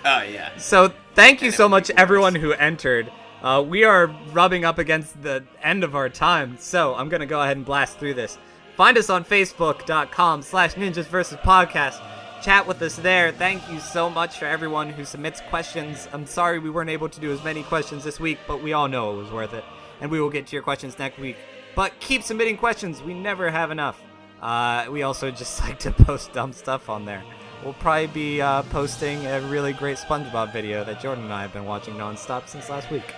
Oh 0.04 0.22
yeah. 0.22 0.56
So 0.56 0.92
thank 1.14 1.42
you 1.42 1.50
so 1.50 1.68
much, 1.68 1.90
everyone 1.90 2.34
who 2.34 2.52
entered. 2.52 3.10
Uh, 3.42 3.62
we 3.66 3.84
are 3.84 4.06
rubbing 4.32 4.64
up 4.64 4.78
against 4.78 5.22
the 5.22 5.44
end 5.62 5.84
of 5.84 5.94
our 5.94 6.08
time, 6.08 6.56
so 6.58 6.94
I'm 6.94 7.08
gonna 7.08 7.26
go 7.26 7.42
ahead 7.42 7.56
and 7.56 7.66
blast 7.66 7.98
through 7.98 8.14
this. 8.14 8.38
Find 8.76 8.96
us 8.96 9.10
on 9.10 9.24
Facebook.com 9.24 10.42
slash 10.42 10.74
Ninjas 10.74 11.06
versus 11.06 11.36
Podcast. 11.38 12.00
Chat 12.42 12.66
with 12.66 12.80
us 12.82 12.96
there. 12.96 13.32
Thank 13.32 13.68
you 13.70 13.80
so 13.80 14.08
much 14.08 14.38
for 14.38 14.46
everyone 14.46 14.90
who 14.90 15.04
submits 15.04 15.40
questions. 15.50 16.08
I'm 16.12 16.24
sorry 16.26 16.58
we 16.60 16.70
weren't 16.70 16.90
able 16.90 17.08
to 17.08 17.20
do 17.20 17.32
as 17.32 17.42
many 17.42 17.64
questions 17.64 18.04
this 18.04 18.20
week, 18.20 18.38
but 18.46 18.62
we 18.62 18.72
all 18.72 18.86
know 18.86 19.12
it 19.12 19.16
was 19.22 19.30
worth 19.32 19.52
it. 19.52 19.64
And 20.00 20.10
we 20.10 20.20
will 20.20 20.30
get 20.30 20.46
to 20.46 20.56
your 20.56 20.62
questions 20.62 20.96
next 20.98 21.18
week. 21.18 21.36
But 21.74 21.98
keep 22.00 22.22
submitting 22.22 22.56
questions. 22.56 23.02
We 23.02 23.14
never 23.14 23.50
have 23.50 23.70
enough. 23.70 24.02
Uh, 24.40 24.86
we 24.90 25.02
also 25.02 25.30
just 25.42 25.60
like 25.60 25.78
to 25.80 25.90
post 25.90 26.32
dumb 26.32 26.52
stuff 26.52 26.88
on 26.88 27.04
there. 27.04 27.22
We'll 27.64 27.74
probably 27.74 28.06
be 28.08 28.40
uh, 28.40 28.62
posting 28.64 29.26
a 29.26 29.40
really 29.42 29.72
great 29.72 29.96
SpongeBob 29.96 30.52
video 30.52 30.84
that 30.84 31.00
Jordan 31.00 31.24
and 31.24 31.32
I 31.32 31.42
have 31.42 31.52
been 31.52 31.64
watching 31.64 31.94
nonstop 31.94 32.48
since 32.48 32.68
last 32.68 32.90
week. 32.90 33.14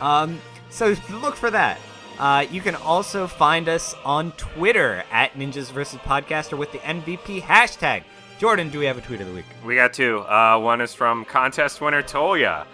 Um, 0.00 0.40
so 0.68 0.94
look 1.10 1.36
for 1.36 1.50
that. 1.50 1.78
Uh, 2.18 2.44
you 2.50 2.60
can 2.60 2.74
also 2.74 3.26
find 3.26 3.68
us 3.68 3.94
on 4.04 4.32
Twitter 4.32 5.04
at 5.10 5.32
Ninjas 5.34 5.70
vs. 5.70 6.00
Podcaster 6.00 6.58
with 6.58 6.72
the 6.72 6.78
MVP 6.78 7.40
hashtag. 7.40 8.02
Jordan, 8.38 8.68
do 8.70 8.78
we 8.78 8.84
have 8.86 8.98
a 8.98 9.00
tweet 9.00 9.20
of 9.20 9.28
the 9.28 9.32
week? 9.32 9.44
We 9.64 9.76
got 9.76 9.92
two. 9.92 10.20
Uh, 10.20 10.58
one 10.58 10.80
is 10.80 10.94
from 10.94 11.24
contest 11.24 11.80
winner 11.80 12.02
Tolia, 12.02 12.66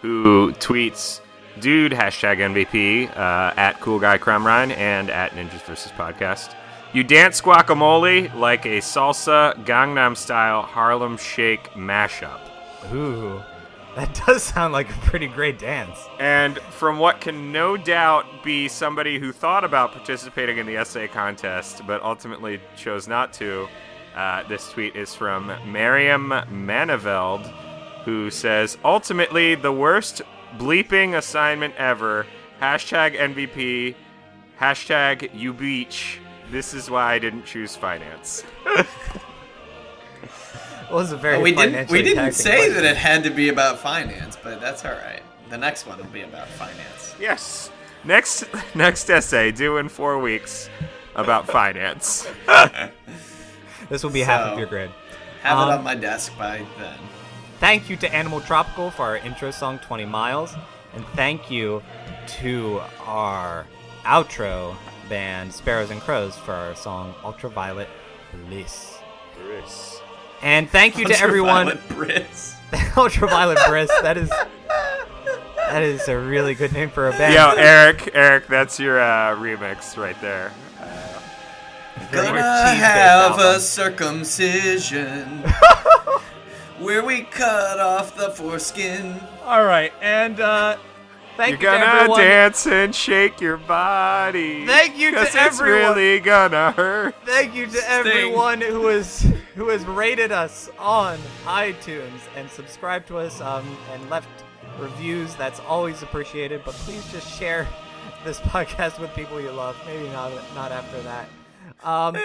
who 0.00 0.52
tweets 0.54 1.20
dude 1.60 1.92
hashtag 1.92 2.38
MVP 2.38 3.10
uh, 3.16 3.54
at 3.56 3.78
cool 3.80 3.98
guy 3.98 4.18
Crumrine 4.18 4.76
and 4.76 5.10
at 5.10 5.32
Ninjas 5.32 5.62
versus 5.62 5.92
Podcast. 5.92 6.54
You 6.92 7.04
dance 7.04 7.40
guacamole 7.40 8.34
like 8.34 8.66
a 8.66 8.78
salsa 8.78 9.54
Gangnam 9.64 10.16
style 10.16 10.62
Harlem 10.62 11.16
Shake 11.16 11.70
mashup. 11.74 12.40
Ooh, 12.92 13.42
that 13.94 14.22
does 14.26 14.42
sound 14.42 14.72
like 14.72 14.90
a 14.90 14.98
pretty 15.00 15.28
great 15.28 15.58
dance. 15.58 15.98
And 16.18 16.58
from 16.58 16.98
what 16.98 17.20
can 17.20 17.52
no 17.52 17.76
doubt 17.76 18.42
be 18.42 18.66
somebody 18.66 19.18
who 19.18 19.30
thought 19.30 19.62
about 19.62 19.92
participating 19.92 20.58
in 20.58 20.66
the 20.66 20.76
essay 20.76 21.06
contest 21.06 21.82
but 21.86 22.02
ultimately 22.02 22.60
chose 22.76 23.06
not 23.06 23.32
to, 23.34 23.68
uh, 24.16 24.42
this 24.48 24.70
tweet 24.70 24.96
is 24.96 25.14
from 25.14 25.52
Miriam 25.70 26.30
Maniveld, 26.50 27.46
who 28.04 28.30
says, 28.30 28.78
Ultimately, 28.84 29.54
the 29.54 29.72
worst 29.72 30.22
bleeping 30.58 31.16
assignment 31.16 31.74
ever. 31.76 32.26
Hashtag 32.60 33.16
MVP. 33.18 33.94
Hashtag 34.60 35.30
you 35.34 35.52
beach. 35.52 36.18
This 36.50 36.74
is 36.74 36.90
why 36.90 37.14
I 37.14 37.18
didn't 37.18 37.44
choose 37.46 37.76
finance. 37.76 38.44
Well, 38.66 38.84
it 40.90 40.90
was 40.90 41.12
a 41.12 41.16
very 41.16 41.40
we 41.40 41.52
didn't. 41.52 41.90
We 41.90 42.02
didn't 42.02 42.32
say 42.32 42.56
question. 42.56 42.74
that 42.74 42.84
it 42.84 42.96
had 42.96 43.22
to 43.24 43.30
be 43.30 43.48
about 43.48 43.78
finance, 43.78 44.36
but 44.42 44.60
that's 44.60 44.84
all 44.84 44.92
right. 44.92 45.22
The 45.48 45.56
next 45.58 45.86
one 45.86 45.98
will 45.98 46.04
be 46.06 46.22
about 46.22 46.48
finance. 46.48 47.14
yes. 47.20 47.70
Next 48.04 48.44
next 48.74 49.08
essay 49.10 49.52
due 49.52 49.76
in 49.76 49.88
four 49.88 50.18
weeks 50.18 50.68
about 51.14 51.46
finance. 51.46 52.28
This 53.88 54.04
will 54.04 54.10
be 54.10 54.20
half 54.20 54.52
of 54.52 54.58
your 54.58 54.68
grade. 54.68 54.90
Have 55.42 55.58
Um, 55.58 55.68
it 55.68 55.72
on 55.78 55.82
my 55.82 55.96
desk 55.96 56.36
by 56.38 56.64
then. 56.78 56.94
Thank 57.60 57.88
you 57.88 57.96
to 57.98 58.12
Animal 58.12 58.40
Tropical 58.40 58.90
for 58.90 59.02
our 59.02 59.16
intro 59.18 59.50
song 59.50 59.78
20 59.78 60.06
Miles. 60.06 60.54
And 60.94 61.04
thank 61.08 61.50
you 61.50 61.82
to 62.40 62.80
our 63.04 63.66
outro 64.02 64.74
band 65.08 65.52
Sparrows 65.52 65.90
and 65.90 66.00
Crows 66.00 66.36
for 66.36 66.52
our 66.52 66.74
song 66.74 67.14
Ultraviolet 67.22 67.88
Bliss. 68.48 68.98
And 70.42 70.68
thank 70.68 70.98
you 70.98 71.04
to 71.06 71.20
everyone. 71.20 71.68
Ultraviolet 71.68 71.88
Briss. 71.96 72.56
Ultraviolet 72.96 73.58
Bliss. 73.68 73.90
That 74.02 74.16
is 74.16 74.30
that 75.56 75.82
is 75.82 76.08
a 76.08 76.18
really 76.18 76.54
good 76.54 76.72
name 76.72 76.90
for 76.90 77.08
a 77.08 77.12
band. 77.12 77.34
Yo, 77.34 77.52
Eric, 77.56 78.10
Eric, 78.14 78.46
that's 78.48 78.80
your 78.80 79.00
uh, 79.00 79.36
remix 79.36 79.96
right 79.96 80.20
there. 80.20 80.52
Very 82.10 82.26
Gonna 82.26 82.42
have 82.42 83.38
a 83.38 83.60
circumcision 83.60 85.44
where 86.80 87.04
we 87.04 87.22
cut 87.22 87.78
off 87.78 88.16
the 88.16 88.30
foreskin. 88.30 89.20
All 89.44 89.64
right, 89.64 89.92
and 90.00 90.40
uh, 90.40 90.76
thank 91.36 91.60
You're 91.60 91.72
you 91.72 91.78
to 91.78 91.84
gonna 91.84 92.00
everyone. 92.00 92.20
dance 92.20 92.66
and 92.66 92.94
shake 92.94 93.40
your 93.40 93.56
body. 93.56 94.66
Thank 94.66 94.96
you 94.96 95.10
to 95.10 95.16
'cause 95.16 95.26
it's 95.28 95.36
everyone. 95.36 95.80
really 95.96 96.20
gonna 96.20 96.72
hurt. 96.72 97.14
Thank 97.24 97.54
you 97.54 97.66
to 97.66 97.90
everyone 97.90 98.60
who 98.60 98.86
has 98.86 99.26
who 99.54 99.68
has 99.68 99.84
rated 99.84 100.32
us 100.32 100.70
on 100.78 101.18
iTunes 101.44 102.20
and 102.36 102.50
subscribed 102.50 103.06
to 103.08 103.18
us 103.18 103.40
um, 103.40 103.76
and 103.92 104.08
left 104.10 104.28
reviews. 104.78 105.34
That's 105.34 105.60
always 105.60 106.02
appreciated. 106.02 106.62
But 106.64 106.74
please 106.74 107.04
just 107.12 107.28
share 107.38 107.66
this 108.24 108.40
podcast 108.54 108.98
with 108.98 109.14
people 109.14 109.40
you 109.40 109.50
love. 109.50 109.76
Maybe 109.86 110.08
not 110.10 110.32
not 110.54 110.72
after 110.72 111.00
that. 111.02 111.28
Um, 111.82 112.16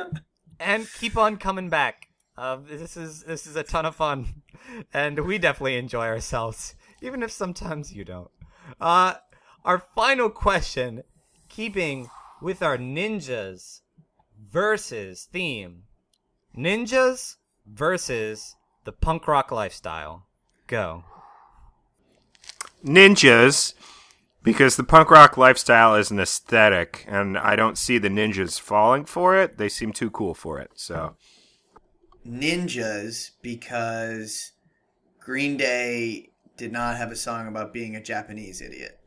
and 0.60 0.86
keep 0.98 1.16
on 1.16 1.36
coming 1.36 1.68
back. 1.68 2.05
Uh, 2.38 2.58
this 2.68 2.96
is 2.96 3.22
this 3.22 3.46
is 3.46 3.56
a 3.56 3.62
ton 3.62 3.86
of 3.86 3.96
fun, 3.96 4.42
and 4.92 5.20
we 5.20 5.38
definitely 5.38 5.76
enjoy 5.76 6.06
ourselves, 6.06 6.74
even 7.00 7.22
if 7.22 7.30
sometimes 7.30 7.94
you 7.94 8.04
don't. 8.04 8.30
Uh, 8.80 9.14
our 9.64 9.78
final 9.94 10.28
question, 10.28 11.02
keeping 11.48 12.08
with 12.42 12.62
our 12.62 12.76
ninjas 12.76 13.80
versus 14.50 15.28
theme, 15.32 15.84
ninjas 16.56 17.36
versus 17.66 18.56
the 18.84 18.92
punk 18.92 19.26
rock 19.26 19.50
lifestyle. 19.50 20.26
Go. 20.66 21.04
Ninjas, 22.84 23.72
because 24.42 24.76
the 24.76 24.84
punk 24.84 25.10
rock 25.10 25.38
lifestyle 25.38 25.94
is 25.94 26.10
an 26.10 26.20
aesthetic, 26.20 27.04
and 27.08 27.38
I 27.38 27.56
don't 27.56 27.78
see 27.78 27.96
the 27.96 28.08
ninjas 28.08 28.60
falling 28.60 29.06
for 29.06 29.36
it. 29.36 29.56
They 29.56 29.68
seem 29.68 29.92
too 29.92 30.10
cool 30.10 30.34
for 30.34 30.60
it. 30.60 30.72
So 30.74 31.16
Ninjas 32.26 33.30
because 33.42 34.52
Green 35.20 35.56
Day 35.56 36.30
did 36.56 36.72
not 36.72 36.96
have 36.96 37.10
a 37.10 37.16
song 37.16 37.46
about 37.46 37.72
being 37.72 37.94
a 37.94 38.02
Japanese 38.02 38.60
idiot. 38.60 38.98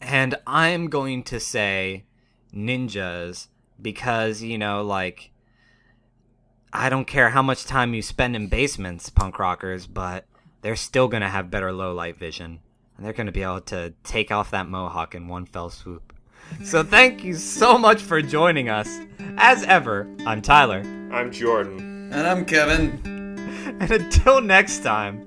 And 0.00 0.34
I'm 0.46 0.88
going 0.88 1.22
to 1.24 1.38
say 1.38 2.04
ninjas 2.52 3.48
because, 3.80 4.42
you 4.42 4.58
know, 4.58 4.82
like, 4.82 5.30
I 6.72 6.88
don't 6.88 7.06
care 7.06 7.30
how 7.30 7.42
much 7.42 7.64
time 7.64 7.94
you 7.94 8.02
spend 8.02 8.34
in 8.34 8.48
basements, 8.48 9.10
punk 9.10 9.38
rockers, 9.38 9.86
but 9.86 10.26
they're 10.62 10.76
still 10.76 11.08
going 11.08 11.22
to 11.22 11.28
have 11.28 11.50
better 11.50 11.72
low 11.72 11.94
light 11.94 12.16
vision. 12.16 12.60
And 12.96 13.06
they're 13.06 13.12
going 13.12 13.26
to 13.26 13.32
be 13.32 13.42
able 13.42 13.60
to 13.62 13.94
take 14.04 14.30
off 14.30 14.50
that 14.50 14.68
mohawk 14.68 15.14
in 15.14 15.28
one 15.28 15.46
fell 15.46 15.70
swoop. 15.70 16.12
So 16.64 16.82
thank 16.82 17.24
you 17.24 17.34
so 17.34 17.78
much 17.78 18.02
for 18.02 18.20
joining 18.20 18.68
us. 18.68 19.00
As 19.36 19.62
ever, 19.64 20.08
I'm 20.26 20.42
Tyler. 20.42 20.82
I'm 21.12 21.30
Jordan. 21.30 21.91
And 22.12 22.26
I'm 22.26 22.44
Kevin. 22.44 23.00
And 23.80 23.90
until 23.90 24.40
next 24.40 24.80
time, 24.82 25.22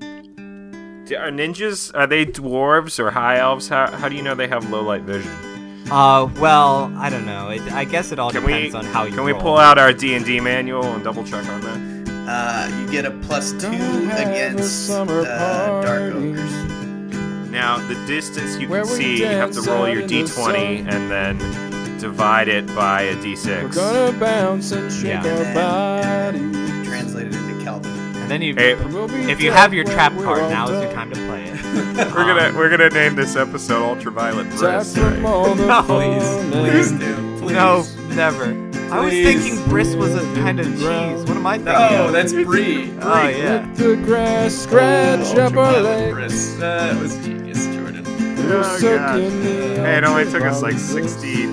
Are 1.18 1.32
ninjas? 1.32 1.92
Are 1.96 2.08
they 2.08 2.26
dwarves 2.26 3.00
or 3.00 3.12
high 3.12 3.38
elves? 3.40 3.68
How, 3.70 3.90
how 3.92 4.08
do 4.10 4.16
you 4.16 4.22
know 4.22 4.36
they 4.36 4.48
have 4.48 4.70
low 4.70 4.82
light 4.84 5.02
vision? 5.02 5.32
uh, 5.92 6.28
well, 6.40 6.92
I 6.98 7.10
don't 7.10 7.26
know. 7.26 7.50
It, 7.50 7.62
I 7.72 7.84
guess 7.86 8.12
it 8.12 8.18
all 8.20 8.32
Can 8.32 8.44
we 8.44 8.54
depends 8.54 8.76
on 8.76 8.86
how 8.86 9.04
you 9.06 9.14
can 9.14 9.24
we 9.24 9.34
pull 9.34 9.58
out 9.58 9.78
our 9.78 9.94
D 9.94 10.16
and 10.16 10.26
D 10.26 10.40
manual 10.40 10.84
and 10.84 11.04
double 11.04 11.24
check 11.24 11.46
on 11.48 11.62
that? 11.62 12.06
Uh, 12.28 12.80
you 12.82 12.90
get 12.92 13.06
a 13.06 13.12
plus 13.12 13.52
two 13.52 13.60
Gonna 13.70 14.06
have 14.06 14.28
a 14.28 14.32
against 14.32 14.88
summer 14.88 15.22
uh, 15.22 15.82
dark 15.84 16.14
ogres. 16.16 16.52
Now 17.52 17.78
the 17.88 17.94
distance 18.08 18.58
you 18.58 18.68
Where 18.68 18.84
can 18.84 18.92
see, 18.96 19.20
you 19.20 19.26
have 19.28 19.52
to 19.52 19.62
roll 19.62 19.88
your 19.88 20.02
D20 20.08 20.28
sun. 20.28 20.56
and 20.88 21.12
then 21.12 21.38
divide 22.00 22.48
it 22.48 22.66
by 22.68 23.02
a 23.04 23.16
D6. 23.18 23.46
We're 23.64 23.70
gonna 23.70 24.18
bounce 24.20 24.72
and 24.72 24.92
shake 24.92 25.24
Yeah. 25.24 25.28
our 25.28 26.32
body. 26.32 26.40
Translated 26.96 27.36
into 27.36 27.64
Kelvin. 27.64 27.92
And 27.92 28.32
then 28.32 28.42
you, 28.42 28.56
Hey, 28.56 28.72
if 29.30 29.42
you 29.42 29.52
have 29.52 29.74
your 29.74 29.84
trap 29.84 30.14
card, 30.14 30.50
now 30.50 30.70
is 30.70 30.82
your 30.82 30.92
time 30.94 31.10
to 31.12 31.16
play 31.28 31.44
it. 31.44 31.56
We're 32.16 32.26
gonna 32.26 32.54
we're 32.58 32.70
gonna 32.70 32.90
name 32.90 33.16
this 33.16 33.36
episode 33.36 33.84
Ultraviolet 33.84 34.48
Aside 34.48 34.76
Bliss. 34.78 34.96
from 34.96 35.24
right? 35.24 35.58
No, 35.58 35.84
Please, 35.84 36.52
please 36.54 36.92
do. 36.92 37.40
Please. 37.40 37.52
No, 37.54 37.86
never. 38.16 38.46
I 38.94 39.00
was 39.02 39.12
thinking 39.14 39.64
bris 39.68 39.94
was 39.96 40.16
a 40.16 40.22
kind 40.36 40.60
of 40.60 40.68
cheese. 40.68 40.80
What 41.28 41.38
am 41.38 41.46
I 41.46 41.58
thinking? 41.58 41.74
No, 41.74 42.06
of? 42.08 42.14
that's 42.14 42.32
Brie. 42.34 42.94
Oh 43.02 43.28
yeah. 43.28 43.66
Let 43.68 43.76
the 43.76 43.96
grass 43.98 44.54
oh, 44.54 44.58
scratch 44.68 45.36
up 45.38 45.56
our 45.58 45.66
Ultraviolet 45.76 45.84
legs. 45.84 46.14
Briss. 46.14 46.56
That 46.60 47.02
was 47.02 47.16
genius, 47.26 47.66
Jordan. 47.68 48.04
Oh, 48.08 48.78
sucking 48.80 48.98
God. 48.98 49.20
the 49.20 49.82
Hey, 49.82 49.98
it 49.98 50.04
only 50.06 50.26
took 50.32 50.44
us 50.44 50.62
like 50.62 50.78
60. 50.78 51.46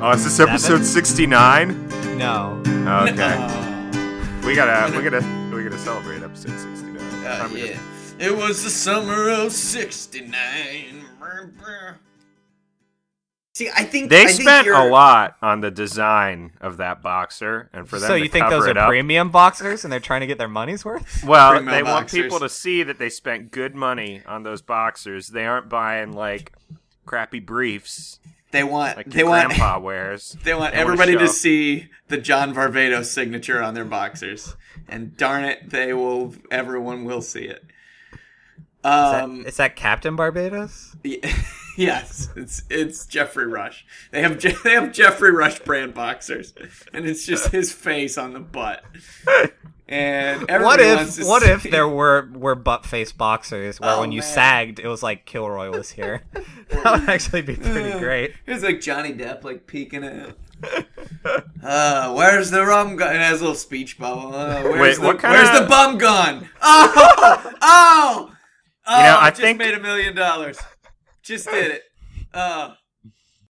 Oh, 0.00 0.12
is 0.14 0.24
this 0.24 0.40
episode 0.40 0.84
69? 0.84 1.88
No. 2.18 2.62
Okay. 3.08 3.64
We 4.48 4.54
gotta 4.54 4.96
we 4.96 5.02
gotta 5.04 5.52
we 5.54 5.62
gotta 5.62 5.76
celebrate 5.76 6.22
episode 6.22 6.58
69. 6.58 6.96
Uh, 7.26 7.38
Time 7.38 7.50
to 7.50 7.68
yeah. 7.68 7.78
It 8.18 8.34
was 8.34 8.64
the 8.64 8.70
summer 8.70 9.28
of 9.28 9.52
69. 9.52 11.04
See, 13.52 13.68
I 13.76 13.84
think 13.84 14.08
They 14.08 14.22
I 14.22 14.26
spent 14.28 14.64
you're- 14.64 14.78
a 14.86 14.90
lot 14.90 15.36
on 15.42 15.60
the 15.60 15.70
design 15.70 16.52
of 16.62 16.78
that 16.78 17.02
boxer, 17.02 17.68
and 17.74 17.86
for 17.86 17.98
them 17.98 18.08
So 18.08 18.14
to 18.16 18.22
you 18.22 18.30
think 18.30 18.48
those 18.48 18.66
are 18.66 18.78
up, 18.78 18.88
premium 18.88 19.28
boxers 19.28 19.84
and 19.84 19.92
they're 19.92 20.00
trying 20.00 20.22
to 20.22 20.26
get 20.26 20.38
their 20.38 20.48
money's 20.48 20.82
worth? 20.82 21.22
Well, 21.24 21.50
Premium 21.52 21.74
they 21.74 21.82
want 21.82 22.10
people 22.10 22.40
to 22.40 22.48
see 22.48 22.82
that 22.84 22.98
they 22.98 23.10
spent 23.10 23.50
good 23.50 23.74
money 23.74 24.22
on 24.26 24.44
those 24.44 24.62
boxers. 24.62 25.28
They 25.28 25.44
aren't 25.44 25.68
buying 25.68 26.12
like 26.12 26.52
crappy 27.04 27.40
briefs 27.40 28.18
They 28.50 28.64
want 28.64 28.96
like 28.96 29.10
they 29.10 29.24
want 29.24 29.46
grandpa 29.48 29.78
wears. 29.82 30.36
They 30.42 30.54
want 30.54 30.72
They 30.74 30.80
everybody 30.80 31.16
to 31.18 31.28
see 31.28 31.90
the 32.08 32.16
John 32.18 32.54
Varvatos 32.54 33.06
signature 33.06 33.62
on 33.62 33.74
their 33.74 33.84
boxers. 33.84 34.56
And 34.88 35.16
darn 35.16 35.44
it, 35.44 35.68
they 35.70 35.92
will 35.92 36.34
everyone 36.50 37.04
will 37.04 37.20
see 37.20 37.44
it. 37.44 37.62
Is 38.14 38.14
that, 38.84 39.24
Um 39.24 39.44
is 39.46 39.56
that 39.58 39.76
Captain 39.76 40.16
Barbossa? 40.16 40.96
y- 41.04 41.20
yes, 41.76 42.30
it's 42.36 42.62
it's 42.70 43.04
Geoffrey 43.06 43.46
Rush. 43.46 43.84
They 44.12 44.22
have 44.22 44.38
Je- 44.38 44.56
they 44.64 44.72
have 44.72 44.92
Geoffrey 44.92 45.30
Rush 45.32 45.58
brand 45.58 45.92
boxers 45.92 46.54
and 46.94 47.04
it's 47.04 47.26
just 47.26 47.48
his 47.50 47.72
face 47.72 48.16
on 48.16 48.32
the 48.32 48.40
butt. 48.40 48.82
And 49.88 50.42
What 50.48 50.80
if 50.80 51.18
what 51.26 51.42
if 51.42 51.62
there 51.62 51.88
were 51.88 52.28
were 52.34 52.54
butt 52.54 52.84
face 52.84 53.10
boxers 53.12 53.80
where 53.80 53.90
Oh, 53.96 54.00
when 54.00 54.12
you 54.12 54.20
man. 54.20 54.28
sagged 54.28 54.78
it 54.80 54.86
was 54.86 55.02
like 55.02 55.24
Kilroy 55.24 55.70
was 55.70 55.90
here? 55.90 56.24
that 56.68 57.00
would 57.00 57.08
actually 57.08 57.42
be 57.42 57.56
pretty 57.56 57.98
great. 57.98 58.34
It 58.46 58.52
was 58.52 58.62
like 58.62 58.80
Johnny 58.80 59.12
Depp, 59.14 59.44
like 59.44 59.66
peeking 59.66 60.04
out. 60.04 60.36
Uh, 61.62 62.12
where's 62.14 62.50
the 62.50 62.64
rum 62.66 62.96
gun? 62.96 63.14
It 63.14 63.20
has 63.20 63.40
a 63.40 63.44
little 63.44 63.54
speech 63.54 63.98
bubble. 63.98 64.34
Uh, 64.34 64.62
where's 64.62 64.80
Wait, 64.80 64.94
the, 64.96 65.06
what 65.06 65.20
kinda- 65.20 65.36
Where's 65.38 65.58
the 65.60 65.66
bum 65.66 65.98
gun? 65.98 66.48
Oh, 66.60 67.54
oh, 67.62 68.32
oh! 68.86 68.96
You 68.98 69.02
know, 69.04 69.18
I 69.20 69.30
just 69.30 69.40
think- 69.40 69.58
made 69.58 69.74
a 69.74 69.80
million 69.80 70.14
dollars. 70.14 70.58
Just 71.22 71.48
did 71.50 71.70
it. 71.72 71.82
Oh, 72.34 72.74